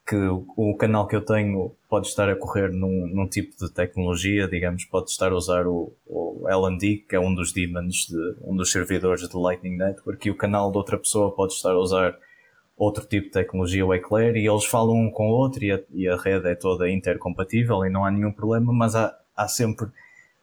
que 0.07 0.17
o, 0.17 0.75
canal 0.79 1.07
que 1.07 1.15
eu 1.15 1.23
tenho 1.23 1.77
pode 1.87 2.07
estar 2.07 2.31
a 2.31 2.37
correr 2.37 2.73
num, 2.73 3.07
num 3.09 3.29
tipo 3.29 3.55
de 3.59 3.71
tecnologia, 3.71 4.49
digamos, 4.49 4.87
pode 4.87 5.11
estar 5.11 5.33
a 5.33 5.37
usar 5.37 5.67
o, 5.67 5.93
o 6.07 6.49
LND, 6.49 7.05
que 7.07 7.15
é 7.15 7.21
um 7.21 7.35
dos 7.35 7.53
daemons, 7.53 8.07
de, 8.09 8.37
um 8.41 8.57
dos 8.57 8.73
servidores 8.73 9.29
de 9.29 9.37
Lightning 9.37 9.77
Network, 9.77 10.27
e 10.27 10.31
o 10.31 10.37
canal 10.37 10.71
de 10.71 10.79
outra 10.79 10.97
pessoa 10.97 11.35
pode 11.35 11.53
estar 11.53 11.73
a 11.73 11.79
usar 11.79 12.17
outro 12.79 13.05
tipo 13.05 13.27
de 13.27 13.33
tecnologia, 13.33 13.85
o 13.85 13.93
Eclair, 13.93 14.37
e 14.37 14.47
eles 14.47 14.65
falam 14.65 14.97
um 14.97 15.11
com 15.11 15.29
o 15.29 15.33
outro 15.33 15.65
e 15.65 15.73
a, 15.73 15.81
e 15.93 16.09
a 16.09 16.17
rede 16.17 16.49
é 16.49 16.55
toda 16.55 16.91
intercompatível 16.91 17.85
e 17.85 17.91
não 17.91 18.05
há 18.05 18.11
nenhum 18.11 18.33
problema, 18.33 18.73
mas 18.73 18.95
há, 18.95 19.19
há 19.37 19.49
sempre 19.49 19.89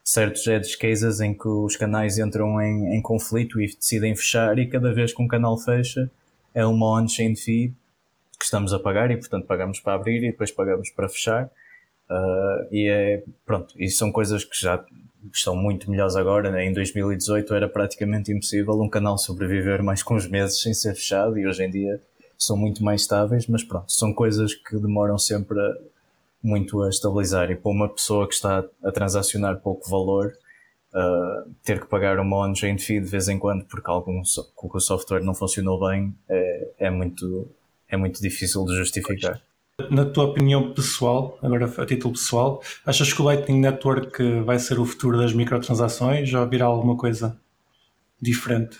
certos 0.03 0.45
edge 0.45 0.77
cases 0.77 1.19
em 1.19 1.33
que 1.33 1.47
os 1.47 1.75
canais 1.75 2.19
entram 2.19 2.61
em, 2.61 2.95
em 2.95 3.01
conflito 3.01 3.59
e 3.59 3.67
decidem 3.67 4.15
fechar 4.15 4.59
e 4.59 4.67
cada 4.67 4.93
vez 4.93 5.13
que 5.13 5.21
um 5.21 5.27
canal 5.27 5.57
fecha 5.57 6.11
é 6.53 6.65
uma 6.65 6.99
on-chain 6.99 7.35
fee 7.35 7.73
que 8.37 8.45
estamos 8.45 8.73
a 8.73 8.79
pagar 8.79 9.09
e 9.09 9.17
portanto 9.17 9.45
pagamos 9.47 9.79
para 9.79 9.95
abrir 9.95 10.17
e 10.17 10.31
depois 10.31 10.51
pagamos 10.51 10.89
para 10.91 11.09
fechar 11.09 11.49
Uh, 12.09 12.67
e 12.71 12.87
é 12.87 13.23
pronto, 13.45 13.73
e 13.77 13.89
são 13.89 14.11
coisas 14.11 14.43
que 14.43 14.59
já 14.59 14.83
estão 15.33 15.55
muito 15.55 15.89
melhores 15.89 16.15
agora, 16.15 16.51
né? 16.51 16.65
em 16.65 16.71
2018 16.71 17.51
era 17.55 17.67
praticamente 17.67 18.31
impossível 18.31 18.79
um 18.79 18.87
canal 18.87 19.17
sobreviver 19.17 19.81
mais 19.81 20.03
com 20.03 20.15
uns 20.15 20.27
meses 20.27 20.61
sem 20.61 20.71
ser 20.71 20.93
fechado 20.93 21.37
e 21.39 21.47
hoje 21.47 21.63
em 21.63 21.69
dia 21.71 21.99
são 22.37 22.55
muito 22.57 22.83
mais 22.83 23.01
estáveis, 23.01 23.47
mas 23.47 23.63
pronto, 23.63 23.91
são 23.91 24.13
coisas 24.13 24.53
que 24.53 24.77
demoram 24.77 25.17
sempre 25.17 25.59
a- 25.59 25.77
muito 26.43 26.81
a 26.83 26.89
estabilizar 26.89 27.49
e 27.51 27.55
para 27.55 27.71
uma 27.71 27.89
pessoa 27.89 28.27
que 28.27 28.35
está 28.35 28.63
a 28.83 28.91
transacionar 28.91 29.59
pouco 29.61 29.89
valor 29.89 30.31
uh, 30.93 31.49
ter 31.63 31.79
que 31.79 31.87
pagar 31.87 32.19
uma 32.19 32.37
on-chain 32.47 32.77
fee 32.77 32.99
de 32.99 33.07
vez 33.07 33.27
em 33.27 33.39
quando 33.39 33.65
porque 33.65 33.89
algum 33.89 34.23
so- 34.23 34.47
o 34.55 34.79
software 34.79 35.23
não 35.23 35.33
funcionou 35.33 35.79
bem 35.87 36.13
é, 36.29 36.67
é 36.79 36.89
muito 36.89 37.47
é 37.89 37.97
muito 37.97 38.21
difícil 38.21 38.63
de 38.65 38.75
justificar. 38.75 39.41
Na 39.91 40.05
tua 40.05 40.25
opinião 40.25 40.73
pessoal, 40.73 41.37
agora 41.41 41.65
a 41.65 41.85
título 41.85 42.13
pessoal, 42.13 42.61
achas 42.85 43.11
que 43.11 43.21
o 43.21 43.25
Lightning 43.25 43.59
Network 43.59 44.41
vai 44.41 44.57
ser 44.57 44.79
o 44.79 44.85
futuro 44.85 45.17
das 45.17 45.33
microtransações 45.33 46.33
ou 46.33 46.47
virá 46.47 46.65
alguma 46.65 46.95
coisa 46.95 47.37
diferente? 48.21 48.77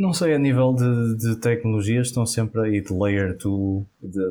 Não 0.00 0.14
sei, 0.14 0.32
a 0.32 0.38
nível 0.38 0.72
de, 0.72 1.16
de 1.18 1.36
tecnologias 1.36 2.06
estão 2.06 2.24
sempre 2.24 2.62
aí 2.62 2.80
de 2.80 2.90
layer 2.90 3.36
2, 3.36 3.84
de 4.00 4.22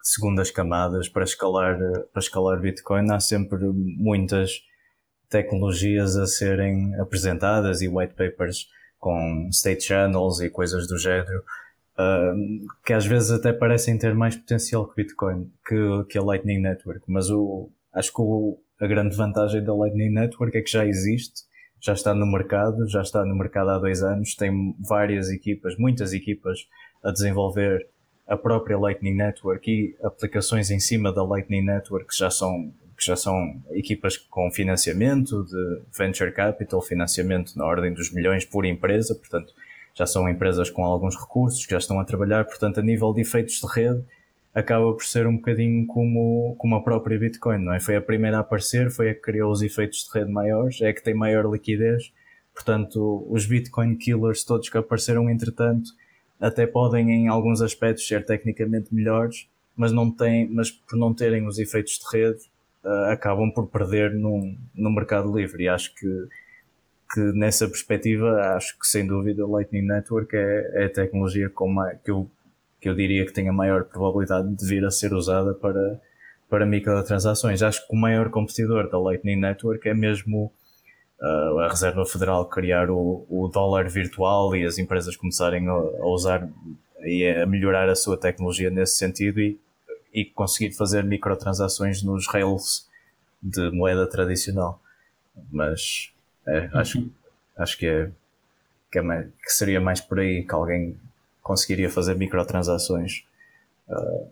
segundas 0.00 0.52
camadas 0.52 1.08
para 1.08 1.24
escalar, 1.24 1.76
para 2.12 2.20
escalar 2.20 2.60
Bitcoin. 2.60 3.10
Há 3.10 3.18
sempre 3.18 3.58
muitas 3.66 4.62
tecnologias 5.28 6.16
a 6.16 6.28
serem 6.28 6.94
apresentadas 7.00 7.82
e 7.82 7.88
white 7.88 8.14
papers 8.14 8.68
com 9.00 9.48
state 9.50 9.82
channels 9.82 10.38
e 10.38 10.48
coisas 10.48 10.86
do 10.86 10.96
género 10.96 11.42
ah, 11.98 12.32
que 12.84 12.92
às 12.92 13.04
vezes 13.04 13.32
até 13.32 13.52
parecem 13.52 13.98
ter 13.98 14.14
mais 14.14 14.36
potencial 14.36 14.86
que 14.86 15.02
Bitcoin, 15.02 15.50
que, 15.66 16.04
que 16.08 16.18
a 16.18 16.22
Lightning 16.22 16.60
Network. 16.60 17.02
Mas 17.08 17.30
o, 17.30 17.68
acho 17.92 18.12
que 18.12 18.20
o, 18.20 18.60
a 18.80 18.86
grande 18.86 19.16
vantagem 19.16 19.64
da 19.64 19.74
Lightning 19.74 20.10
Network 20.10 20.56
é 20.56 20.62
que 20.62 20.70
já 20.70 20.86
existe, 20.86 21.42
já 21.80 21.92
está 21.92 22.14
no 22.14 22.26
mercado, 22.26 22.88
já 22.88 23.02
está 23.02 23.24
no 23.24 23.34
mercado 23.34 23.70
há 23.70 23.78
dois 23.78 24.02
anos, 24.02 24.34
tem 24.34 24.74
várias 24.78 25.30
equipas, 25.30 25.76
muitas 25.76 26.12
equipas 26.12 26.68
a 27.02 27.10
desenvolver 27.10 27.86
a 28.26 28.36
própria 28.36 28.78
Lightning 28.78 29.14
Network 29.14 29.70
e 29.70 29.96
aplicações 30.04 30.70
em 30.70 30.80
cima 30.80 31.12
da 31.12 31.22
Lightning 31.22 31.62
Network 31.64 32.08
que 32.08 32.18
já 32.18 32.30
são 32.30 32.72
que 32.96 33.04
já 33.04 33.14
são 33.14 33.62
equipas 33.72 34.16
com 34.16 34.50
financiamento 34.50 35.44
de 35.44 35.82
venture 35.96 36.32
capital, 36.32 36.80
financiamento 36.80 37.52
na 37.54 37.66
ordem 37.66 37.92
dos 37.92 38.10
milhões 38.10 38.42
por 38.46 38.64
empresa, 38.64 39.14
portanto 39.14 39.52
já 39.94 40.06
são 40.06 40.26
empresas 40.26 40.70
com 40.70 40.82
alguns 40.82 41.14
recursos 41.14 41.64
que 41.64 41.72
já 41.72 41.78
estão 41.78 42.00
a 42.00 42.04
trabalhar, 42.04 42.46
portanto 42.46 42.80
a 42.80 42.82
nível 42.82 43.12
de 43.12 43.20
efeitos 43.20 43.60
de 43.60 43.66
rede 43.66 44.02
acaba 44.56 44.90
por 44.94 45.04
ser 45.04 45.26
um 45.26 45.36
bocadinho 45.36 45.86
como, 45.86 46.56
como 46.56 46.76
a 46.76 46.82
própria 46.82 47.18
Bitcoin, 47.18 47.58
não 47.58 47.74
é? 47.74 47.78
Foi 47.78 47.94
a 47.94 48.00
primeira 48.00 48.38
a 48.38 48.40
aparecer, 48.40 48.90
foi 48.90 49.10
a 49.10 49.14
que 49.14 49.20
criou 49.20 49.52
os 49.52 49.60
efeitos 49.60 50.04
de 50.04 50.18
rede 50.18 50.32
maiores, 50.32 50.80
é 50.80 50.94
que 50.94 51.04
tem 51.04 51.12
maior 51.12 51.44
liquidez, 51.52 52.10
portanto 52.54 53.26
os 53.28 53.44
Bitcoin 53.44 53.96
killers 53.96 54.44
todos 54.44 54.70
que 54.70 54.78
apareceram 54.78 55.28
entretanto 55.28 55.90
até 56.40 56.66
podem 56.66 57.10
em 57.10 57.28
alguns 57.28 57.60
aspectos 57.60 58.08
ser 58.08 58.24
tecnicamente 58.24 58.94
melhores, 58.94 59.46
mas 59.76 59.92
não 59.92 60.10
têm, 60.10 60.48
mas 60.48 60.70
por 60.70 60.98
não 60.98 61.12
terem 61.12 61.46
os 61.46 61.58
efeitos 61.58 61.98
de 61.98 62.18
rede 62.18 62.40
uh, 62.82 63.10
acabam 63.10 63.50
por 63.50 63.66
perder 63.66 64.14
no, 64.14 64.54
no 64.74 64.90
mercado 64.90 65.36
livre 65.36 65.64
e 65.64 65.68
acho 65.68 65.94
que 65.94 66.08
que 67.12 67.20
nessa 67.20 67.68
perspectiva 67.68 68.56
acho 68.56 68.76
que 68.78 68.86
sem 68.86 69.06
dúvida 69.06 69.44
a 69.44 69.46
Lightning 69.46 69.86
Network 69.86 70.34
é, 70.34 70.70
é 70.74 70.84
a 70.86 70.92
tecnologia 70.92 71.48
com 71.48 71.68
mais, 71.68 71.96
que, 72.02 72.10
eu, 72.10 72.28
que 72.80 72.88
eu 72.88 72.94
diria 72.94 73.24
que 73.24 73.32
tem 73.32 73.48
a 73.48 73.52
maior 73.52 73.84
probabilidade 73.84 74.54
de 74.54 74.66
vir 74.66 74.84
a 74.84 74.90
ser 74.90 75.12
usada 75.12 75.54
para, 75.54 76.00
para 76.48 76.66
microtransações. 76.66 77.62
Acho 77.62 77.86
que 77.86 77.94
o 77.94 77.98
maior 77.98 78.30
competidor 78.30 78.90
da 78.90 78.98
Lightning 78.98 79.36
Network 79.36 79.88
é 79.88 79.94
mesmo 79.94 80.52
uh, 81.20 81.58
a 81.60 81.68
Reserva 81.68 82.04
Federal 82.04 82.44
criar 82.46 82.90
o, 82.90 83.26
o 83.28 83.48
dólar 83.48 83.88
virtual 83.88 84.54
e 84.54 84.64
as 84.64 84.78
empresas 84.78 85.16
começarem 85.16 85.68
a, 85.68 85.72
a 85.72 86.06
usar 86.06 86.48
e 87.02 87.26
a 87.28 87.46
melhorar 87.46 87.88
a 87.88 87.94
sua 87.94 88.16
tecnologia 88.16 88.70
nesse 88.70 88.96
sentido 88.96 89.40
e, 89.40 89.58
e 90.12 90.24
conseguir 90.24 90.72
fazer 90.72 91.04
microtransações 91.04 92.02
nos 92.02 92.26
rails 92.26 92.88
de 93.42 93.70
moeda 93.70 94.06
tradicional. 94.06 94.80
Mas 95.50 96.12
é, 96.46 96.70
acho, 96.72 97.08
acho 97.56 97.78
que, 97.78 97.86
é, 97.86 98.10
que, 98.90 98.98
é 98.98 99.02
mais, 99.02 99.26
que, 99.26 99.52
seria 99.52 99.80
mais 99.80 100.00
por 100.00 100.18
aí 100.18 100.44
que 100.44 100.54
alguém 100.54 100.96
conseguiria 101.46 101.88
fazer 101.88 102.16
microtransações. 102.16 103.24
Uh, 103.88 104.28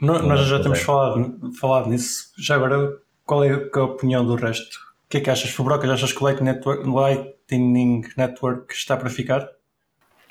nós 0.00 0.40
já 0.46 0.60
temos 0.60 0.80
falado, 0.80 1.52
falado 1.60 1.88
nisso. 1.88 2.32
Já 2.36 2.56
agora, 2.56 2.98
qual 3.24 3.44
é 3.44 3.70
a 3.72 3.82
opinião 3.82 4.26
do 4.26 4.34
resto? 4.34 4.76
O 5.06 5.08
que 5.10 5.18
é 5.18 5.20
que 5.20 5.30
achas, 5.30 5.50
Fubroca? 5.50 5.90
Achas 5.92 6.12
que 6.12 6.20
o 6.20 6.24
Lightning 6.24 6.50
Network, 6.50 6.88
Lightning 6.88 8.02
Network 8.16 8.74
está 8.74 8.96
para 8.96 9.10
ficar? 9.10 9.48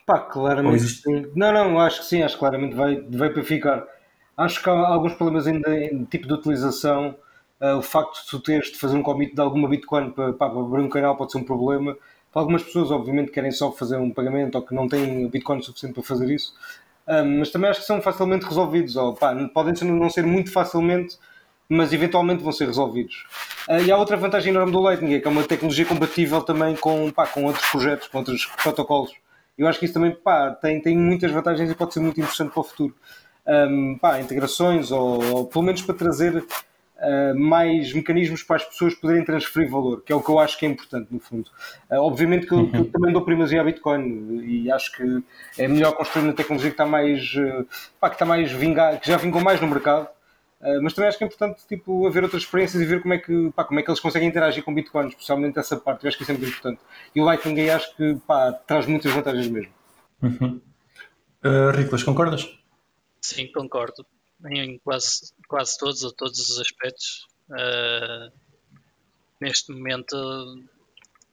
Pá, 0.05 0.20
claramente 0.20 0.84
sim. 0.84 1.32
Não, 1.36 1.53
não, 1.53 1.80
acho 1.80 1.99
que 1.99 2.05
sim, 2.05 2.22
acho 2.22 2.34
que 2.34 2.39
claramente 2.39 2.76
vai, 2.76 3.01
vai 3.01 3.30
para 3.30 3.43
ficar. 3.43 3.86
Acho 4.36 4.61
que 4.61 4.70
há 4.70 4.74
alguns 4.74 5.13
problemas 5.13 5.47
ainda 5.47 5.74
em 5.74 6.03
tipo 6.05 6.28
de 6.28 6.34
utilização 6.34 7.15
Uh, 7.61 7.76
o 7.76 7.82
facto 7.82 8.24
de 8.24 8.30
tu 8.30 8.39
teres 8.39 8.72
de 8.72 8.78
fazer 8.78 8.95
um 8.95 9.03
commit 9.03 9.36
de 9.36 9.41
alguma 9.41 9.67
Bitcoin 9.67 10.11
para, 10.11 10.32
para, 10.32 10.47
abrir 10.47 10.82
um 10.82 10.88
canal 10.88 11.17
pode 11.17 11.34
ser 11.34 11.39
um 11.39 11.43
problema. 11.43 11.97
Algumas 12.34 12.64
pessoas, 12.64 12.92
obviamente, 12.92 13.32
querem 13.32 13.52
só 13.52 13.72
fazer 13.72 13.98
um 13.98 14.12
pagamento 14.12 14.56
ou 14.56 14.62
que 14.62 14.74
não 14.74 14.88
têm 14.88 15.28
Bitcoin 15.28 15.62
suficiente 15.62 15.94
para 15.94 16.04
fazer 16.04 16.30
isso. 16.30 16.54
Uh, 17.08 17.26
mas 17.26 17.50
também 17.50 17.70
acho 17.70 17.82
que 17.82 17.88
são 17.88 18.02
facilmente 18.02 18.46
resolvidos. 18.46 18.96
Ou, 18.96 19.16
pá, 19.16 19.36
podem 19.54 19.74
não 19.90 20.10
ser 20.10 20.24
muito 20.24 20.52
facilmente, 20.52 21.18
mas 21.68 21.92
eventualmente 21.92 22.44
vão 22.44 22.52
ser 22.52 22.68
resolvidos. 22.68 23.26
Uh, 23.68 23.82
e 23.84 23.92
há 23.92 23.98
outra 23.98 24.16
vantagem 24.16 24.52
enorme 24.52 24.72
do 24.72 24.80
Lightning, 24.80 25.16
é 25.16 25.20
que 25.20 25.28
é 25.28 25.32
uma 25.32 25.44
tecnologia 25.44 25.86
compatível 25.86 26.42
também 26.42 26.76
com, 26.76 27.12
pá, 27.12 27.26
com 27.26 27.46
outros 27.46 27.66
projetos, 27.70 28.08
com 28.08 28.20
outros 28.20 28.46
protocolos. 28.46 29.12
Eu 29.58 29.68
acho 29.68 29.78
que 29.78 29.86
isso 29.86 29.94
também 29.94 30.12
pá, 30.12 30.52
tem, 30.52 30.82
tem 30.82 30.98
muitas 30.98 31.32
vantagens 31.32 31.70
e 31.70 31.76
pode 31.76 31.94
ser 31.94 32.00
muito 32.00 32.20
interessante 32.20 32.52
para 32.52 32.62
o 32.62 32.64
futuro. 32.64 32.96
Um, 33.46 33.98
pá, 33.98 34.22
integrações 34.22 34.92
ou, 34.92 35.24
ou, 35.34 35.46
pelo 35.46 35.66
menos 35.66 35.82
para 35.82 35.96
trazer 35.96 36.46
uh, 37.00 37.38
mais 37.38 37.93
mecanismos 37.93 38.43
para 38.43 38.58
as 38.58 38.66
pessoas 38.66 38.93
poderem 38.93 39.24
transferir 39.24 39.70
valor, 39.70 40.02
que 40.02 40.12
é 40.12 40.16
o 40.16 40.22
que 40.22 40.30
eu 40.30 40.39
acho 40.39 40.58
que 40.58 40.66
é 40.66 40.70
importante, 40.70 41.08
no 41.12 41.20
fundo. 41.20 41.50
Uh, 41.89 41.97
obviamente 41.97 42.45
que 42.45 42.54
eu, 42.54 42.60
uhum. 42.60 42.72
que 42.72 42.78
eu, 42.78 42.91
também 42.91 43.14
dou 43.14 43.24
primazia 43.24 43.62
à 43.62 43.64
Bitcoin 43.64 44.41
e 44.43 44.72
acho 44.72 44.91
que 44.95 45.24
é 45.58 45.68
melhor 45.68 45.93
construir 45.93 46.24
uma 46.24 46.34
tecnologia 46.34 46.70
que 46.70 46.74
está 46.74 46.86
mais, 46.86 47.34
uh, 47.36 47.68
pá, 48.00 48.10
que 48.10 48.16
está 48.16 48.26
mais 48.26 48.52
que 48.54 49.08
já 49.08 49.18
vingou 49.18 49.41
mais 49.41 49.60
no 49.62 49.68
mercado. 49.68 50.08
Uh, 50.62 50.82
mas 50.84 50.93
também 50.93 51.08
acho 51.08 51.18
que 51.18 51.24
é 51.24 51.28
importante 51.28 51.62
tipo, 51.68 52.06
haver 52.06 52.24
outras 52.24 52.43
experiências 52.43 52.82
e 52.82 52.86
ver 52.86 53.02
como 53.02 53.14
é, 53.14 53.18
que, 53.18 53.52
pá, 53.56 53.64
como 53.64 53.80
é 53.80 53.84
que 53.84 53.89
eles 53.89 54.00
conseguem 54.00 54.28
interagir 54.28 54.64
com 54.64 54.74
Bitcoin, 54.74 55.08
especialmente 55.08 55.58
essa 55.58 55.78
parte. 55.78 56.04
Eu 56.04 56.10
acho 56.10 56.18
que 56.18 56.24
isso 56.24 56.32
é 56.32 56.36
muito 56.36 56.50
importante. 56.50 56.82
E 57.16 57.22
o 57.22 57.24
Lightning 57.24 57.62
aí 57.62 57.70
acho 57.70 57.95
que 57.95 58.18
pá, 58.28 58.52
traz 58.52 58.86
muitas 58.86 59.12
vantagens 59.12 59.47
mesmo. 59.47 59.72
Uhum. 60.22 60.60
Uh, 61.45 61.72
Riclas, 61.74 62.04
concordas? 62.04 62.60
Sim, 63.22 63.50
concordo 63.54 64.06
em 64.48 64.78
quase, 64.80 65.34
quase 65.48 65.78
todos 65.78 66.04
ou 66.04 66.12
todos 66.12 66.40
os 66.40 66.60
aspectos. 66.60 67.28
Uh, 67.50 68.32
neste 69.40 69.72
momento 69.72 70.16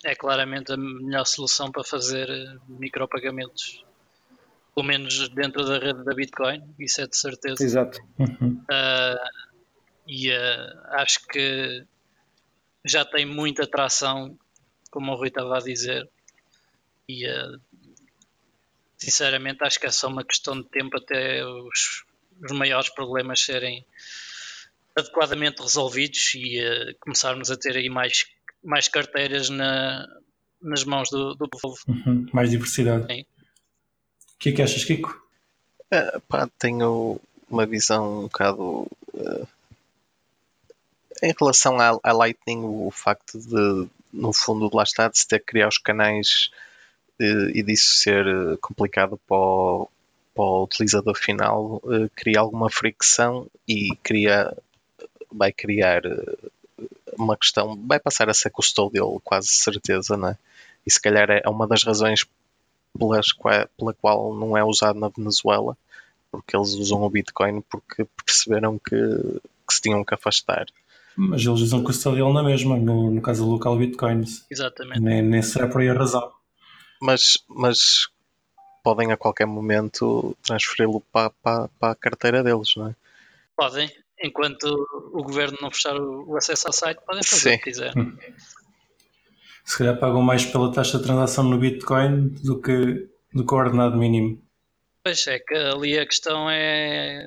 é 0.04 0.14
claramente 0.14 0.72
a 0.72 0.76
melhor 0.76 1.26
solução 1.26 1.70
para 1.70 1.84
fazer 1.84 2.28
micropagamentos, 2.68 3.84
pelo 4.74 4.86
menos 4.86 5.28
dentro 5.30 5.64
da 5.64 5.78
rede 5.78 6.04
da 6.04 6.14
Bitcoin, 6.14 6.62
isso 6.78 7.00
é 7.00 7.06
de 7.06 7.16
certeza. 7.16 7.62
Exato. 7.62 7.98
Uh, 8.18 9.46
e 10.06 10.30
uh, 10.30 10.78
acho 10.92 11.26
que 11.26 11.84
já 12.84 13.04
tem 13.04 13.26
muita 13.26 13.64
atração, 13.64 14.38
como 14.90 15.12
o 15.12 15.16
Rui 15.16 15.28
estava 15.28 15.56
a 15.56 15.60
dizer, 15.60 16.08
e 17.08 17.24
sinceramente 18.96 19.62
acho 19.62 19.78
que 19.78 19.86
é 19.86 19.90
só 19.90 20.08
uma 20.08 20.24
questão 20.24 20.60
de 20.60 20.68
tempo 20.68 20.96
até 20.96 21.44
os 21.44 22.05
os 22.42 22.52
maiores 22.52 22.88
problemas 22.88 23.40
serem 23.40 23.84
adequadamente 24.96 25.60
resolvidos 25.60 26.32
e 26.34 26.60
uh, 26.60 26.96
começarmos 27.00 27.50
a 27.50 27.56
ter 27.56 27.76
aí 27.76 27.90
mais, 27.90 28.26
mais 28.64 28.88
carteiras 28.88 29.50
na, 29.50 30.08
nas 30.62 30.84
mãos 30.84 31.10
do, 31.10 31.34
do 31.34 31.48
povo. 31.48 31.76
Uhum, 31.86 32.26
mais 32.32 32.50
diversidade. 32.50 33.06
Sim. 33.06 33.20
O 33.20 34.38
que 34.38 34.48
é 34.48 34.52
que 34.52 34.62
achas, 34.62 34.84
Kiko? 34.84 35.22
Uh, 35.92 36.20
pá, 36.22 36.48
tenho 36.58 37.20
uma 37.48 37.66
visão 37.66 38.20
um 38.20 38.22
bocado. 38.22 38.86
Uh, 39.12 39.46
em 41.22 41.32
relação 41.38 41.78
à, 41.78 41.98
à, 42.02 42.12
Lightning, 42.12 42.62
o, 42.62 42.90
facto 42.90 43.38
de, 43.38 43.88
no 44.12 44.32
fundo, 44.34 44.70
lá 44.74 44.82
está, 44.82 45.08
de 45.08 45.18
se 45.18 45.26
ter 45.26 45.38
que 45.38 45.46
criar 45.46 45.68
os 45.68 45.78
canais 45.78 46.50
e 47.18 47.62
disso 47.62 47.96
ser 47.96 48.26
complicado 48.60 49.18
para 49.26 49.34
o, 49.34 49.88
para 50.36 50.44
o 50.44 50.64
utilizador 50.64 51.16
final 51.16 51.80
uh, 51.82 52.10
cria 52.14 52.40
alguma 52.40 52.68
fricção 52.68 53.48
e 53.66 53.96
cria, 54.02 54.54
vai 55.32 55.50
criar 55.50 56.04
uh, 56.04 56.52
uma 57.18 57.36
questão, 57.36 57.74
vai 57.86 57.98
passar 57.98 58.28
a 58.28 58.34
ser 58.34 58.50
custodial, 58.50 59.18
quase 59.24 59.48
certeza, 59.48 60.16
não 60.16 60.28
é? 60.28 60.38
E 60.86 60.90
se 60.92 61.00
calhar 61.00 61.30
é 61.30 61.48
uma 61.48 61.66
das 61.66 61.82
razões 61.82 62.26
pelas, 62.96 63.28
pela 63.76 63.94
qual 63.94 64.34
não 64.34 64.56
é 64.56 64.62
usado 64.62 65.00
na 65.00 65.08
Venezuela, 65.08 65.76
porque 66.30 66.54
eles 66.54 66.74
usam 66.74 67.02
o 67.02 67.10
Bitcoin 67.10 67.62
porque 67.62 68.06
perceberam 68.24 68.78
que, 68.78 68.94
que 69.66 69.74
se 69.74 69.80
tinham 69.80 70.04
que 70.04 70.14
afastar. 70.14 70.66
Mas 71.16 71.44
eles 71.46 71.60
usam 71.60 71.82
custodial 71.82 72.30
na 72.32 72.42
mesma, 72.42 72.76
no, 72.76 73.10
no 73.10 73.22
caso 73.22 73.42
do 73.42 73.50
local 73.50 73.76
Bitcoins. 73.78 74.44
Exatamente. 74.50 75.00
Nem, 75.00 75.22
nem 75.22 75.40
será 75.40 75.66
por 75.66 75.80
aí 75.80 75.88
a 75.88 75.94
razão. 75.94 76.30
Mas, 77.00 77.38
mas 77.48 78.08
podem 78.86 79.10
a 79.10 79.16
qualquer 79.16 79.48
momento 79.48 80.36
transferi-lo 80.44 81.02
para, 81.12 81.30
para, 81.42 81.68
para, 81.80 81.90
a 81.90 81.96
carteira 81.96 82.40
deles, 82.40 82.72
não 82.76 82.86
é? 82.86 82.94
Podem, 83.56 83.90
enquanto 84.22 84.62
o 85.12 85.24
governo 85.24 85.58
não 85.60 85.72
fechar 85.72 85.96
o 85.96 86.36
acesso 86.36 86.68
ao 86.68 86.72
site, 86.72 87.00
podem 87.04 87.24
fazer 87.24 87.40
Sim. 87.40 87.54
o 87.54 87.58
que 87.58 87.64
quiserem. 87.64 88.18
Se 89.64 89.78
calhar 89.78 89.98
pagam 89.98 90.22
mais 90.22 90.46
pela 90.46 90.72
taxa 90.72 90.98
de 90.98 91.02
transação 91.02 91.42
no 91.42 91.58
Bitcoin 91.58 92.28
do 92.44 92.62
que, 92.62 93.08
do 93.34 93.44
que 93.44 93.54
o 93.54 93.56
ordenado 93.56 93.96
mínimo. 93.96 94.40
Pois 95.02 95.26
é, 95.26 95.40
que 95.40 95.56
ali 95.56 95.98
a 95.98 96.06
questão 96.06 96.48
é, 96.48 97.26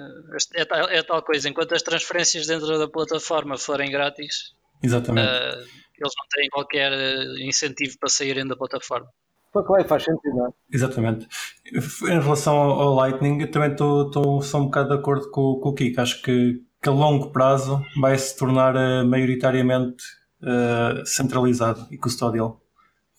é, 0.56 0.64
tal, 0.64 0.90
é 0.90 1.04
tal 1.04 1.22
coisa, 1.24 1.50
enquanto 1.50 1.76
as 1.76 1.82
transferências 1.82 2.48
dentro 2.48 2.80
da 2.80 2.88
plataforma 2.88 3.58
forem 3.58 3.92
grátis, 3.92 4.54
Exatamente. 4.82 5.28
Uh, 5.28 5.60
eles 6.00 6.14
não 6.18 6.28
têm 6.32 6.50
qualquer 6.50 6.94
incentivo 7.42 7.98
para 8.00 8.08
saírem 8.08 8.48
da 8.48 8.56
plataforma. 8.56 9.10
Foi 9.52 9.64
claro, 9.64 9.88
faz 9.88 10.04
sentido, 10.04 10.36
não 10.36 10.48
é? 10.48 10.50
Exatamente. 10.72 11.28
Em 11.74 12.20
relação 12.20 12.56
ao, 12.56 12.94
Lightning, 12.96 13.42
eu 13.42 13.50
também 13.50 13.72
estou 13.72 14.42
só 14.42 14.60
um 14.60 14.66
bocado 14.66 14.90
de 14.90 14.96
acordo 14.96 15.30
com, 15.32 15.60
com 15.60 15.70
o 15.70 15.74
Kiko. 15.74 16.02
Acho 16.02 16.22
que, 16.22 16.62
que 16.82 16.90
a 16.90 16.92
longo 16.92 17.32
prazo 17.32 17.84
vai 18.00 18.18
se 18.18 18.38
tornar 18.38 18.76
uh, 18.76 19.06
maioritariamente 19.06 20.04
uh, 20.42 21.06
centralizado 21.06 21.88
e 21.92 21.98
custodial. 21.98 22.62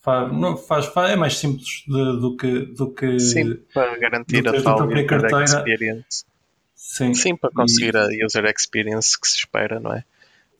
Faz, 0.01 0.31
não, 0.33 0.57
faz, 0.57 0.85
faz, 0.87 1.11
é 1.11 1.15
mais 1.15 1.37
simples 1.37 1.83
de, 1.85 2.19
do, 2.19 2.35
que, 2.35 2.65
do 2.73 2.91
que. 2.91 3.19
Sim, 3.19 3.55
para 3.73 3.99
garantir 3.99 4.47
a 4.47 4.63
tal 4.63 4.87
user 4.87 5.43
experience. 5.43 6.25
Sim, 6.73 7.13
Sim, 7.13 7.35
para 7.37 7.51
conseguir 7.51 7.93
e... 7.93 7.97
a 7.97 8.25
user 8.25 8.45
experience 8.45 9.19
que 9.19 9.27
se 9.27 9.37
espera, 9.37 9.79
não 9.79 9.93
é? 9.93 10.03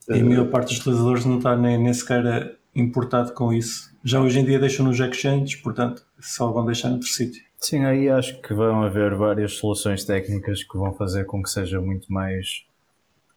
E 0.08 0.20
a 0.20 0.24
maior 0.24 0.48
parte 0.48 0.68
dos 0.68 0.78
utilizadores 0.78 1.24
não 1.24 1.38
está 1.38 1.56
nem, 1.56 1.78
nem 1.78 1.92
sequer 1.92 2.56
importado 2.74 3.32
com 3.34 3.52
isso. 3.52 3.91
Já 4.04 4.20
hoje 4.20 4.40
em 4.40 4.44
dia 4.44 4.58
deixam 4.58 4.84
nos 4.84 4.98
exchanges, 4.98 5.54
portanto, 5.56 6.04
só 6.18 6.50
vão 6.50 6.66
deixar 6.66 6.88
noutro 6.90 7.06
sítio. 7.06 7.42
Sim, 7.60 7.84
aí 7.84 8.08
acho 8.08 8.40
que 8.42 8.52
vão 8.52 8.82
haver 8.82 9.14
várias 9.14 9.52
soluções 9.52 10.04
técnicas 10.04 10.64
que 10.64 10.76
vão 10.76 10.92
fazer 10.92 11.24
com 11.24 11.40
que 11.40 11.48
seja 11.48 11.80
muito 11.80 12.12
mais. 12.12 12.64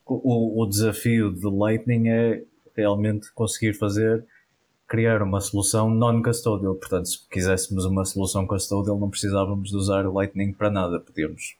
O, 0.03 0.63
o 0.63 0.65
desafio 0.65 1.31
de 1.31 1.45
Lightning 1.45 2.09
é 2.09 2.43
realmente 2.75 3.31
conseguir 3.33 3.73
fazer, 3.73 4.25
criar 4.87 5.21
uma 5.21 5.39
solução 5.39 5.87
non-custodial. 5.89 6.73
Portanto, 6.73 7.09
se 7.09 7.29
quiséssemos 7.29 7.85
uma 7.85 8.03
solução 8.03 8.47
custodial, 8.47 8.97
não 8.97 9.09
precisávamos 9.09 9.69
de 9.69 9.75
usar 9.75 10.07
o 10.07 10.13
Lightning 10.13 10.51
para 10.51 10.71
nada. 10.71 10.99
Podíamos 10.99 11.55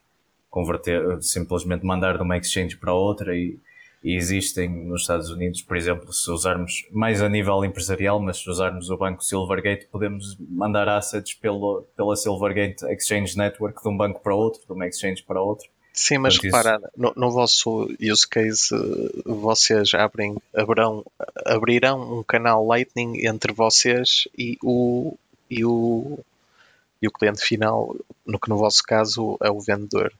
converter, 0.50 1.22
simplesmente 1.22 1.86
mandar 1.86 2.16
de 2.16 2.22
uma 2.24 2.36
exchange 2.36 2.76
para 2.76 2.92
outra 2.92 3.36
e 3.36 3.56
existem 4.14 4.68
nos 4.68 5.00
Estados 5.00 5.30
Unidos, 5.30 5.62
por 5.62 5.76
exemplo, 5.76 6.12
se 6.12 6.30
usarmos 6.30 6.86
mais 6.92 7.22
a 7.22 7.28
nível 7.28 7.64
empresarial, 7.64 8.20
mas 8.20 8.36
se 8.38 8.48
usarmos 8.48 8.90
o 8.90 8.96
banco 8.96 9.24
Silvergate, 9.24 9.86
podemos 9.86 10.36
mandar 10.38 10.88
assets 10.88 11.34
pelo, 11.34 11.84
pela 11.96 12.14
Silvergate 12.14 12.84
Exchange 12.86 13.36
Network 13.36 13.82
de 13.82 13.88
um 13.88 13.96
banco 13.96 14.20
para 14.20 14.34
outro, 14.34 14.60
de 14.64 14.72
uma 14.72 14.86
exchange 14.86 15.22
para 15.24 15.40
outro. 15.40 15.68
Sim, 15.92 16.18
mas 16.18 16.34
Portanto, 16.34 16.54
repara, 16.54 16.76
isso... 16.76 16.90
no, 16.96 17.12
no, 17.16 17.30
vosso 17.32 17.88
use 18.00 18.28
case, 18.28 18.68
vocês 19.24 19.94
abrem, 19.94 20.36
abrirão, 20.54 21.04
abrirão 21.44 22.18
um 22.18 22.22
canal 22.22 22.66
Lightning 22.66 23.26
entre 23.26 23.52
vocês 23.52 24.28
e 24.36 24.58
o, 24.62 25.16
e 25.50 25.64
o, 25.64 26.18
e 27.00 27.08
o 27.08 27.10
cliente 27.10 27.40
final, 27.40 27.96
no 28.26 28.38
que 28.38 28.48
no 28.50 28.58
vosso 28.58 28.82
caso 28.82 29.38
é 29.42 29.50
o 29.50 29.58
vendedor. 29.58 30.12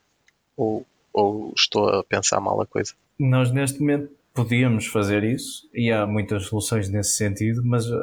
Ou, 0.56 0.84
ou 1.12 1.52
estou 1.54 1.88
a 1.90 2.02
pensar 2.02 2.40
mal 2.40 2.58
a 2.60 2.66
coisa? 2.66 2.94
Nós 3.18 3.50
neste 3.50 3.80
momento 3.80 4.10
podíamos 4.34 4.86
fazer 4.86 5.24
isso 5.24 5.68
e 5.72 5.90
há 5.90 6.06
muitas 6.06 6.46
soluções 6.46 6.88
nesse 6.88 7.14
sentido, 7.14 7.62
mas 7.64 7.90
uh, 7.90 7.98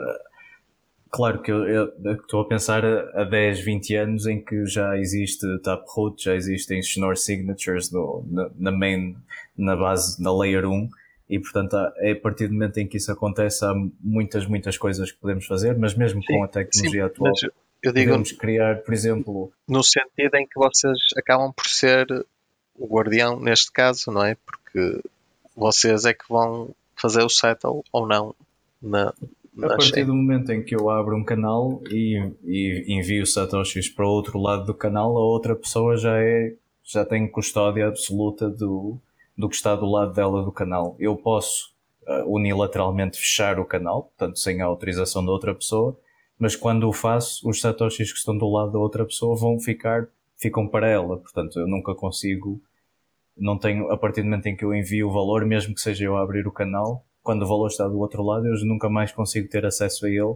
claro 1.11 1.41
que 1.41 1.51
eu, 1.51 1.67
eu, 1.67 1.93
estou 2.15 2.41
a 2.41 2.47
pensar 2.47 2.83
a, 2.83 3.21
a 3.21 3.23
10, 3.23 3.59
20 3.59 3.95
anos 3.95 4.25
em 4.25 4.43
que 4.43 4.65
já 4.65 4.97
existe 4.97 5.45
Taproot, 5.59 6.23
já 6.23 6.35
existem 6.35 6.81
Schnorr 6.81 7.15
Signatures 7.15 7.91
no, 7.91 8.25
na, 8.29 8.49
na, 8.57 8.71
main, 8.71 9.15
na 9.55 9.75
base, 9.75 10.21
na 10.21 10.35
Layer 10.35 10.65
1 10.65 10.89
e 11.29 11.39
portanto 11.39 11.75
é 11.97 12.11
a 12.11 12.19
partir 12.19 12.47
do 12.47 12.53
momento 12.53 12.79
em 12.79 12.87
que 12.87 12.97
isso 12.97 13.11
acontece 13.11 13.63
há 13.63 13.73
muitas, 14.01 14.47
muitas 14.47 14.77
coisas 14.77 15.11
que 15.11 15.19
podemos 15.19 15.45
fazer, 15.45 15.77
mas 15.77 15.95
mesmo 15.95 16.21
sim, 16.23 16.33
com 16.33 16.43
a 16.43 16.47
tecnologia 16.47 17.03
sim, 17.03 17.07
atual 17.07 17.33
eu 17.83 17.91
digo, 17.91 18.11
podemos 18.11 18.31
criar, 18.31 18.77
por 18.81 18.93
exemplo... 18.93 19.51
No 19.67 19.83
sentido 19.83 20.35
em 20.35 20.47
que 20.47 20.57
vocês 20.57 20.97
acabam 21.17 21.51
por 21.51 21.67
ser 21.67 22.07
o 22.75 22.87
guardião 22.87 23.37
neste 23.37 23.71
caso, 23.73 24.09
não 24.09 24.23
é? 24.23 24.35
Porque 24.35 24.62
vocês 25.55 26.05
é 26.05 26.13
que 26.13 26.25
vão 26.27 26.69
fazer 26.95 27.23
o 27.23 27.29
settle 27.29 27.83
ou 27.91 28.07
não 28.07 28.35
na, 28.81 29.13
na 29.55 29.67
a 29.67 29.77
partir 29.77 30.05
do 30.05 30.15
momento 30.15 30.51
em 30.51 30.63
que 30.63 30.75
eu 30.75 30.89
abro 30.89 31.15
um 31.15 31.23
canal 31.23 31.81
e, 31.89 32.31
e 32.43 32.85
envio 32.87 33.25
satoshis 33.25 33.89
para 33.89 34.05
o 34.05 34.09
outro 34.09 34.39
lado 34.39 34.65
do 34.65 34.73
canal, 34.73 35.15
a 35.17 35.21
outra 35.21 35.55
pessoa 35.55 35.97
já 35.97 36.17
é 36.17 36.55
já 36.83 37.05
tem 37.05 37.29
custódia 37.29 37.87
absoluta 37.87 38.49
do, 38.49 38.97
do 39.37 39.47
que 39.47 39.55
está 39.55 39.73
do 39.73 39.85
lado 39.85 40.13
dela 40.13 40.43
do 40.43 40.51
canal. 40.51 40.97
Eu 40.99 41.15
posso 41.15 41.73
uh, 42.05 42.35
unilateralmente 42.35 43.17
fechar 43.17 43.57
o 43.57 43.65
canal, 43.65 44.03
portanto 44.03 44.37
sem 44.37 44.61
a 44.61 44.65
autorização 44.65 45.25
da 45.25 45.31
outra 45.31 45.55
pessoa, 45.55 45.97
mas 46.37 46.57
quando 46.57 46.87
o 46.89 46.91
faço, 46.91 47.47
os 47.47 47.61
satoshis 47.61 48.11
que 48.11 48.17
estão 48.17 48.37
do 48.37 48.49
lado 48.49 48.73
da 48.73 48.79
outra 48.79 49.05
pessoa 49.05 49.33
vão 49.35 49.59
ficar 49.59 50.09
ficam 50.35 50.67
para 50.67 50.89
ela. 50.89 51.17
Portanto, 51.17 51.57
eu 51.57 51.67
nunca 51.67 51.95
consigo, 51.95 52.61
não 53.37 53.57
tenho, 53.57 53.91
a 53.91 53.97
partir 53.97 54.21
do 54.21 54.25
momento 54.25 54.47
em 54.47 54.55
que 54.55 54.63
eu 54.63 54.73
envio 54.73 55.09
o 55.09 55.11
valor, 55.11 55.45
mesmo 55.45 55.73
que 55.73 55.81
seja 55.81 56.05
eu 56.05 56.17
a 56.17 56.23
abrir 56.23 56.47
o 56.47 56.51
canal, 56.51 57.05
quando 57.21 57.43
o 57.43 57.47
valor 57.47 57.67
está 57.67 57.87
do 57.87 57.99
outro 57.99 58.21
lado, 58.23 58.45
eu 58.45 58.53
nunca 58.65 58.89
mais 58.89 59.11
consigo 59.11 59.49
ter 59.49 59.65
acesso 59.65 60.05
a 60.05 60.09
ele, 60.09 60.35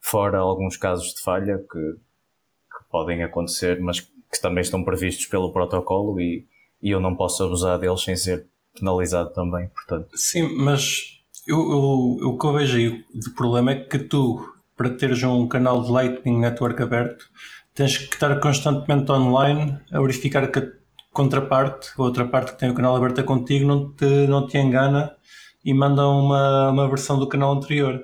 fora 0.00 0.38
alguns 0.38 0.76
casos 0.76 1.14
de 1.14 1.20
falha 1.20 1.58
que, 1.58 1.78
que 1.78 2.90
podem 2.90 3.22
acontecer, 3.22 3.80
mas 3.80 4.00
que 4.00 4.40
também 4.40 4.62
estão 4.62 4.82
previstos 4.82 5.26
pelo 5.26 5.52
protocolo 5.52 6.18
e, 6.20 6.46
e 6.82 6.90
eu 6.90 7.00
não 7.00 7.14
posso 7.14 7.44
abusar 7.44 7.78
deles 7.78 8.02
sem 8.02 8.16
ser 8.16 8.46
penalizado 8.74 9.30
também, 9.32 9.68
portanto. 9.68 10.08
Sim, 10.16 10.56
mas 10.56 11.22
eu, 11.46 11.58
eu, 11.58 12.30
o 12.30 12.38
que 12.38 12.46
eu 12.46 12.52
vejo 12.54 12.76
aí 12.76 13.04
de 13.14 13.30
problema 13.36 13.72
é 13.72 13.84
que 13.84 13.98
tu, 13.98 14.42
para 14.76 14.90
teres 14.90 15.22
um 15.22 15.46
canal 15.46 15.82
de 15.82 15.90
Lightning 15.90 16.40
Network 16.40 16.82
aberto, 16.82 17.26
tens 17.74 17.98
que 17.98 18.14
estar 18.14 18.40
constantemente 18.40 19.10
online 19.12 19.78
a 19.90 20.00
verificar 20.00 20.50
que 20.50 20.81
contraparte, 21.12 21.90
a 21.96 22.02
outra 22.02 22.26
parte 22.26 22.52
que 22.52 22.58
tem 22.58 22.70
o 22.70 22.74
canal 22.74 22.96
aberto 22.96 23.22
contigo, 23.24 23.66
não 23.66 23.92
te, 23.92 24.26
não 24.26 24.46
te 24.46 24.58
engana 24.58 25.14
e 25.64 25.72
manda 25.72 26.06
uma, 26.08 26.70
uma 26.70 26.88
versão 26.88 27.18
do 27.18 27.28
canal 27.28 27.52
anterior. 27.52 28.02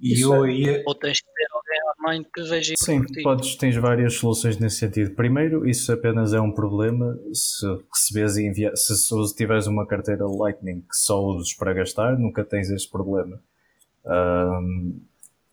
E 0.00 0.22
eu 0.22 0.44
é. 0.44 0.48
aí... 0.48 0.82
Ou 0.86 0.94
tens 0.94 1.20
que 1.20 1.26
ter 1.26 1.46
alguém 1.52 1.80
online 2.00 2.26
que 2.32 2.42
veja 2.42 2.74
isso 2.74 2.84
Sim, 2.84 3.02
podes, 3.22 3.56
tens 3.56 3.76
várias 3.76 4.14
soluções 4.14 4.58
nesse 4.58 4.76
sentido. 4.76 5.14
Primeiro, 5.14 5.68
isso 5.68 5.92
apenas 5.92 6.32
é 6.32 6.40
um 6.40 6.52
problema 6.52 7.18
se 7.32 7.66
recebes 7.92 8.36
e 8.36 8.46
enviar, 8.46 8.76
se, 8.76 8.96
se 8.96 9.34
tiveres 9.36 9.66
uma 9.66 9.86
carteira 9.86 10.24
Lightning 10.24 10.80
que 10.80 10.96
só 10.96 11.20
uses 11.20 11.52
para 11.52 11.74
gastar, 11.74 12.16
nunca 12.16 12.44
tens 12.44 12.70
esse 12.70 12.88
problema. 12.88 13.40
Um, 14.06 15.00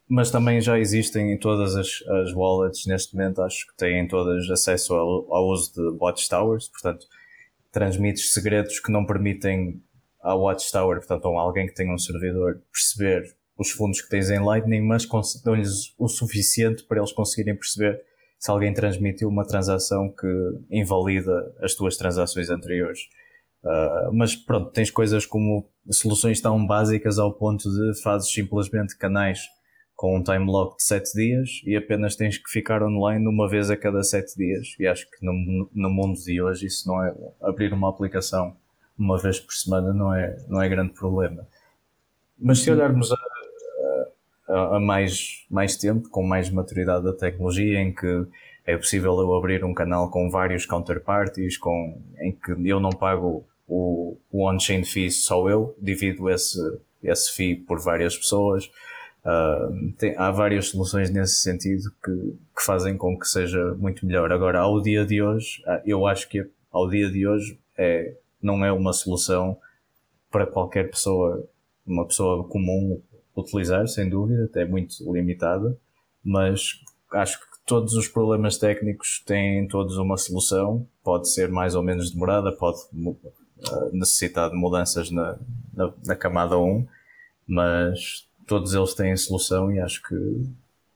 mas 0.07 0.29
também 0.29 0.61
já 0.61 0.77
existem 0.77 1.31
em 1.31 1.37
todas 1.37 1.75
as, 1.75 1.87
as 2.07 2.33
wallets 2.33 2.85
neste 2.85 3.15
momento, 3.15 3.41
acho 3.41 3.67
que 3.67 3.75
têm 3.75 4.07
todas 4.07 4.49
acesso 4.49 4.93
ao, 4.93 5.33
ao 5.33 5.47
uso 5.47 5.73
de 5.73 5.97
watchtowers, 5.99 6.67
portanto, 6.67 7.07
transmites 7.71 8.31
segredos 8.31 8.79
que 8.79 8.91
não 8.91 9.05
permitem 9.05 9.81
à 10.21 10.35
watchtower, 10.35 10.97
portanto, 10.97 11.27
a 11.27 11.41
alguém 11.41 11.67
que 11.67 11.73
tenha 11.73 11.93
um 11.93 11.97
servidor, 11.97 12.61
perceber 12.71 13.35
os 13.57 13.71
fundos 13.71 14.01
que 14.01 14.09
tens 14.09 14.29
em 14.29 14.39
Lightning, 14.39 14.81
mas 14.81 15.07
dão-lhes 15.43 15.93
o 15.97 16.07
suficiente 16.07 16.83
para 16.83 16.99
eles 16.99 17.11
conseguirem 17.11 17.55
perceber 17.55 18.01
se 18.37 18.51
alguém 18.51 18.73
transmitiu 18.73 19.29
uma 19.29 19.45
transação 19.45 20.09
que 20.09 20.27
invalida 20.69 21.53
as 21.61 21.73
tuas 21.73 21.97
transações 21.97 22.49
anteriores. 22.49 22.99
Uh, 23.63 24.13
mas 24.13 24.35
pronto, 24.35 24.71
tens 24.71 24.91
coisas 24.91 25.25
como 25.25 25.67
soluções 25.89 26.39
tão 26.39 26.65
básicas 26.67 27.17
ao 27.17 27.33
ponto 27.33 27.63
de 27.63 28.01
fazes 28.01 28.31
simplesmente 28.31 28.95
canais 28.97 29.39
com 29.95 30.17
um 30.17 30.23
time 30.23 30.45
lock 30.45 30.77
de 30.77 30.83
7 30.83 31.13
dias 31.13 31.61
e 31.65 31.75
apenas 31.75 32.15
tens 32.15 32.37
que 32.37 32.49
ficar 32.49 32.83
online 32.83 33.25
uma 33.27 33.47
vez 33.47 33.71
a 33.71 33.77
cada 33.77 34.03
7 34.03 34.35
dias. 34.35 34.75
E 34.79 34.85
acho 34.85 35.09
que 35.09 35.25
no, 35.25 35.69
no 35.73 35.89
mundo 35.89 36.19
de 36.19 36.41
hoje 36.41 36.67
isso 36.67 36.87
não 36.87 37.03
é 37.03 37.13
abrir 37.41 37.73
uma 37.73 37.89
aplicação 37.89 38.55
uma 38.97 39.17
vez 39.17 39.39
por 39.39 39.53
semana 39.53 39.93
não 39.93 40.13
é, 40.13 40.37
não 40.47 40.61
é 40.61 40.69
grande 40.69 40.93
problema. 40.93 41.45
Mas 42.39 42.59
se 42.59 42.71
olharmos 42.71 43.11
a, 43.11 43.17
a, 44.49 44.77
a, 44.77 44.79
mais, 44.79 45.45
mais 45.49 45.75
tempo, 45.75 46.09
com 46.09 46.23
mais 46.23 46.49
maturidade 46.49 47.03
da 47.03 47.13
tecnologia, 47.13 47.79
em 47.79 47.93
que 47.93 48.25
é 48.65 48.75
possível 48.75 49.19
eu 49.19 49.33
abrir 49.35 49.63
um 49.63 49.73
canal 49.73 50.09
com 50.09 50.29
vários 50.29 50.65
counterparties, 50.65 51.57
com, 51.57 52.01
em 52.19 52.31
que 52.31 52.51
eu 52.65 52.79
não 52.79 52.89
pago 52.89 53.45
o, 53.67 54.17
o 54.31 54.49
on-chain 54.49 54.83
fee 54.83 55.11
só 55.11 55.47
eu, 55.49 55.75
divido 55.79 56.29
esse, 56.29 56.59
esse 57.03 57.31
fee 57.33 57.55
por 57.55 57.79
várias 57.79 58.17
pessoas, 58.17 58.69
Uh, 59.26 59.91
tem, 59.93 60.15
há 60.17 60.30
várias 60.30 60.67
soluções 60.69 61.09
nesse 61.09 61.38
sentido 61.38 61.89
que, 62.03 62.11
que, 62.55 62.63
fazem 62.63 62.95
com 62.95 63.17
que 63.17 63.28
seja 63.28 63.73
muito 63.73 64.05
melhor. 64.05 64.32
Agora, 64.32 64.59
ao 64.59 64.80
dia 64.80 65.03
de 65.03 65.19
hoje, 65.19 65.63
ah, 65.65 65.82
eu 65.84 66.05
acho 66.05 66.30
que 66.30 66.47
ao 66.71 66.88
dia 66.88 67.09
de 67.09 67.28
hoje 67.28 67.59
é, 67.76 68.15
não 68.39 68.63
é 68.63 68.71
uma 68.71 68.93
solução 68.93 69.57
para 70.30 70.45
qualquer 70.45 70.91
pessoa, 70.91 71.43
uma 71.88 72.05
pessoa 72.05 72.47
comum 72.47 73.01
utilizar, 73.36 73.88
sem 73.88 74.07
dúvida, 74.07 74.45
até 74.45 74.63
muito 74.63 74.93
limitada, 75.11 75.76
mas 76.23 76.80
acho 77.11 77.39
que 77.39 77.45
todos 77.65 77.93
os 77.95 78.07
problemas 78.07 78.57
técnicos 78.57 79.23
têm 79.26 79.67
todos 79.67 79.97
uma 79.97 80.17
solução, 80.17 80.88
pode 81.03 81.30
ser 81.32 81.49
mais 81.49 81.73
ou 81.73 81.82
menos 81.82 82.11
demorada, 82.11 82.51
pode 82.51 82.80
uh, 82.93 83.89
necessitar 83.91 84.51
de 84.51 84.55
mudanças 84.55 85.09
na, 85.09 85.38
na, 85.73 85.91
na 86.05 86.15
camada 86.15 86.57
1, 86.59 86.88
mas 87.47 88.28
todos 88.47 88.73
eles 88.73 88.93
têm 88.93 89.15
solução 89.15 89.71
e 89.71 89.79
acho 89.79 90.01
que, 90.03 90.15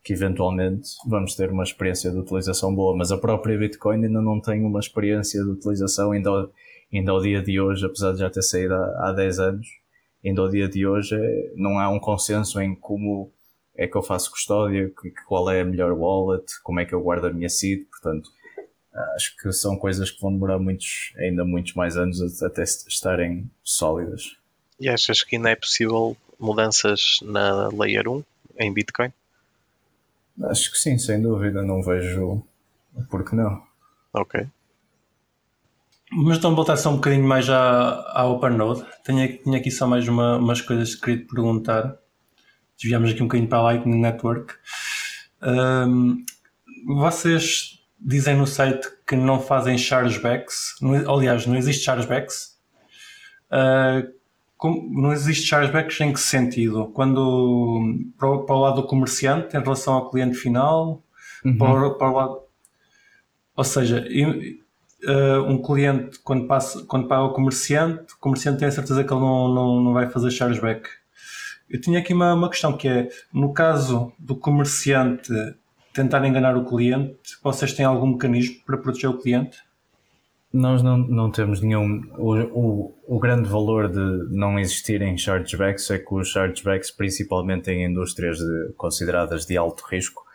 que 0.04 0.14
eventualmente 0.14 0.90
vamos 1.08 1.36
ter 1.36 1.52
uma 1.52 1.64
experiência 1.64 2.12
de 2.12 2.18
utilização 2.18 2.74
boa, 2.74 2.96
mas 2.96 3.12
a 3.12 3.18
própria 3.18 3.58
Bitcoin 3.58 4.06
ainda 4.06 4.22
não 4.22 4.40
tem 4.40 4.64
uma 4.64 4.80
experiência 4.80 5.44
de 5.44 5.50
utilização 5.50 6.12
ainda 6.12 6.30
ao, 6.30 6.52
ainda 6.94 7.12
ao 7.12 7.22
dia 7.22 7.42
de 7.42 7.60
hoje, 7.60 7.86
apesar 7.86 8.14
de 8.14 8.20
já 8.20 8.30
ter 8.30 8.42
saído 8.42 8.74
há, 8.74 9.10
há 9.10 9.14
10 9.14 9.40
anos, 9.40 9.68
ainda 10.24 10.42
ao 10.42 10.50
dia 10.50 10.68
de 10.68 10.86
hoje 10.86 11.16
é, 11.16 11.52
não 11.56 11.80
há 11.80 11.90
um 11.90 12.00
consenso 12.00 12.62
em 12.62 12.76
como 12.76 13.32
é 13.76 13.88
que 13.88 13.96
eu 13.96 14.04
faço 14.04 14.32
custódia, 14.32 14.92
qual 15.28 15.50
é 15.50 15.62
a 15.62 15.66
melhor 15.66 15.92
wallet, 15.94 16.46
como 16.64 16.80
é 16.80 16.86
que 16.86 16.94
eu 16.94 17.02
guardo 17.02 17.26
a 17.26 17.34
minha 17.34 17.50
seed, 17.50 17.86
portanto 17.90 18.30
acho 19.16 19.36
que 19.38 19.52
são 19.52 19.78
coisas 19.78 20.12
que 20.12 20.20
vão 20.22 20.32
demorar 20.32 20.60
muitos, 20.60 21.14
ainda 21.18 21.46
muitos 21.46 21.74
mais 21.74 21.96
anos 21.96 22.42
até 22.44 22.64
estarem 22.64 23.50
sólidas. 23.64 24.38
E 24.80 24.90
achas 24.90 25.24
que 25.24 25.36
ainda 25.36 25.50
é 25.50 25.56
possível 25.56 26.18
mudanças 26.40 27.20
na 27.22 27.68
Layer 27.70 28.08
1 28.08 28.24
em 28.60 28.74
Bitcoin? 28.74 29.12
Acho 30.44 30.72
que 30.72 30.78
sim, 30.78 30.98
sem 30.98 31.22
dúvida. 31.22 31.62
Não 31.62 31.84
vejo 31.84 32.44
por 33.10 33.24
que 33.24 33.36
não. 33.36 33.62
Ok. 34.14 34.48
Mas 36.12 36.38
então 36.38 36.56
voltar 36.56 36.78
só 36.78 36.90
um 36.90 36.96
bocadinho 36.96 37.28
mais 37.28 37.50
à, 37.50 38.02
à 38.14 38.26
OpenNode. 38.26 38.84
Tenho, 39.04 39.38
tenho 39.44 39.56
aqui 39.56 39.70
só 39.70 39.86
mais 39.86 40.08
uma, 40.08 40.38
umas 40.38 40.62
coisas 40.62 40.96
que 40.96 41.02
queria 41.02 41.18
te 41.20 41.28
perguntar. 41.28 41.98
Desviamos 42.78 43.12
aqui 43.12 43.22
um 43.22 43.28
bocadinho 43.28 43.50
para 43.50 43.60
a 43.60 43.64
Lightning 43.64 44.02
Network. 44.02 44.56
Um, 45.42 46.24
vocês 46.88 47.84
dizem 48.00 48.38
no 48.38 48.48
site 48.48 48.88
que 49.06 49.16
não 49.16 49.40
fazem 49.40 49.78
chargebacks. 49.78 50.76
aliás, 51.08 51.46
não 51.46 51.56
existe 51.56 51.84
chargebacks. 51.84 52.58
Uh, 53.52 54.19
não 54.68 55.14
existe 55.14 55.48
chargebacks 55.48 56.00
em 56.02 56.12
que 56.12 56.20
sentido? 56.20 56.88
Quando 56.94 57.82
para 58.18 58.30
o, 58.30 58.44
para 58.46 58.56
o, 58.56 58.60
lado 58.60 58.82
do 58.82 58.88
comerciante 58.88 59.56
em 59.56 59.62
relação 59.62 59.94
ao 59.94 60.10
cliente 60.10 60.36
final, 60.36 61.02
uhum. 61.46 61.58
para, 61.58 61.90
para, 61.92 62.10
o 62.10 62.14
lado. 62.14 62.40
Ou 63.56 63.64
seja, 63.64 64.06
uh, 64.06 65.42
um 65.48 65.62
cliente 65.62 66.20
quando, 66.20 66.46
passa, 66.48 66.84
quando 66.86 67.08
paga 67.08 67.24
o 67.24 67.34
comerciante, 67.34 68.14
o 68.14 68.18
comerciante 68.20 68.60
tem 68.60 68.68
a 68.68 68.72
certeza 68.72 69.04
que 69.04 69.14
ele 69.14 69.22
não, 69.22 69.54
não, 69.54 69.82
não 69.82 69.94
vai 69.94 70.10
fazer 70.10 70.32
chargeback. 70.32 70.90
Eu 71.70 71.80
tinha 71.80 72.00
aqui 72.00 72.14
uma, 72.14 72.34
uma 72.34 72.50
questão 72.50 72.76
que 72.76 72.88
é, 72.88 73.10
no 73.32 73.54
caso 73.54 74.12
do 74.18 74.36
comerciante 74.36 75.32
tentar 75.94 76.26
enganar 76.26 76.58
o 76.58 76.66
cliente, 76.66 77.18
vocês 77.44 77.74
têm 77.74 77.86
algum 77.86 78.08
mecanismo 78.08 78.56
para 78.66 78.78
proteger 78.78 79.10
o 79.10 79.18
cliente? 79.18 79.58
Nós 80.52 80.82
não, 80.82 80.98
não 80.98 81.30
temos 81.30 81.62
nenhum. 81.62 82.02
O, 82.18 82.36
o, 82.36 82.96
o 83.08 83.20
grande 83.20 83.48
valor 83.48 83.88
de 83.88 84.36
não 84.36 84.58
existirem 84.58 85.16
chargebacks 85.16 85.92
é 85.92 86.00
que 86.00 86.12
os 86.14 86.30
chargebacks, 86.30 86.90
principalmente 86.90 87.70
em 87.70 87.86
indústrias 87.86 88.40
de, 88.40 88.74
consideradas 88.76 89.46
de 89.46 89.56
alto 89.56 89.84
risco, 89.86 90.26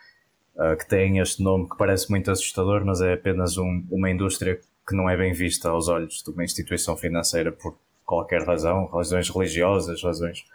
uh, 0.55 0.77
que 0.77 0.87
têm 0.87 1.19
este 1.19 1.43
nome 1.43 1.67
que 1.69 1.77
parece 1.77 2.09
muito 2.09 2.31
assustador, 2.31 2.85
mas 2.85 3.01
é 3.01 3.13
apenas 3.13 3.57
um, 3.57 3.83
uma 3.91 4.09
indústria 4.09 4.59
que 4.87 4.95
não 4.95 5.09
é 5.09 5.17
bem 5.17 5.33
vista 5.33 5.69
aos 5.69 5.89
olhos 5.89 6.23
de 6.23 6.31
uma 6.31 6.45
instituição 6.45 6.95
financeira 6.95 7.51
por 7.51 7.75
qualquer 8.05 8.43
razão, 8.43 8.85
razões 8.85 9.29
religiosas, 9.29 10.01
razões 10.01 10.45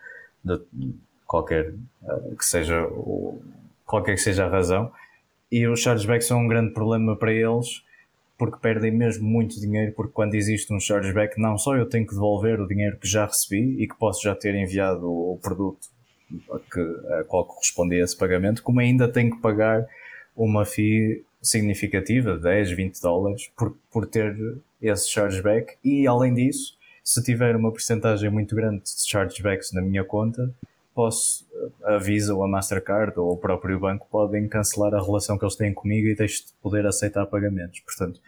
de 0.42 0.58
qualquer 1.26 1.74
uh, 2.02 2.34
que 2.34 2.46
seja 2.46 2.86
o, 2.86 3.42
qualquer 3.84 4.14
que 4.14 4.22
seja 4.22 4.46
a 4.46 4.48
razão. 4.48 4.90
E 5.52 5.66
os 5.66 5.80
chargebacks 5.80 6.28
são 6.28 6.40
um 6.40 6.48
grande 6.48 6.72
problema 6.72 7.14
para 7.14 7.30
eles 7.30 7.82
porque 8.40 8.56
perdem 8.58 8.90
mesmo 8.90 9.28
muito 9.28 9.60
dinheiro, 9.60 9.92
porque 9.92 10.14
quando 10.14 10.34
existe 10.34 10.72
um 10.72 10.80
chargeback, 10.80 11.38
não 11.38 11.58
só 11.58 11.76
eu 11.76 11.84
tenho 11.84 12.06
que 12.06 12.14
devolver 12.14 12.58
o 12.58 12.66
dinheiro 12.66 12.96
que 12.96 13.06
já 13.06 13.26
recebi 13.26 13.76
e 13.78 13.86
que 13.86 13.94
posso 13.98 14.22
já 14.22 14.34
ter 14.34 14.54
enviado 14.54 15.06
o 15.06 15.38
produto 15.42 15.88
a, 16.50 17.24
qual 17.24 17.44
correspondia 17.44 18.02
esse 18.02 18.16
pagamento, 18.16 18.62
como 18.62 18.80
ainda 18.80 19.06
tenho 19.06 19.30
que 19.30 19.42
pagar 19.42 19.86
uma 20.34 20.64
fee 20.64 21.22
significativa, 21.42 22.38
10, 22.38 22.70
20 22.70 23.02
dólares, 23.02 23.50
por, 23.54 23.76
por 23.92 24.06
ter 24.06 24.34
esse 24.80 25.10
chargeback 25.10 25.76
e 25.84 26.06
além 26.06 26.32
disso, 26.32 26.78
se 27.04 27.22
tiver 27.22 27.54
uma 27.54 27.70
porcentagem 27.70 28.30
muito 28.30 28.54
grande 28.54 28.84
de 28.84 29.06
chargebacks 29.06 29.70
na 29.72 29.82
minha 29.82 30.02
conta, 30.02 30.50
posso, 30.94 31.46
a 31.84 31.98
Visa 31.98 32.34
ou 32.34 32.42
a 32.42 32.48
Mastercard 32.48 33.20
ou 33.20 33.32
o 33.32 33.36
próprio 33.36 33.78
banco 33.78 34.08
podem 34.10 34.48
cancelar 34.48 34.94
a 34.94 35.04
relação 35.04 35.36
que 35.36 35.44
eles 35.44 35.56
têm 35.56 35.74
comigo 35.74 36.08
e 36.08 36.14
deixo 36.14 36.46
de 36.46 36.52
poder 36.62 36.86
aceitar 36.86 37.26
pagamentos. 37.26 37.80
Portanto, 37.80 38.18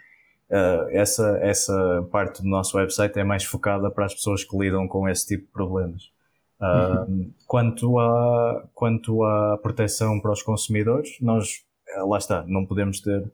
uh, 0.52 0.88
essa, 0.90 1.38
essa 1.40 2.06
parte 2.12 2.42
do 2.42 2.48
nosso 2.48 2.76
website 2.76 3.18
é 3.18 3.24
mais 3.24 3.44
focada 3.44 3.90
para 3.90 4.04
as 4.04 4.14
pessoas 4.14 4.44
que 4.44 4.56
lidam 4.56 4.86
com 4.86 5.08
esse 5.08 5.26
tipo 5.26 5.46
de 5.46 5.52
problemas. 5.52 6.12
Uh, 6.60 7.10
uhum. 7.10 7.32
quanto, 7.46 7.98
à, 7.98 8.68
quanto 8.72 9.24
à 9.24 9.58
proteção 9.60 10.20
para 10.20 10.30
os 10.30 10.42
consumidores, 10.42 11.10
nós, 11.20 11.64
eh, 11.88 12.02
lá 12.02 12.18
está, 12.18 12.44
não 12.46 12.64
podemos 12.64 13.00
ter 13.00 13.24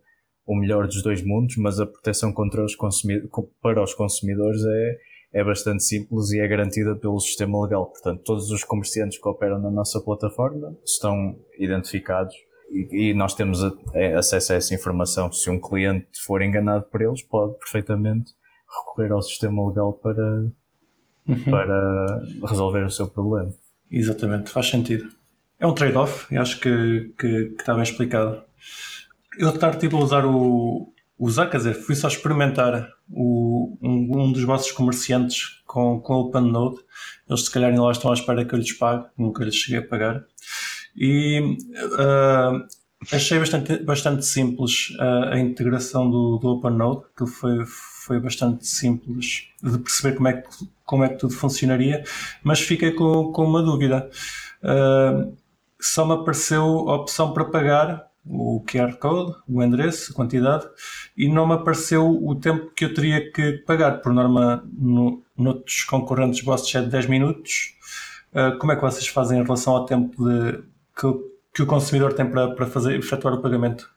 o 0.47 0.57
melhor 0.57 0.87
dos 0.87 1.03
dois 1.03 1.23
mundos, 1.23 1.59
mas 1.59 1.79
a 1.79 1.85
proteção 1.85 2.33
contra 2.33 2.65
os 2.65 2.75
para 3.61 3.83
os 3.83 3.93
consumidores 3.93 4.63
é, 4.65 5.41
é 5.41 5.45
bastante 5.45 5.85
simples 5.85 6.31
e 6.31 6.41
é 6.41 6.49
garantida 6.49 6.97
pelo 6.97 7.21
sistema 7.21 7.63
legal. 7.63 7.85
Portanto, 7.85 8.23
todos 8.25 8.51
os 8.51 8.65
comerciantes 8.65 9.21
que 9.21 9.29
operam 9.29 9.59
na 9.59 9.71
nossa 9.71 10.01
plataforma 10.01 10.75
estão 10.83 11.39
identificados 11.59 12.35
e, 12.71 13.11
e 13.11 13.15
nós 13.15 13.35
temos 13.35 13.63
a, 13.65 13.73
é, 13.95 14.15
acesso 14.15 14.53
a 14.53 14.57
essa 14.57 14.75
informação. 14.75 15.31
Se 15.33 15.51
um 15.51 15.61
cliente 15.61 16.09
for 16.25 16.43
enganado 16.43 16.85
por 16.85 17.01
eles, 17.01 17.23
pode 17.23 17.59
perfeitamente 17.59 18.33
recorrer 18.69 19.13
ao 19.13 19.23
sistema 19.23 19.67
legal 19.69 19.93
para, 19.95 20.53
uhum. 21.27 21.45
para 21.51 22.23
resolver 22.47 22.85
o 22.85 22.91
seu 22.91 23.09
problema. 23.09 23.53
Exatamente, 23.91 24.51
faz 24.51 24.69
sentido. 24.69 25.09
É 25.59 25.67
um 25.67 25.75
trade-off 25.75 26.37
acho 26.37 26.61
que, 26.61 27.13
que, 27.19 27.47
que, 27.47 27.57
está 27.59 27.75
bem 27.75 27.83
explicado. 27.83 28.43
Eu 29.39 29.51
estar 29.51 29.77
tipo 29.77 29.97
a 29.97 30.01
usar 30.01 30.25
o, 30.25 30.93
usar, 31.19 31.49
quer 31.49 31.57
dizer, 31.57 31.75
fui 31.75 31.95
só 31.95 32.07
experimentar 32.07 32.89
o, 33.11 33.77
um, 33.83 34.23
um, 34.23 34.33
dos 34.33 34.45
vossos 34.45 34.71
comerciantes 34.71 35.63
com, 35.67 36.01
com 36.01 36.15
o 36.15 36.21
OpenNode. 36.27 36.79
Eles 37.29 37.45
se 37.45 37.51
calhar 37.51 37.75
lá 37.77 37.91
estão 37.91 38.11
à 38.11 38.15
espera 38.15 38.45
que 38.45 38.55
eu 38.55 38.59
lhes 38.59 38.73
pague, 38.73 39.07
nunca 39.17 39.45
lhes 39.45 39.57
cheguei 39.57 39.81
a 39.81 39.87
pagar. 39.87 40.25
E 40.99 41.41
uh, 41.41 42.67
achei 43.13 43.39
bastante, 43.39 43.79
bastante 43.85 44.27
simples 44.27 44.91
uh, 44.99 45.33
a 45.33 45.39
integração 45.39 46.11
do, 46.11 46.39
do 46.39 46.49
OpenNode, 46.49 47.03
que 47.17 47.27
foi, 47.27 47.65
foi 47.67 48.21
bastante 48.21 48.67
simples 48.67 49.49
de 49.63 49.79
perceber 49.79 50.17
como 50.17 50.29
é 50.29 50.33
que, 50.35 50.49
como 50.85 51.05
é 51.05 51.09
que 51.09 51.19
tudo 51.19 51.35
funcionaria, 51.35 52.03
mas 52.43 52.61
fiquei 52.61 52.93
com, 52.93 53.31
com 53.33 53.45
uma 53.45 53.63
dúvida. 53.63 54.11
Uh, 54.63 55.37
só 55.81 56.05
me 56.05 56.15
apareceu 56.15 56.65
a 56.89 56.97
opção 56.97 57.33
para 57.33 57.45
pagar 57.45 58.09
o 58.27 58.63
QR 58.69 58.97
Code, 58.97 59.37
o 59.49 59.63
endereço, 59.63 60.13
a 60.13 60.15
quantidade, 60.15 60.67
e 61.17 61.29
não 61.29 61.47
me 61.47 61.55
apareceu 61.55 62.07
o 62.07 62.35
tempo 62.35 62.73
que 62.75 62.85
eu 62.85 62.93
teria 62.93 63.33
que 63.33 63.59
pagar. 63.59 64.01
Por 64.03 64.13
norma, 64.13 64.69
no, 64.73 65.23
noutros 65.37 65.85
concorrentes 65.85 66.43
vossos 66.43 66.75
é 66.75 66.83
de 66.83 66.91
10 66.91 67.07
minutos. 67.07 67.77
Uh, 68.33 68.59
como 68.59 68.73
é 68.73 68.77
que 68.77 68.83
vocês 68.83 69.07
fazem 69.07 69.39
em 69.39 69.43
relação 69.43 69.75
ao 69.75 69.87
tempo 69.87 70.23
de, 70.23 70.63
que, 70.99 71.07
que 71.55 71.63
o 71.63 71.67
consumidor 71.67 72.13
tem 72.13 72.29
para, 72.29 72.55
para 72.55 72.67
fazer, 72.67 72.99
efetuar 72.99 73.35
o 73.35 73.43
pagamento? 73.43 73.91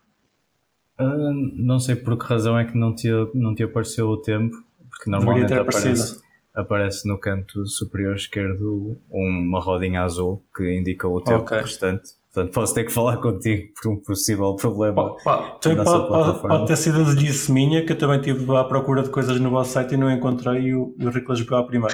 Uh, 1.00 1.34
não 1.56 1.80
sei 1.80 1.96
por 1.96 2.18
que 2.18 2.26
razão 2.26 2.58
é 2.58 2.66
que 2.66 2.78
não 2.78 2.94
te, 2.94 3.10
não 3.34 3.56
te 3.56 3.64
apareceu 3.64 4.08
o 4.08 4.18
tempo, 4.18 4.56
porque 4.90 5.10
normalmente 5.10 5.54
aparece, 5.54 6.22
aparece 6.54 7.08
no 7.08 7.18
canto 7.18 7.66
superior 7.66 8.16
esquerdo 8.16 8.98
uma 9.10 9.60
rodinha 9.60 10.04
azul 10.04 10.44
que 10.56 10.78
indica 10.78 11.08
o 11.08 11.20
tempo 11.22 11.42
okay. 11.42 11.60
restante. 11.60 12.22
Portanto, 12.34 12.54
posso 12.54 12.74
ter 12.74 12.86
que 12.86 12.94
falar 12.94 13.18
contigo 13.18 13.74
por 13.74 13.92
um 13.92 13.98
possível 13.98 14.56
problema. 14.56 15.18
Pá, 15.22 15.60
pode, 15.62 16.42
pode, 16.42 16.68
ter 16.68 16.78
sido 16.78 17.02
a 17.02 17.14
delícia 17.14 17.54
minha, 17.54 17.86
que 17.86 17.92
eu 17.92 17.98
também 17.98 18.20
estive 18.20 18.56
à 18.56 18.64
procura 18.64 19.04
de 19.04 19.10
coisas 19.10 19.38
no 19.38 19.50
vosso 19.50 19.72
site 19.72 19.96
e 19.96 19.98
não 19.98 20.10
encontrei 20.10 20.62
e 20.62 20.76
o, 20.76 20.96
o 20.98 21.10
Ricolas 21.10 21.40
jogou 21.40 21.66
primeiro. 21.66 21.94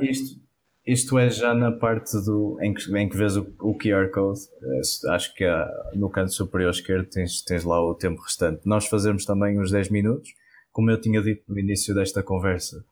Isto, 0.00 0.40
isto 0.86 1.18
é 1.18 1.28
já 1.28 1.52
na 1.52 1.72
parte 1.72 2.12
do, 2.24 2.58
em, 2.62 2.72
que, 2.72 2.96
em 2.96 3.08
que 3.08 3.16
vês 3.16 3.36
o, 3.36 3.46
o 3.60 3.76
QR 3.76 4.08
Code. 4.12 4.40
Eh, 4.62 5.10
acho 5.10 5.34
que 5.34 5.44
há, 5.44 5.68
no 5.94 6.08
canto 6.08 6.32
superior 6.32 6.70
esquerdo 6.70 7.08
tens, 7.10 7.42
tens 7.42 7.64
lá 7.64 7.82
o 7.82 7.94
tempo 7.94 8.22
restante. 8.22 8.60
Nós 8.64 8.86
fazemos 8.86 9.24
também 9.24 9.58
uns 9.58 9.70
10 9.70 9.90
minutos. 9.90 10.30
Como 10.70 10.90
eu 10.90 11.00
tinha 11.00 11.20
dito 11.20 11.42
no 11.48 11.58
início 11.58 11.94
desta 11.94 12.22
conversa, 12.22 12.84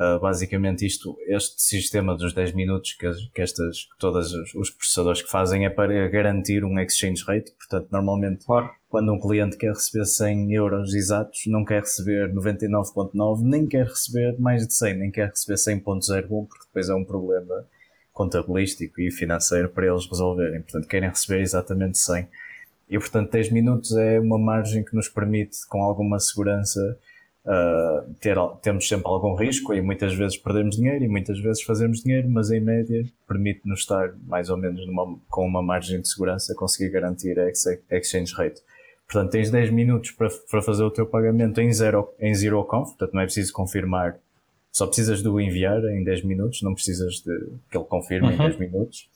Uh, 0.00 0.18
basicamente 0.18 0.86
isto, 0.86 1.14
este 1.26 1.60
sistema 1.60 2.16
dos 2.16 2.32
10 2.32 2.54
minutos 2.54 2.94
que, 2.94 3.06
que 3.34 3.42
estas, 3.42 3.84
que 3.84 3.98
todos 3.98 4.32
os 4.54 4.70
processadores 4.70 5.20
que 5.20 5.28
fazem 5.28 5.66
é 5.66 5.68
para 5.68 6.08
garantir 6.08 6.64
um 6.64 6.80
exchange 6.80 7.22
rate, 7.22 7.52
portanto 7.52 7.88
normalmente 7.92 8.46
claro. 8.46 8.70
quando 8.88 9.12
um 9.12 9.20
cliente 9.20 9.58
quer 9.58 9.74
receber 9.74 10.06
100 10.06 10.54
euros 10.54 10.94
exatos, 10.94 11.42
não 11.48 11.66
quer 11.66 11.82
receber 11.82 12.32
99.9, 12.32 13.42
nem 13.42 13.66
quer 13.66 13.84
receber 13.88 14.40
mais 14.40 14.66
de 14.66 14.72
100, 14.72 14.94
nem 14.94 15.10
quer 15.10 15.28
receber 15.28 15.56
100.01, 15.56 16.46
porque 16.46 16.64
depois 16.64 16.88
é 16.88 16.94
um 16.94 17.04
problema 17.04 17.66
contabilístico 18.10 19.02
e 19.02 19.10
financeiro 19.10 19.68
para 19.68 19.86
eles 19.86 20.06
resolverem, 20.06 20.62
portanto 20.62 20.88
querem 20.88 21.10
receber 21.10 21.42
exatamente 21.42 21.98
100. 21.98 22.26
E 22.88 22.98
portanto 22.98 23.32
10 23.32 23.52
minutos 23.52 23.94
é 23.94 24.18
uma 24.18 24.38
margem 24.38 24.82
que 24.82 24.96
nos 24.96 25.10
permite 25.10 25.58
com 25.68 25.82
alguma 25.82 26.18
segurança 26.18 26.98
Uh, 27.42 28.12
ter, 28.20 28.36
temos 28.60 28.86
sempre 28.86 29.08
algum 29.08 29.34
risco 29.34 29.72
e 29.72 29.80
muitas 29.80 30.12
vezes 30.12 30.36
perdemos 30.36 30.76
dinheiro 30.76 31.02
e 31.02 31.08
muitas 31.08 31.40
vezes 31.40 31.62
fazemos 31.62 32.02
dinheiro, 32.02 32.28
mas 32.28 32.50
em 32.50 32.60
média 32.60 33.02
permite-nos 33.26 33.80
estar 33.80 34.14
mais 34.26 34.50
ou 34.50 34.58
menos 34.58 34.86
numa, 34.86 35.18
com 35.28 35.46
uma 35.46 35.62
margem 35.62 36.00
de 36.00 36.08
segurança, 36.08 36.54
conseguir 36.54 36.90
garantir 36.90 37.38
a 37.40 37.48
exchange 37.96 38.34
rate. 38.34 38.60
Portanto, 39.10 39.32
tens 39.32 39.50
10 39.50 39.70
minutos 39.70 40.12
para, 40.12 40.28
para 40.48 40.62
fazer 40.62 40.84
o 40.84 40.90
teu 40.90 41.04
pagamento 41.04 41.60
em 41.60 41.72
zero, 41.72 42.08
em 42.20 42.32
zero 42.32 42.62
conf, 42.64 42.90
portanto 42.90 43.12
não 43.12 43.22
é 43.22 43.24
preciso 43.24 43.52
confirmar, 43.52 44.16
só 44.70 44.86
precisas 44.86 45.20
de 45.20 45.28
o 45.28 45.40
enviar 45.40 45.82
em 45.84 46.04
10 46.04 46.22
minutos, 46.22 46.62
não 46.62 46.74
precisas 46.74 47.14
de 47.14 47.48
que 47.68 47.76
ele 47.76 47.84
confirme 47.86 48.28
uhum. 48.28 48.34
em 48.34 48.38
10 48.38 48.58
minutos. 48.58 49.10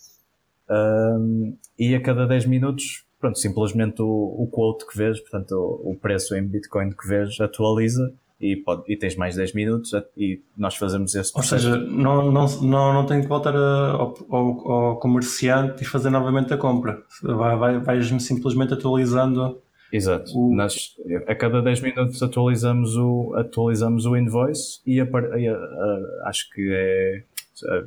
Um, 0.68 1.56
e 1.78 1.94
a 1.94 2.00
cada 2.00 2.26
10 2.26 2.46
minutos 2.46 3.04
pronto, 3.24 3.38
simplesmente 3.38 4.02
o, 4.02 4.36
o 4.38 4.46
quote 4.50 4.86
que 4.86 4.98
vês, 4.98 5.18
portanto, 5.18 5.52
o, 5.52 5.92
o, 5.92 5.96
preço 5.96 6.36
em 6.36 6.46
Bitcoin 6.46 6.90
que 6.90 7.08
vês 7.08 7.40
atualiza 7.40 8.12
e, 8.38 8.54
pode, 8.54 8.82
e 8.86 8.98
tens 8.98 9.16
mais 9.16 9.34
10 9.34 9.54
minutos 9.54 9.92
e 10.14 10.42
nós 10.54 10.76
fazemos 10.76 11.14
esse 11.14 11.32
processo. 11.32 11.68
Ou 11.68 11.74
seja, 11.74 11.86
não, 11.86 12.30
não, 12.30 12.46
não, 12.60 12.92
não 12.92 13.06
tenho 13.06 13.22
que 13.22 13.28
voltar 13.28 13.56
a, 13.56 13.92
ao, 13.92 14.14
ao, 14.28 14.70
ao, 14.70 14.96
comerciante 14.98 15.82
e 15.82 15.86
fazer 15.86 16.10
novamente 16.10 16.52
a 16.52 16.58
compra. 16.58 17.02
Vai, 17.22 17.56
vai, 17.56 17.78
vais-me 17.78 18.20
simplesmente 18.20 18.74
atualizando 18.74 19.58
Exato. 19.90 20.30
O... 20.36 20.54
Nós, 20.54 20.94
a 21.26 21.34
cada 21.34 21.62
10 21.62 21.80
minutos 21.80 22.22
atualizamos 22.22 22.94
o, 22.96 23.32
atualizamos 23.36 24.04
o 24.04 24.16
invoice 24.16 24.80
e 24.84 25.00
a, 25.00 25.04
a, 25.04 26.28
acho 26.28 26.50
que 26.50 26.68
é, 26.74 27.22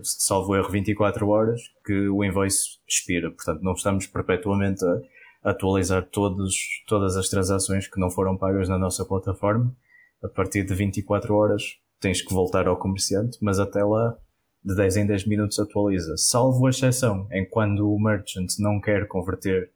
salvo 0.01 0.55
erro, 0.55 0.69
24 0.69 1.27
horas 1.27 1.61
que 1.85 2.07
o 2.07 2.23
invoice 2.23 2.79
expira. 2.87 3.29
Portanto, 3.29 3.61
não 3.61 3.73
estamos 3.73 4.07
perpetuamente 4.07 4.83
a 4.83 4.99
atualizar 5.43 6.03
todos, 6.03 6.55
todas 6.87 7.15
as 7.15 7.29
transações 7.29 7.87
que 7.87 7.99
não 7.99 8.09
foram 8.09 8.37
pagas 8.37 8.67
na 8.67 8.77
nossa 8.77 9.05
plataforma. 9.05 9.75
A 10.23 10.27
partir 10.27 10.63
de 10.63 10.73
24 10.73 11.33
horas 11.33 11.77
tens 11.99 12.21
que 12.21 12.33
voltar 12.33 12.67
ao 12.67 12.77
comerciante, 12.77 13.37
mas 13.41 13.59
até 13.59 13.83
lá 13.83 14.17
de 14.63 14.75
10 14.75 14.97
em 14.97 15.07
10 15.07 15.27
minutos 15.27 15.59
atualiza. 15.59 16.15
Salvo 16.17 16.65
a 16.65 16.69
exceção 16.69 17.27
em 17.31 17.47
quando 17.47 17.91
o 17.91 17.99
merchant 17.99 18.47
não 18.59 18.81
quer 18.81 19.07
converter 19.07 19.71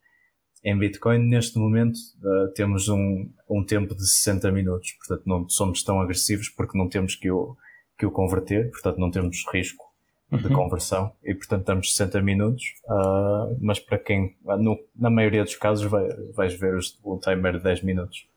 em 0.64 0.78
Bitcoin, 0.78 1.28
neste 1.28 1.57
momento, 1.57 1.97
uh, 2.24 2.53
temos 2.53 2.88
um, 2.88 3.28
um 3.49 3.64
tempo 3.64 3.95
de 3.95 4.07
60 4.07 4.51
minutos. 4.51 4.91
Portanto, 4.91 5.24
não 5.26 5.49
somos 5.49 5.84
tão 5.84 5.99
agressivos 5.99 6.49
porque 6.49 6.78
não 6.78 6.88
temos 6.88 7.16
que 7.16 7.32
o, 7.32 7.57
que 7.97 8.05
o 8.05 8.12
converter. 8.12 8.70
Portanto, 8.70 8.99
não 8.99 9.09
temos 9.09 9.43
risco 9.51 9.91
de 10.32 10.48
uhum. 10.48 10.54
conversão. 10.54 11.12
E, 11.24 11.34
portanto, 11.34 11.62
estamos 11.62 11.94
60 11.94 12.22
minutos. 12.22 12.64
Uh, 12.86 13.58
mas 13.60 13.80
para 13.80 13.98
quem, 13.98 14.36
no, 14.60 14.78
na 14.96 15.10
maioria 15.10 15.44
dos 15.44 15.56
casos, 15.56 15.90
vai, 15.90 16.08
vais 16.34 16.54
ver 16.54 16.78
o 17.04 17.18
timer 17.18 17.58
de 17.58 17.64
10 17.64 17.84
minutos. 17.84 18.28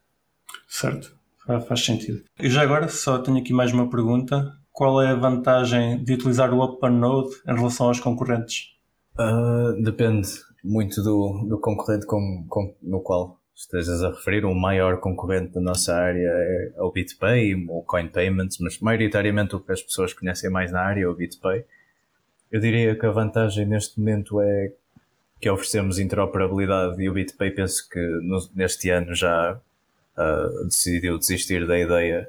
Certo. 0.68 1.16
Faz 1.68 1.84
sentido. 1.84 2.22
E 2.40 2.48
já 2.48 2.62
agora, 2.62 2.88
só 2.88 3.18
tenho 3.18 3.38
aqui 3.38 3.52
mais 3.52 3.72
uma 3.72 3.88
pergunta. 3.88 4.52
Qual 4.72 5.00
é 5.00 5.10
a 5.10 5.14
vantagem 5.14 6.02
de 6.02 6.14
utilizar 6.14 6.52
o 6.52 6.60
OpenNode 6.60 7.30
em 7.46 7.54
relação 7.54 7.88
aos 7.88 8.00
concorrentes? 8.00 8.74
Uh, 9.18 9.80
depende 9.82 10.28
muito 10.64 11.02
do, 11.02 11.46
do 11.48 11.60
concorrente 11.60 12.06
com, 12.06 12.44
com, 12.48 12.74
no 12.82 13.00
qual 13.00 13.38
estejas 13.54 14.02
a 14.02 14.10
referir. 14.10 14.44
O 14.44 14.54
maior 14.54 14.98
concorrente 14.98 15.52
da 15.52 15.60
nossa 15.60 15.94
área 15.94 16.26
é 16.26 16.74
o 16.80 16.90
BitPay, 16.90 17.54
o 17.68 17.82
Coin 17.82 18.08
Payments, 18.08 18.58
mas 18.58 18.80
maioritariamente 18.80 19.54
o 19.54 19.60
que 19.60 19.72
as 19.72 19.82
pessoas 19.82 20.12
conhecem 20.12 20.50
mais 20.50 20.72
na 20.72 20.80
área 20.80 21.04
é 21.04 21.06
o 21.06 21.14
BitPay. 21.14 21.64
Eu 22.50 22.60
diria 22.60 22.94
que 22.94 23.04
a 23.06 23.10
vantagem 23.10 23.66
neste 23.66 23.98
momento 23.98 24.40
é 24.40 24.72
que 25.40 25.50
oferecemos 25.50 25.98
interoperabilidade 25.98 27.02
e 27.02 27.08
o 27.08 27.12
BitPay 27.12 27.50
penso 27.50 27.88
que 27.88 28.00
no, 28.00 28.38
neste 28.54 28.90
ano 28.90 29.14
já 29.14 29.60
uh, 30.16 30.64
decidiu 30.64 31.18
desistir 31.18 31.66
da 31.66 31.78
ideia 31.78 32.28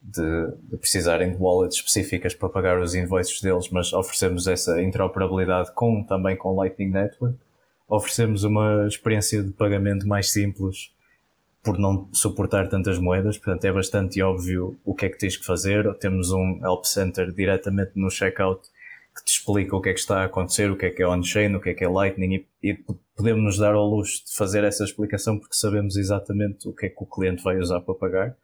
de, 0.00 0.46
de, 0.70 0.76
precisarem 0.76 1.32
de 1.32 1.36
wallets 1.36 1.76
específicas 1.76 2.34
para 2.34 2.48
pagar 2.48 2.80
os 2.80 2.94
invoices 2.94 3.40
deles, 3.40 3.68
mas 3.70 3.92
oferecemos 3.92 4.46
essa 4.46 4.80
interoperabilidade 4.80 5.72
com, 5.74 6.02
também 6.02 6.36
com 6.36 6.54
Lightning 6.54 6.90
Network 6.90 7.38
oferecemos 7.88 8.44
uma 8.44 8.86
experiência 8.86 9.42
de 9.42 9.50
pagamento 9.50 10.06
mais 10.06 10.30
simples 10.30 10.92
por 11.62 11.78
não 11.78 12.08
suportar 12.12 12.68
tantas 12.68 12.98
moedas, 12.98 13.36
portanto 13.36 13.64
é 13.64 13.72
bastante 13.72 14.22
óbvio 14.22 14.78
o 14.84 14.94
que 14.94 15.06
é 15.06 15.08
que 15.08 15.18
tens 15.18 15.36
que 15.36 15.44
fazer. 15.44 15.92
Temos 15.94 16.30
um 16.30 16.60
Help 16.62 16.84
Center 16.84 17.32
diretamente 17.32 17.92
no 17.96 18.10
checkout 18.10 18.68
que 19.18 19.24
te 19.24 19.32
explica 19.32 19.76
o 19.76 19.80
que 19.80 19.90
é 19.90 19.92
que 19.92 20.00
está 20.00 20.20
a 20.20 20.24
acontecer, 20.24 20.70
o 20.70 20.76
que 20.76 20.86
é 20.86 20.90
que 20.90 21.02
é 21.02 21.08
on-chain, 21.08 21.54
o 21.54 21.60
que 21.60 21.70
é 21.70 21.74
que 21.74 21.84
é 21.84 21.88
Lightning 21.88 22.34
e, 22.34 22.70
e 22.70 22.74
podemos 23.16 23.42
nos 23.42 23.58
dar 23.58 23.74
ao 23.74 23.86
luxo 23.88 24.24
de 24.26 24.34
fazer 24.34 24.64
essa 24.64 24.84
explicação 24.84 25.38
porque 25.38 25.54
sabemos 25.54 25.96
exatamente 25.96 26.68
o 26.68 26.72
que 26.72 26.86
é 26.86 26.88
que 26.88 27.02
o 27.02 27.06
cliente 27.06 27.42
vai 27.42 27.58
usar 27.58 27.80
para 27.80 27.94
pagar. 27.94 28.36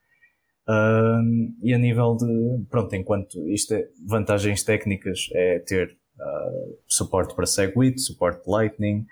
E 1.62 1.74
a 1.74 1.78
nível 1.78 2.16
de, 2.16 2.64
pronto, 2.70 2.94
enquanto 2.94 3.48
isto 3.50 3.74
é 3.74 3.86
vantagens 4.06 4.62
técnicas 4.62 5.28
é 5.34 5.58
ter 5.58 5.96
uh, 6.18 6.78
suporte 6.88 7.34
para 7.34 7.44
Segwit, 7.44 8.00
suporte 8.00 8.48
Lightning, 8.48 9.06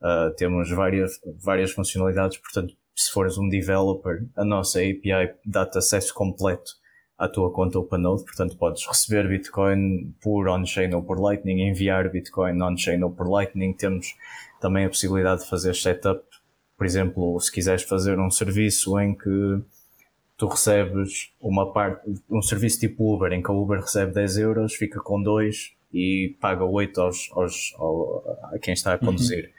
Uh, 0.00 0.32
temos 0.36 0.70
várias, 0.70 1.20
várias 1.42 1.72
funcionalidades, 1.72 2.38
portanto, 2.38 2.74
se 2.94 3.10
fores 3.10 3.36
um 3.36 3.48
developer, 3.48 4.24
a 4.36 4.44
nossa 4.44 4.78
API 4.78 5.34
dá-te 5.44 5.78
acesso 5.78 6.14
completo 6.14 6.72
à 7.18 7.28
tua 7.28 7.50
conta 7.50 7.78
OpenNode, 7.78 8.24
portanto 8.24 8.56
podes 8.56 8.86
receber 8.86 9.28
Bitcoin 9.28 10.14
por 10.20 10.48
on-chain 10.48 10.94
ou 10.94 11.02
por 11.02 11.20
Lightning, 11.20 11.62
enviar 11.62 12.08
Bitcoin 12.10 12.62
on-chain 12.62 13.02
ou 13.02 13.10
por 13.10 13.28
Lightning. 13.28 13.72
Temos 13.72 14.14
também 14.60 14.84
a 14.84 14.88
possibilidade 14.88 15.42
de 15.42 15.48
fazer 15.48 15.74
setup, 15.74 16.22
por 16.76 16.86
exemplo, 16.86 17.38
se 17.40 17.50
quiseres 17.50 17.82
fazer 17.82 18.18
um 18.20 18.30
serviço 18.30 18.98
em 19.00 19.14
que 19.14 19.60
tu 20.36 20.46
recebes 20.46 21.32
uma 21.40 21.72
parte, 21.72 22.08
um 22.30 22.40
serviço 22.40 22.78
tipo 22.78 23.12
Uber, 23.12 23.32
em 23.32 23.42
que 23.42 23.50
a 23.50 23.54
Uber 23.54 23.80
recebe 23.80 24.12
10 24.12 24.38
euros, 24.38 24.74
fica 24.74 25.00
com 25.00 25.20
2 25.20 25.72
e 25.92 26.36
paga 26.40 26.64
8 26.64 27.00
aos, 27.00 27.30
aos, 27.32 27.74
ao, 27.76 28.38
a 28.52 28.58
quem 28.60 28.74
está 28.74 28.94
a 28.94 28.98
conduzir. 28.98 29.46
Uhum 29.46 29.58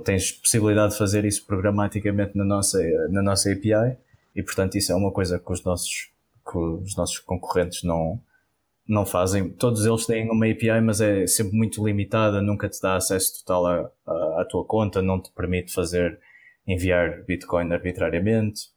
tens 0.00 0.32
possibilidade 0.32 0.92
de 0.92 0.98
fazer 0.98 1.24
isso 1.24 1.44
programaticamente 1.46 2.36
na 2.36 2.44
nossa, 2.44 2.82
na 3.10 3.22
nossa 3.22 3.52
API 3.52 3.96
e 4.34 4.42
portanto 4.42 4.76
isso 4.76 4.92
é 4.92 4.94
uma 4.94 5.12
coisa 5.12 5.38
que 5.38 5.52
os 5.52 5.62
nossos, 5.62 6.10
que 6.50 6.58
os 6.58 6.96
nossos 6.96 7.18
concorrentes 7.18 7.82
não, 7.82 8.20
não 8.86 9.06
fazem. 9.06 9.50
Todos 9.50 9.84
eles 9.84 10.06
têm 10.06 10.30
uma 10.30 10.46
API, 10.46 10.80
mas 10.82 11.00
é 11.00 11.26
sempre 11.26 11.56
muito 11.56 11.84
limitada, 11.84 12.42
nunca 12.42 12.68
te 12.68 12.80
dá 12.80 12.96
acesso 12.96 13.44
total 13.44 13.66
à, 13.66 14.40
à, 14.40 14.46
tua 14.48 14.64
conta, 14.64 15.00
não 15.00 15.20
te 15.20 15.30
permite 15.32 15.72
fazer 15.72 16.18
enviar 16.66 17.22
Bitcoin 17.24 17.72
arbitrariamente. 17.72 18.72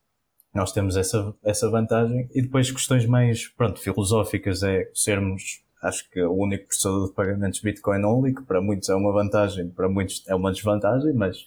Nós 0.53 0.71
temos 0.71 0.95
essa, 0.95 1.33
essa 1.43 1.69
vantagem. 1.69 2.29
E 2.33 2.41
depois 2.41 2.71
questões 2.71 3.05
mais, 3.05 3.47
pronto, 3.47 3.79
filosóficas 3.79 4.63
é 4.63 4.89
sermos 4.93 5.61
acho 5.81 6.09
que 6.09 6.21
o 6.21 6.33
único 6.33 6.67
processador 6.67 7.07
de 7.07 7.13
pagamentos 7.13 7.59
Bitcoin 7.61 8.03
only, 8.03 8.33
que 8.33 8.41
para 8.43 8.61
muitos 8.61 8.89
é 8.89 8.95
uma 8.95 9.11
vantagem, 9.11 9.69
para 9.69 9.87
muitos 9.87 10.23
é 10.27 10.35
uma 10.35 10.51
desvantagem, 10.51 11.13
mas 11.13 11.37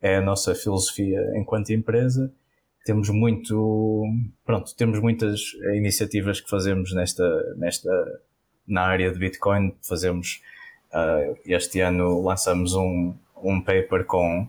é 0.00 0.16
a 0.16 0.22
nossa 0.22 0.54
filosofia 0.54 1.20
enquanto 1.36 1.70
empresa. 1.70 2.32
Temos 2.86 3.10
muito, 3.10 4.04
pronto, 4.44 4.72
temos 4.76 5.00
muitas 5.00 5.40
iniciativas 5.74 6.40
que 6.40 6.48
fazemos 6.48 6.94
nesta, 6.94 7.54
nesta, 7.56 8.20
na 8.64 8.82
área 8.82 9.10
de 9.10 9.18
Bitcoin. 9.18 9.74
Fazemos, 9.82 10.40
uh, 10.92 11.36
este 11.44 11.80
ano 11.80 12.22
lançamos 12.22 12.74
um, 12.74 13.12
um 13.42 13.60
paper 13.60 14.04
com, 14.04 14.46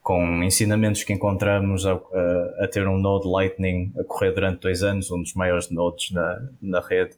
com 0.00 0.44
ensinamentos 0.44 1.02
que 1.02 1.12
encontramos 1.12 1.84
a, 1.84 1.94
a, 1.94 2.64
a 2.64 2.68
ter 2.68 2.86
um 2.86 2.98
node 2.98 3.26
Lightning 3.26 3.92
a 3.98 4.04
correr 4.04 4.30
durante 4.30 4.60
dois 4.60 4.84
anos, 4.84 5.10
um 5.10 5.20
dos 5.20 5.34
maiores 5.34 5.68
nodes 5.68 6.12
na, 6.12 6.48
na 6.62 6.80
rede, 6.80 7.16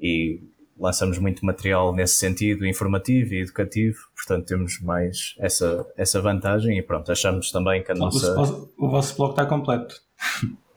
e 0.00 0.40
lançamos 0.78 1.18
muito 1.18 1.44
material 1.44 1.94
nesse 1.94 2.14
sentido, 2.14 2.66
informativo 2.66 3.34
e 3.34 3.42
educativo, 3.42 3.98
portanto 4.14 4.46
temos 4.46 4.80
mais 4.80 5.34
essa, 5.38 5.86
essa 5.96 6.20
vantagem 6.20 6.78
e 6.78 6.82
pronto, 6.82 7.10
achamos 7.10 7.50
também 7.50 7.82
que 7.82 7.92
a 7.92 7.94
nossa... 7.94 8.32
O, 8.76 8.88
vosso 8.88 9.16
blog 9.16 9.30
está 9.30 9.46
completo. 9.46 10.00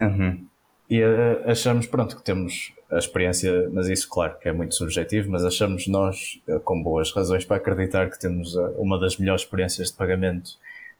Uhum. 0.01 0.45
E 0.89 1.01
uh, 1.01 1.49
achamos, 1.49 1.87
pronto, 1.87 2.15
que 2.15 2.23
temos 2.23 2.73
a 2.91 2.97
experiência, 2.97 3.69
mas 3.71 3.87
isso 3.87 4.07
claro 4.07 4.37
que 4.39 4.47
é 4.47 4.53
muito 4.53 4.75
subjetivo, 4.75 5.31
mas 5.31 5.43
achamos 5.43 5.87
nós 5.87 6.39
uh, 6.47 6.59
com 6.59 6.81
boas 6.81 7.11
razões 7.11 7.43
para 7.43 7.57
acreditar 7.57 8.09
que 8.09 8.19
temos 8.19 8.55
uh, 8.55 8.69
uma 8.77 8.99
das 8.99 9.17
melhores 9.17 9.41
experiências 9.41 9.89
de 9.89 9.97
pagamento 9.97 10.51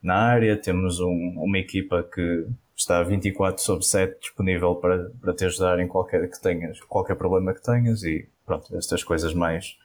na 0.02 0.16
área, 0.16 0.58
temos 0.58 1.00
um, 1.00 1.34
uma 1.38 1.58
equipa 1.58 2.04
que 2.04 2.46
está 2.76 3.02
24 3.04 3.62
sobre 3.62 3.86
7 3.86 4.20
disponível 4.20 4.76
para, 4.76 5.12
para 5.22 5.34
te 5.34 5.46
ajudar 5.46 5.80
em 5.80 5.88
qualquer 5.88 6.30
que 6.30 6.42
tenhas, 6.42 6.80
qualquer 6.82 7.16
problema 7.16 7.54
que 7.54 7.62
tenhas 7.62 8.04
e 8.04 8.28
pronto, 8.46 8.76
estas 8.78 9.04
coisas 9.04 9.34
mais, 9.34 9.78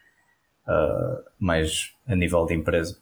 uh, 0.67 1.25
mais 1.39 1.95
a 2.07 2.15
nível 2.15 2.45
de 2.47 2.55
empresa. 2.55 2.99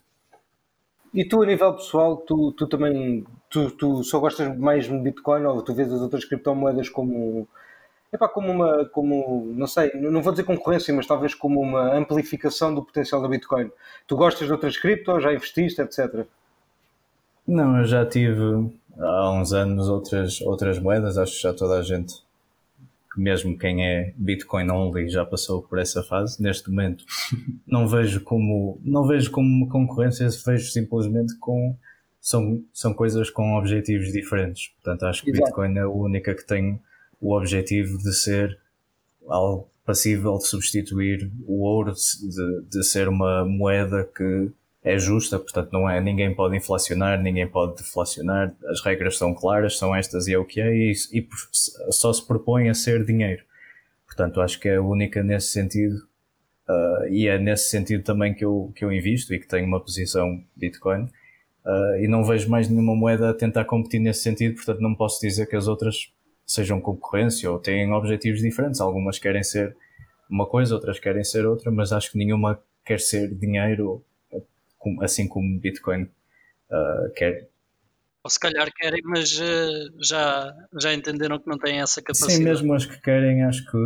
E 1.13 1.25
tu, 1.25 1.41
a 1.41 1.45
nível 1.45 1.73
pessoal, 1.73 2.17
tu, 2.17 2.51
tu 2.51 2.67
também 2.67 3.25
tu, 3.49 3.71
tu 3.71 4.03
só 4.03 4.19
gostas 4.19 4.55
mais 4.57 4.85
de 4.85 4.97
Bitcoin 4.97 5.43
ou 5.43 5.61
tu 5.61 5.73
vês 5.73 5.91
as 5.91 6.01
outras 6.01 6.23
criptomoedas 6.23 6.87
como, 6.87 7.47
epá, 8.13 8.29
como 8.29 8.51
uma, 8.51 8.85
como, 8.85 9.51
não 9.55 9.65
sei, 9.65 9.91
não 9.95 10.21
vou 10.21 10.31
dizer 10.31 10.43
concorrência, 10.43 10.93
mas 10.93 11.07
talvez 11.07 11.33
como 11.33 11.59
uma 11.59 11.95
amplificação 11.95 12.73
do 12.73 12.83
potencial 12.83 13.21
da 13.21 13.27
Bitcoin. 13.27 13.71
Tu 14.07 14.15
gostas 14.15 14.45
de 14.45 14.53
outras 14.53 14.77
criptos, 14.77 15.23
já 15.23 15.33
investiste, 15.33 15.81
etc. 15.81 16.25
Não, 17.47 17.79
eu 17.79 17.85
já 17.85 18.05
tive 18.05 18.71
há 18.99 19.31
uns 19.31 19.51
anos 19.51 19.89
outras, 19.89 20.39
outras 20.41 20.77
moedas, 20.77 21.17
acho 21.17 21.37
que 21.37 21.41
já 21.41 21.53
toda 21.53 21.79
a 21.79 21.81
gente 21.81 22.21
mesmo 23.19 23.57
quem 23.57 23.85
é 23.85 24.13
Bitcoin 24.17 24.69
only 24.69 25.09
já 25.09 25.25
passou 25.25 25.61
por 25.61 25.79
essa 25.79 26.01
fase. 26.01 26.41
Neste 26.41 26.69
momento 26.69 27.03
não 27.67 27.87
vejo 27.87 28.21
como 28.21 28.79
não 28.83 29.05
vejo 29.07 29.31
como 29.31 29.47
uma 29.47 29.69
concorrência, 29.69 30.27
vejo 30.45 30.71
simplesmente 30.71 31.37
com 31.37 31.75
são, 32.21 32.63
são 32.73 32.93
coisas 32.93 33.29
com 33.29 33.55
objetivos 33.55 34.11
diferentes. 34.11 34.69
Portanto, 34.75 35.05
acho 35.05 35.23
que 35.23 35.31
Exato. 35.31 35.45
Bitcoin 35.45 35.77
é 35.77 35.81
a 35.81 35.89
única 35.89 36.35
que 36.35 36.45
tem 36.45 36.79
o 37.19 37.35
objetivo 37.35 37.97
de 37.97 38.13
ser 38.13 38.57
algo 39.27 39.69
passível 39.85 40.37
de 40.37 40.47
substituir 40.47 41.31
o 41.45 41.63
ouro, 41.63 41.93
de, 41.93 42.61
de 42.69 42.83
ser 42.83 43.07
uma 43.07 43.43
moeda 43.45 44.07
que 44.15 44.51
é 44.83 44.97
justa, 44.97 45.37
portanto 45.37 45.71
não 45.71 45.89
é, 45.89 45.99
ninguém 45.99 46.33
pode 46.33 46.55
inflacionar, 46.55 47.21
ninguém 47.21 47.47
pode 47.47 47.75
deflacionar, 47.75 48.55
as 48.67 48.81
regras 48.81 49.17
são 49.17 49.33
claras, 49.33 49.77
são 49.77 49.95
estas 49.95 50.27
e 50.27 50.33
é 50.33 50.37
o 50.37 50.45
que 50.45 50.61
é, 50.61 50.73
e, 50.73 50.91
e 50.91 51.27
só 51.91 52.13
se 52.13 52.25
propõe 52.25 52.69
a 52.69 52.73
ser 52.73 53.05
dinheiro. 53.05 53.43
Portanto, 54.05 54.41
acho 54.41 54.59
que 54.59 54.69
é 54.69 54.77
a 54.77 54.81
única 54.81 55.21
nesse 55.21 55.47
sentido, 55.47 55.95
uh, 56.67 57.07
e 57.09 57.27
é 57.27 57.37
nesse 57.37 57.69
sentido 57.69 58.03
também 58.03 58.33
que 58.33 58.43
eu, 58.43 58.71
que 58.75 58.83
eu 58.83 58.91
invisto 58.91 59.33
e 59.33 59.39
que 59.39 59.47
tenho 59.47 59.67
uma 59.67 59.79
posição 59.79 60.43
Bitcoin. 60.55 61.03
Uh, 61.65 61.97
e 62.01 62.07
não 62.07 62.23
vejo 62.23 62.49
mais 62.49 62.69
nenhuma 62.69 62.95
moeda 62.95 63.29
a 63.29 63.33
tentar 63.33 63.65
competir 63.65 63.99
nesse 63.99 64.23
sentido, 64.23 64.55
portanto 64.55 64.79
não 64.79 64.95
posso 64.95 65.19
dizer 65.21 65.45
que 65.45 65.55
as 65.55 65.67
outras 65.67 66.11
sejam 66.45 66.81
concorrência 66.81 67.51
ou 67.51 67.59
têm 67.59 67.91
objetivos 67.91 68.41
diferentes. 68.41 68.81
Algumas 68.81 69.19
querem 69.19 69.43
ser 69.43 69.75
uma 70.29 70.47
coisa, 70.47 70.73
outras 70.73 70.99
querem 70.99 71.23
ser 71.23 71.45
outra, 71.45 71.69
mas 71.69 71.91
acho 71.91 72.11
que 72.11 72.17
nenhuma 72.17 72.59
quer 72.83 72.99
ser 72.99 73.33
dinheiro 73.35 74.03
assim 75.01 75.27
como 75.27 75.59
Bitcoin 75.59 76.03
uh, 76.03 77.13
quer. 77.15 77.49
Ou 78.23 78.29
se 78.29 78.39
calhar 78.39 78.69
querem, 78.73 79.01
mas 79.03 79.39
uh, 79.39 80.03
já, 80.03 80.53
já 80.79 80.93
entenderam 80.93 81.39
que 81.39 81.47
não 81.47 81.57
têm 81.57 81.79
essa 81.79 82.01
capacidade. 82.01 82.35
Sim, 82.35 82.43
mesmo 82.43 82.73
as 82.73 82.85
que 82.85 83.01
querem, 83.01 83.43
acho 83.43 83.65
que 83.69 83.77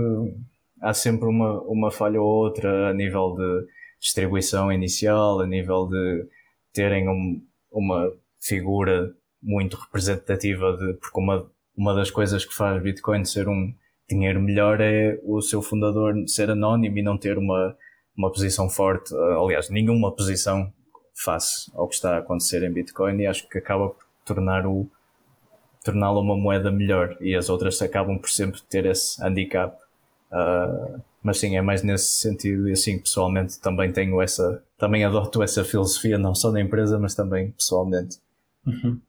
há 0.82 0.94
sempre 0.94 1.28
uma, 1.28 1.62
uma 1.62 1.92
falha 1.92 2.22
ou 2.22 2.28
outra 2.28 2.90
a 2.90 2.94
nível 2.94 3.36
de 3.36 3.68
distribuição 4.00 4.72
inicial, 4.72 5.40
a 5.40 5.48
nível 5.48 5.88
de 5.88 6.28
terem 6.74 7.08
um, 7.08 7.42
uma 7.72 8.12
figura 8.42 9.14
muito 9.42 9.78
representativa 9.78 10.76
de 10.78 10.94
porque 10.94 11.20
uma, 11.20 11.50
uma 11.76 11.94
das 11.94 12.10
coisas 12.12 12.44
que 12.46 12.54
faz 12.54 12.82
Bitcoin 12.82 13.24
ser 13.24 13.48
um 13.48 13.74
dinheiro 14.10 14.42
melhor 14.42 14.82
é 14.82 15.20
o 15.24 15.42
seu 15.42 15.62
fundador 15.62 16.16
ser 16.28 16.50
anónimo 16.50 16.98
e 16.98 17.02
não 17.02 17.18
ter 17.18 17.38
uma, 17.38 17.78
uma 18.18 18.32
posição 18.32 18.70
forte, 18.70 19.14
aliás, 19.16 19.70
nenhuma 19.70 20.14
posição 20.14 20.72
face 21.14 21.72
ao 21.76 21.88
que 21.88 21.96
está 21.96 22.16
a 22.16 22.20
acontecer 22.20 22.64
em 22.64 22.72
Bitcoin 22.72 23.22
e 23.22 23.28
acho 23.28 23.48
que 23.48 23.58
acaba 23.58 23.90
por 23.90 24.06
tornar 24.26 24.66
o 24.66 24.90
torná-lo 25.84 26.22
uma 26.22 26.38
moeda 26.38 26.72
melhor 26.72 27.18
e 27.20 27.36
as 27.36 27.50
outras 27.50 27.82
acabam 27.82 28.18
por 28.18 28.30
sempre 28.30 28.62
ter 28.62 28.86
esse 28.86 29.22
handicap. 29.22 29.78
Uh, 30.32 31.02
mas 31.22 31.40
sim, 31.40 31.56
é 31.56 31.62
mais 31.62 31.84
nesse 31.84 32.20
sentido 32.20 32.68
e 32.68 32.72
assim 32.72 32.98
pessoalmente 32.98 33.60
também 33.60 33.92
tenho 33.92 34.22
essa, 34.22 34.64
também 34.78 35.04
adoto 35.04 35.44
essa 35.44 35.64
filosofia 35.64 36.18
não 36.18 36.34
só 36.34 36.52
na 36.52 36.62
empresa 36.62 36.98
mas 36.98 37.14
também 37.14 37.52
pessoalmente. 37.52 38.18
Uhum. 38.66 39.00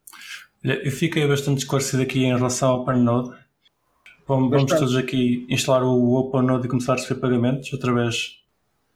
Eu 0.62 0.90
fiquei 0.90 1.26
bastante 1.26 1.58
esclarecido 1.58 2.02
aqui 2.02 2.24
em 2.24 2.34
relação 2.34 2.70
ao 2.70 2.80
OpenNode. 2.80 3.36
Vamos, 4.26 4.50
vamos 4.50 4.72
todos 4.72 4.96
aqui 4.96 5.46
instalar 5.50 5.84
o 5.84 6.14
OpenNode 6.14 6.66
e 6.66 6.70
começar 6.70 6.94
a 6.94 6.96
receber 6.96 7.20
pagamentos 7.20 7.72
através, 7.72 8.40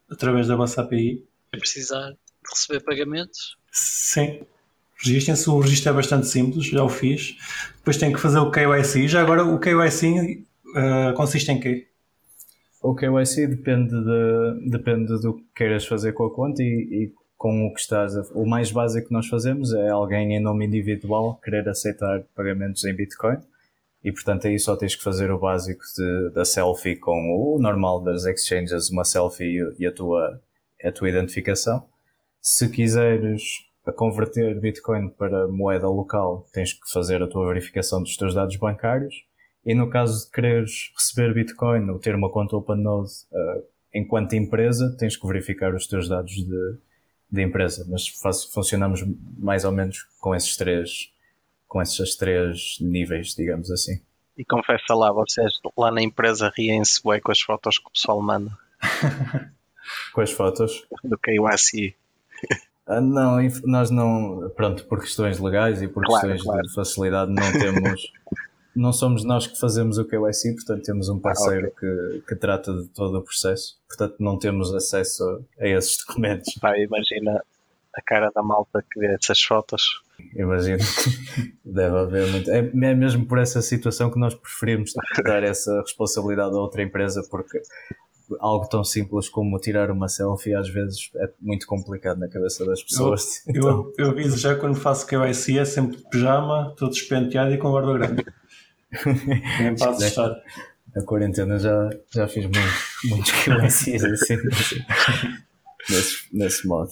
através 0.09 0.47
da 0.47 0.55
vossa 0.55 0.81
API. 0.81 1.23
Precisar 1.51 2.15
receber 2.53 2.79
pagamentos? 2.81 3.57
Sim. 3.71 4.41
Registrem-se, 4.97 5.49
o 5.49 5.59
registro 5.59 5.91
é 5.91 5.93
bastante 5.93 6.27
simples, 6.27 6.65
já 6.65 6.83
o 6.83 6.89
fiz. 6.89 7.37
Depois 7.77 7.97
tem 7.97 8.11
que 8.11 8.19
fazer 8.19 8.39
o 8.39 8.51
KYC. 8.51 9.07
Já 9.07 9.21
agora, 9.21 9.45
o 9.45 9.57
KYC 9.57 10.45
uh, 10.75 10.77
eh, 10.77 11.13
consiste 11.13 11.49
em 11.51 11.59
quê? 11.59 11.87
O 12.81 12.93
KYC 12.93 13.47
depende, 13.47 13.91
de, 13.91 14.69
depende 14.69 15.21
do 15.21 15.35
que 15.35 15.43
queiras 15.55 15.85
fazer 15.85 16.13
com 16.13 16.25
a 16.25 16.33
conta 16.33 16.61
e, 16.61 16.65
e 16.65 17.13
com 17.37 17.67
o 17.67 17.73
que 17.73 17.79
estás 17.79 18.15
a, 18.17 18.21
O 18.33 18.45
mais 18.45 18.71
básico 18.71 19.07
que 19.07 19.13
nós 19.13 19.27
fazemos 19.27 19.73
é 19.73 19.89
alguém 19.89 20.35
em 20.35 20.39
nome 20.41 20.65
individual 20.65 21.39
querer 21.41 21.67
aceitar 21.69 22.21
pagamentos 22.35 22.83
em 22.83 22.93
Bitcoin 22.93 23.37
e 24.03 24.11
portanto 24.11 24.47
aí 24.47 24.59
só 24.59 24.75
tens 24.75 24.95
que 24.95 25.03
fazer 25.03 25.31
o 25.31 25.39
básico 25.39 25.83
de, 25.95 26.29
da 26.31 26.43
selfie 26.45 26.95
com 26.95 27.33
o 27.33 27.59
normal 27.59 28.01
das 28.01 28.25
exchanges, 28.25 28.89
uma 28.89 29.05
selfie 29.05 29.73
e 29.77 29.87
a 29.87 29.91
tua, 29.91 30.41
a 30.83 30.91
tua 30.91 31.09
identificação. 31.09 31.83
Se 32.41 32.69
quiseres 32.69 33.69
converter 33.93 34.59
Bitcoin 34.59 35.09
para 35.09 35.47
moeda 35.47 35.87
local, 35.87 36.45
tens 36.53 36.73
que 36.73 36.89
fazer 36.91 37.21
a 37.21 37.27
tua 37.27 37.47
verificação 37.47 38.01
dos 38.01 38.15
teus 38.15 38.33
dados 38.33 38.55
bancários. 38.55 39.25
E 39.65 39.73
no 39.73 39.89
caso 39.89 40.25
de 40.25 40.31
quereres 40.31 40.91
receber 40.95 41.33
Bitcoin 41.33 41.89
ou 41.89 41.99
ter 41.99 42.15
uma 42.15 42.31
conta 42.31 42.55
OpenNode 42.55 43.11
uh, 43.31 43.63
enquanto 43.93 44.35
empresa, 44.35 44.95
tens 44.97 45.17
que 45.17 45.27
verificar 45.27 45.73
os 45.73 45.87
teus 45.87 46.07
dados 46.07 46.33
de, 46.33 46.77
de 47.31 47.41
empresa. 47.41 47.85
Mas 47.89 48.07
faz, 48.07 48.45
funcionamos 48.45 49.03
mais 49.37 49.65
ou 49.65 49.71
menos 49.71 50.07
com 50.19 50.33
esses 50.33 50.55
três, 50.55 51.11
com 51.67 51.81
esses 51.81 52.15
três 52.15 52.77
níveis, 52.79 53.35
digamos 53.35 53.69
assim. 53.69 54.01
E 54.37 54.45
confessa 54.45 54.95
lá, 54.95 55.11
vocês 55.11 55.59
lá 55.77 55.91
na 55.91 56.01
empresa 56.01 56.51
riem-se 56.55 57.01
com 57.01 57.31
as 57.31 57.41
fotos 57.41 57.77
que 57.77 57.87
o 57.87 57.91
pessoal 57.91 58.21
manda. 58.21 58.51
com 60.13 60.21
as 60.21 60.31
fotos? 60.31 60.87
Do 61.03 61.17
KYC. 61.17 61.98
Ah, 62.87 62.99
não, 62.99 63.37
nós 63.65 63.91
não, 63.91 64.49
pronto, 64.55 64.83
por 64.85 64.99
questões 64.99 65.37
legais 65.39 65.79
e 65.79 65.87
por 65.87 66.03
claro, 66.03 66.27
questões 66.27 66.43
claro. 66.43 66.67
de 66.67 66.73
facilidade 66.73 67.31
não 67.31 67.51
temos, 67.51 68.11
não 68.75 68.91
somos 68.91 69.23
nós 69.23 69.45
que 69.45 69.59
fazemos 69.59 69.99
o 69.99 70.05
KYC, 70.05 70.55
portanto 70.55 70.83
temos 70.83 71.07
um 71.07 71.19
parceiro 71.19 71.67
ah, 71.67 71.69
okay. 71.69 72.19
que, 72.19 72.27
que 72.29 72.35
trata 72.35 72.73
de 72.73 72.87
todo 72.87 73.19
o 73.19 73.21
processo, 73.21 73.77
portanto 73.87 74.15
não 74.19 74.39
temos 74.39 74.73
acesso 74.73 75.23
a, 75.23 75.63
a 75.63 75.67
esses 75.67 76.03
documentos. 76.03 76.51
Pá, 76.55 76.75
imagina 76.79 77.43
a 77.95 78.01
cara 78.01 78.31
da 78.33 78.41
malta 78.41 78.83
que 78.91 78.99
vê 78.99 79.13
essas 79.13 79.41
fotos. 79.41 80.01
Imagino, 80.35 80.79
deve 81.63 81.95
haver 81.95 82.27
muito. 82.27 82.51
É, 82.51 82.57
é 82.57 82.95
mesmo 82.95 83.25
por 83.25 83.37
essa 83.37 83.61
situação 83.61 84.09
que 84.09 84.19
nós 84.19 84.33
preferimos 84.33 84.93
dar 85.23 85.43
essa 85.43 85.81
responsabilidade 85.81 86.55
a 86.55 86.59
outra 86.59 86.81
empresa, 86.81 87.25
porque 87.29 87.61
algo 88.39 88.67
tão 88.67 88.83
simples 88.83 89.29
como 89.29 89.57
tirar 89.59 89.91
uma 89.91 90.07
selfie 90.07 90.53
às 90.53 90.69
vezes 90.69 91.09
é 91.15 91.29
muito 91.39 91.65
complicado 91.65 92.19
na 92.19 92.27
cabeça 92.27 92.65
das 92.65 92.83
pessoas. 92.83 93.45
Eu, 93.47 93.53
então... 93.55 93.91
eu, 93.97 94.05
eu 94.05 94.11
aviso 94.11 94.37
já 94.37 94.55
quando 94.55 94.75
faço 94.75 95.07
KYC 95.07 95.59
é 95.59 95.65
sempre 95.65 95.97
de 95.97 96.09
pijama, 96.09 96.73
todo 96.77 96.91
despenteado 96.91 97.53
e 97.53 97.57
com 97.57 97.71
guarda 97.71 97.93
grande. 97.93 98.25
Nem 99.59 99.75
para 99.75 99.91
assustar. 99.91 100.35
Na 100.95 101.03
quarentena 101.03 101.59
já, 101.59 101.89
já 102.11 102.27
fiz 102.27 102.45
muito, 102.45 102.59
muitos 103.05 103.31
KYCs 103.31 104.03
assim, 104.03 104.37
nesse, 105.89 106.35
nesse 106.35 106.67
modo. 106.67 106.91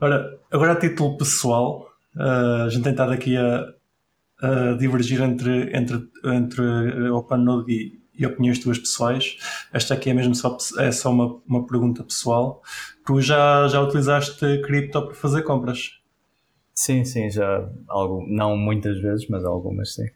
Ora, 0.00 0.38
agora 0.50 0.72
a 0.72 0.76
título 0.76 1.16
pessoal, 1.16 1.88
uh, 2.16 2.64
a 2.66 2.68
gente 2.68 2.84
tem 2.84 2.92
estado 2.92 3.12
aqui 3.12 3.36
a, 3.36 3.74
a 4.40 4.72
divergir 4.74 5.20
entre, 5.20 5.76
entre, 5.76 6.08
entre 6.24 7.10
OpenNode 7.10 7.72
e, 7.72 7.98
e 8.18 8.26
opiniões 8.26 8.58
tuas 8.58 8.78
pessoais. 8.78 9.36
Esta 9.72 9.94
aqui 9.94 10.10
é 10.10 10.14
mesmo 10.14 10.34
só, 10.34 10.56
é 10.78 10.90
só 10.90 11.10
uma, 11.10 11.40
uma 11.46 11.66
pergunta 11.66 12.02
pessoal. 12.02 12.62
Tu 13.06 13.20
já, 13.20 13.68
já 13.68 13.80
utilizaste 13.80 14.60
cripto 14.62 15.00
para 15.06 15.14
fazer 15.14 15.42
compras? 15.42 15.98
Sim, 16.74 17.04
sim, 17.04 17.30
já 17.30 17.68
algo, 17.88 18.24
não 18.28 18.56
muitas 18.56 19.00
vezes, 19.00 19.26
mas 19.28 19.44
algumas 19.44 19.94
sim. 19.94 20.06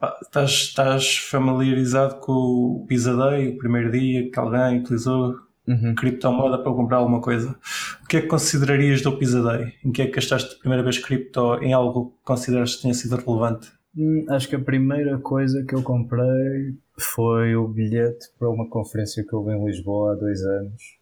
Ah, 0.00 0.14
estás, 0.22 0.50
estás 0.50 1.16
familiarizado 1.16 2.16
com 2.16 2.32
o 2.32 2.86
Pizza 2.86 3.16
Day, 3.16 3.48
o 3.48 3.58
primeiro 3.58 3.90
dia 3.90 4.30
que 4.30 4.38
alguém 4.38 4.80
utilizou 4.80 5.34
uhum. 5.66 5.94
criptomoeda 5.94 6.58
para 6.58 6.72
comprar 6.72 6.98
alguma 6.98 7.20
coisa? 7.20 7.56
O 8.02 8.06
que 8.06 8.18
é 8.18 8.20
que 8.20 8.26
considerarias 8.26 9.02
do 9.02 9.16
Pizza 9.16 9.42
Day? 9.42 9.72
Em 9.84 9.92
que 9.92 10.02
é 10.02 10.06
que 10.06 10.12
gastaste 10.12 10.54
a 10.54 10.58
primeira 10.58 10.82
vez 10.82 10.98
cripto 10.98 11.56
em 11.62 11.72
algo 11.72 12.10
que 12.10 12.24
consideras 12.24 12.76
que 12.76 12.82
tenha 12.82 12.94
sido 12.94 13.16
relevante? 13.16 13.68
Hum, 13.96 14.26
acho 14.28 14.48
que 14.48 14.56
a 14.56 14.60
primeira 14.60 15.18
coisa 15.18 15.64
que 15.64 15.74
eu 15.74 15.82
comprei 15.82 16.76
foi 16.98 17.54
o 17.54 17.68
bilhete 17.68 18.28
para 18.38 18.48
uma 18.48 18.68
conferência 18.68 19.24
que 19.24 19.34
houve 19.34 19.52
em 19.52 19.64
Lisboa 19.64 20.12
há 20.12 20.14
dois 20.14 20.42
anos. 20.42 20.96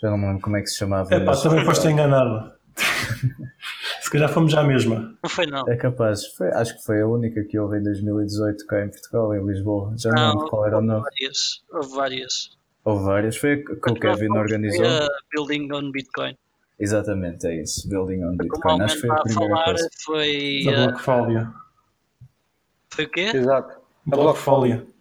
Já 0.00 0.10
não 0.10 0.18
me 0.18 0.26
lembro 0.26 0.42
como 0.42 0.56
é 0.56 0.60
que 0.60 0.68
se 0.68 0.78
chamava. 0.78 1.12
É 1.12 1.20
pá, 1.20 1.36
também 1.36 1.64
foste 1.64 1.88
enganado. 1.88 2.52
se 4.00 4.10
calhar 4.10 4.28
fomos 4.28 4.52
já 4.52 4.60
à 4.60 4.64
mesma. 4.64 5.16
Não 5.22 5.30
foi 5.30 5.46
não. 5.46 5.68
É 5.68 5.76
capaz. 5.76 6.26
Foi, 6.26 6.48
acho 6.48 6.76
que 6.76 6.84
foi 6.84 7.00
a 7.00 7.06
única 7.06 7.42
que 7.44 7.58
houve 7.58 7.78
em 7.78 7.82
2018 7.82 8.66
cá 8.66 8.84
em 8.84 8.88
Portugal, 8.88 9.34
em 9.34 9.44
Lisboa. 9.44 9.94
Já 9.96 10.10
não, 10.10 10.22
não 10.22 10.28
lembro 10.30 10.48
qual 10.48 10.66
era 10.66 10.78
o 10.78 10.82
nome. 10.82 11.02
Várias. 11.02 11.64
Houve 11.72 11.94
várias. 11.94 12.50
Houve 12.84 13.04
várias. 13.04 13.36
Foi 13.36 13.52
a 13.54 13.56
que 13.56 13.90
o 13.90 13.94
Kevin 13.94 14.30
organizou. 14.30 14.84
Foi 14.84 14.96
a 14.96 15.08
Building 15.32 15.72
on 15.72 15.90
Bitcoin. 15.90 16.36
Exatamente, 16.78 17.46
é 17.46 17.62
isso. 17.62 17.88
Building 17.88 18.24
on 18.24 18.36
Bitcoin. 18.36 18.82
Acho 18.82 18.94
que 18.94 19.00
foi 19.00 19.10
a 19.10 19.22
primeira 19.22 19.54
falar 19.54 19.64
coisa. 19.64 19.88
Foi. 20.04 20.62
Da 20.64 20.86
Blockfolia. 20.86 21.52
Foi 22.90 23.04
o 23.04 23.10
quê? 23.10 23.30
Exato. 23.34 23.80
A 24.12 24.16
Blockfolia 24.16 24.93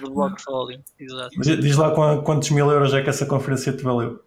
do 0.00 0.10
Blockfolio, 0.10 0.80
exato. 0.98 1.40
Diz 1.40 1.76
lá 1.76 1.92
quantos 2.22 2.50
mil 2.50 2.70
euros 2.70 2.92
é 2.94 3.02
que 3.02 3.10
essa 3.10 3.26
conferência 3.26 3.72
te 3.72 3.82
valeu? 3.82 4.22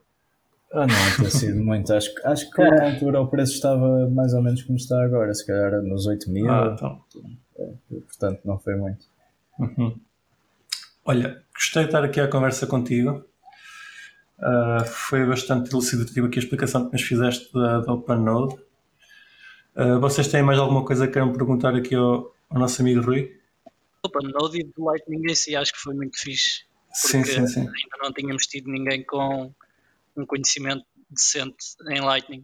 Ah, 0.72 0.86
não, 0.88 1.18
tem 1.18 1.30
sido 1.30 1.64
muito. 1.64 1.94
Acho, 1.94 2.12
acho 2.26 2.52
que 2.52 2.62
na 2.62 2.92
altura 2.92 3.22
o 3.22 3.28
preço 3.28 3.54
estava 3.54 4.10
mais 4.10 4.34
ou 4.34 4.42
menos 4.42 4.62
como 4.64 4.78
está 4.78 5.02
agora, 5.04 5.34
se 5.34 5.46
calhar 5.46 5.82
nos 5.82 6.06
8 6.06 6.30
mil. 6.30 6.50
Ah, 6.52 6.74
então. 6.74 7.02
É, 7.58 7.70
portanto, 7.90 8.42
não 8.44 8.60
foi 8.60 8.76
muito. 8.76 9.06
Uhum. 9.58 9.98
Olha, 11.06 11.42
gostei 11.54 11.84
de 11.84 11.90
estar 11.90 12.04
aqui 12.04 12.20
à 12.20 12.28
conversa 12.28 12.68
contigo. 12.68 13.24
Uh, 14.38 14.84
foi 14.86 15.26
bastante 15.26 15.72
elucidativo 15.72 16.28
aqui 16.28 16.40
a 16.40 16.42
explicação 16.42 16.88
que 16.88 16.94
nos 16.94 17.04
fizeste 17.04 17.54
da, 17.54 17.80
da 17.80 17.94
OpenNode. 17.94 18.56
Uh, 19.76 20.00
vocês 20.02 20.28
têm 20.28 20.44
mais 20.44 20.60
alguma 20.60 20.84
coisa 20.84 21.08
que 21.08 21.14
queiram 21.14 21.32
perguntar 21.32 21.74
aqui 21.74 21.96
ao, 21.96 22.34
ao 22.50 22.60
nosso 22.60 22.82
amigo 22.82 23.02
Rui? 23.02 23.32
OpenNode 24.06 24.60
e 24.60 24.64
do 24.64 24.86
Lightning 24.86 25.32
em 25.32 25.36
si 25.36 25.56
acho 25.56 25.74
que 25.74 25.80
foi 25.80 25.94
muito 25.94 26.20
fixe. 26.20 26.66
Porque 27.02 27.18
sim, 27.18 27.24
sim, 27.24 27.48
sim. 27.48 27.60
ainda 27.60 27.98
não 28.04 28.14
tínhamos 28.14 28.46
tido 28.48 28.72
ninguém 28.72 29.04
com 29.06 29.54
um 30.16 30.26
conhecimento 30.26 30.86
decente 31.10 31.76
em 31.90 32.00
Lightning. 32.00 32.44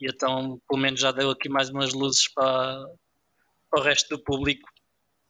E 0.00 0.06
então, 0.08 0.60
pelo 0.68 0.80
menos, 0.80 1.00
já 1.00 1.12
deu 1.12 1.30
aqui 1.30 1.48
mais 1.48 1.70
umas 1.70 1.92
luzes 1.92 2.28
para, 2.32 2.84
para 3.70 3.80
o 3.80 3.82
resto 3.82 4.16
do 4.16 4.22
público, 4.22 4.68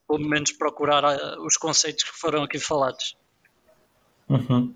pelo 0.08 0.20
menos 0.20 0.52
procurar 0.52 1.04
ah, 1.04 1.36
os 1.40 1.56
conceitos 1.56 2.04
que 2.04 2.10
foram 2.12 2.42
aqui 2.42 2.58
falados. 2.58 3.16
Uhum. 4.28 4.74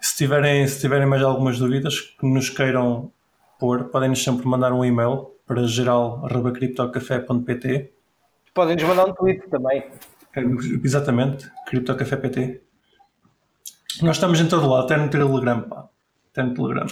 Se, 0.00 0.16
tiverem, 0.16 0.66
se 0.66 0.80
tiverem 0.80 1.06
mais 1.06 1.22
algumas 1.22 1.58
dúvidas 1.58 2.00
que 2.00 2.26
nos 2.26 2.48
queiram 2.48 3.12
pôr, 3.58 3.84
podem-nos 3.84 4.22
sempre 4.22 4.46
mandar 4.46 4.72
um 4.72 4.84
e-mail 4.84 5.32
para 5.46 5.66
geral.criptocafé.pt 8.54 8.54
Podem-nos 8.54 8.84
mandar 8.84 9.06
um 9.06 9.12
tweet 9.12 9.48
também. 9.50 9.84
Exatamente, 10.84 11.50
CryptoCafé.pt 11.66 12.62
Nós 14.02 14.16
estamos 14.16 14.40
em 14.40 14.48
todo 14.48 14.68
lado, 14.68 14.84
até 14.84 14.96
no 14.96 15.10
Telegram, 15.10 15.62
pá. 15.62 15.88
Até 16.30 16.42
no 16.42 16.54
Telegram. 16.54 16.86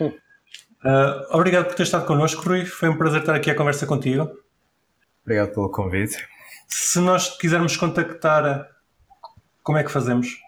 Uh, 0.00 1.24
obrigado 1.30 1.66
por 1.66 1.74
ter 1.74 1.84
estado 1.84 2.06
connosco, 2.06 2.42
Rui. 2.46 2.66
Foi 2.66 2.90
um 2.90 2.96
prazer 2.96 3.20
estar 3.20 3.34
aqui 3.34 3.50
a 3.50 3.54
conversa 3.54 3.86
contigo. 3.86 4.30
Obrigado 5.22 5.54
pelo 5.54 5.70
convite. 5.70 6.26
Se 6.68 6.98
nós 7.00 7.36
quisermos 7.38 7.76
contactar, 7.76 8.68
como 9.62 9.78
é 9.78 9.84
que 9.84 9.90
fazemos? 9.90 10.38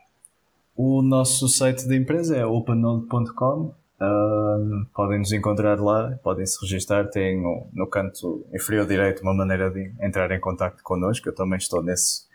O 0.74 1.00
nosso 1.00 1.48
site 1.48 1.88
da 1.88 1.96
empresa 1.96 2.36
é 2.36 2.44
openode.com. 2.44 3.74
Uh, 4.00 4.84
podem 4.94 5.18
nos 5.18 5.32
encontrar 5.32 5.80
lá, 5.80 6.18
podem 6.22 6.44
se 6.44 6.60
registrar. 6.60 7.08
Tem 7.08 7.40
no, 7.40 7.66
no, 7.72 7.86
canto 7.86 8.46
inferior 8.52 8.86
direito 8.86 9.22
uma 9.22 9.32
maneira 9.32 9.70
de 9.70 9.90
entrar 10.00 10.30
em 10.30 10.40
contato 10.40 10.82
connosco. 10.82 11.28
Eu 11.28 11.34
também 11.34 11.56
estou 11.56 11.82
nesse, 11.82 12.26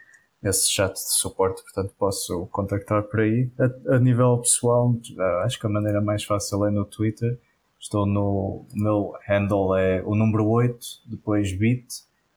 nesse 0.42 0.72
chat 0.72 0.94
de 0.94 1.14
suporte, 1.14 1.62
portanto 1.62 1.94
posso 1.98 2.48
contactar 2.48 3.04
por 3.04 3.20
aí. 3.20 3.50
A, 3.60 3.96
a 3.96 4.00
nível 4.00 4.40
pessoal, 4.40 4.90
uh, 4.90 5.22
acho 5.44 5.60
que 5.60 5.68
a 5.68 5.70
maneira 5.70 6.02
mais 6.02 6.24
fácil 6.24 6.66
é 6.66 6.72
no 6.72 6.84
Twitter. 6.84 7.40
Estou 7.80 8.06
no. 8.06 8.66
Meu 8.74 9.14
handle 9.28 9.76
é 9.76 10.04
o 10.04 10.16
número 10.16 10.48
8, 10.48 10.78
depois 11.08 11.52
bit 11.52 11.88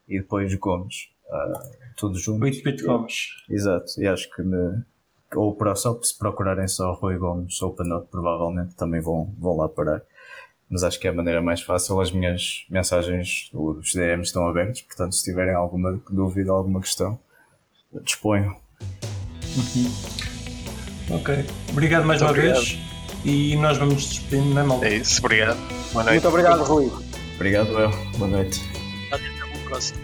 e 0.06 0.18
depois 0.18 0.54
Gomes. 0.54 1.10
Uh, 1.26 1.94
tudo 1.96 2.18
junto. 2.18 2.44
8 2.44 2.62
bit 2.62 2.82
Gomes. 2.82 3.28
Exato, 3.48 3.86
e 3.98 4.06
acho 4.06 4.30
que 4.34 4.42
me. 4.42 4.82
Ou 5.34 5.54
para, 5.54 5.74
só 5.74 5.98
se 6.02 6.16
procurarem 6.16 6.68
só 6.68 6.92
Rui 6.92 7.16
Gomes 7.16 7.60
ou 7.62 7.72
Panote, 7.72 8.08
provavelmente 8.10 8.74
também 8.74 9.00
vão, 9.00 9.32
vão 9.38 9.56
lá 9.56 9.68
parar. 9.68 10.02
Mas 10.68 10.82
acho 10.82 10.98
que 10.98 11.06
é 11.06 11.10
a 11.10 11.14
maneira 11.14 11.42
mais 11.42 11.60
fácil. 11.62 12.00
As 12.00 12.10
minhas 12.10 12.64
mensagens, 12.70 13.50
os 13.52 13.92
DMs 13.92 14.28
estão 14.28 14.48
abertos, 14.48 14.82
portanto, 14.82 15.14
se 15.14 15.24
tiverem 15.24 15.54
alguma 15.54 16.00
dúvida, 16.10 16.50
alguma 16.50 16.80
questão, 16.80 17.18
disponham. 18.02 18.56
Uhum. 19.56 21.16
Ok. 21.16 21.44
Obrigado 21.70 22.04
mais 22.06 22.20
Muito 22.20 22.32
uma 22.32 22.38
obrigado. 22.38 22.64
vez 22.64 22.78
e 23.24 23.56
nós 23.56 23.78
vamos 23.78 24.06
despedindo, 24.06 24.54
não 24.54 24.60
é, 24.62 24.64
malta? 24.64 24.86
É 24.86 24.96
isso, 24.96 25.20
obrigado. 25.20 25.58
Boa 25.92 26.04
noite. 26.04 26.12
Muito 26.12 26.28
obrigado, 26.28 26.62
Rui. 26.64 26.92
Obrigado, 27.36 27.68
eu. 27.78 27.90
Boa 28.18 28.30
noite. 28.30 28.60
Até 29.10 29.24
o 29.24 29.68
próximo. 29.68 30.03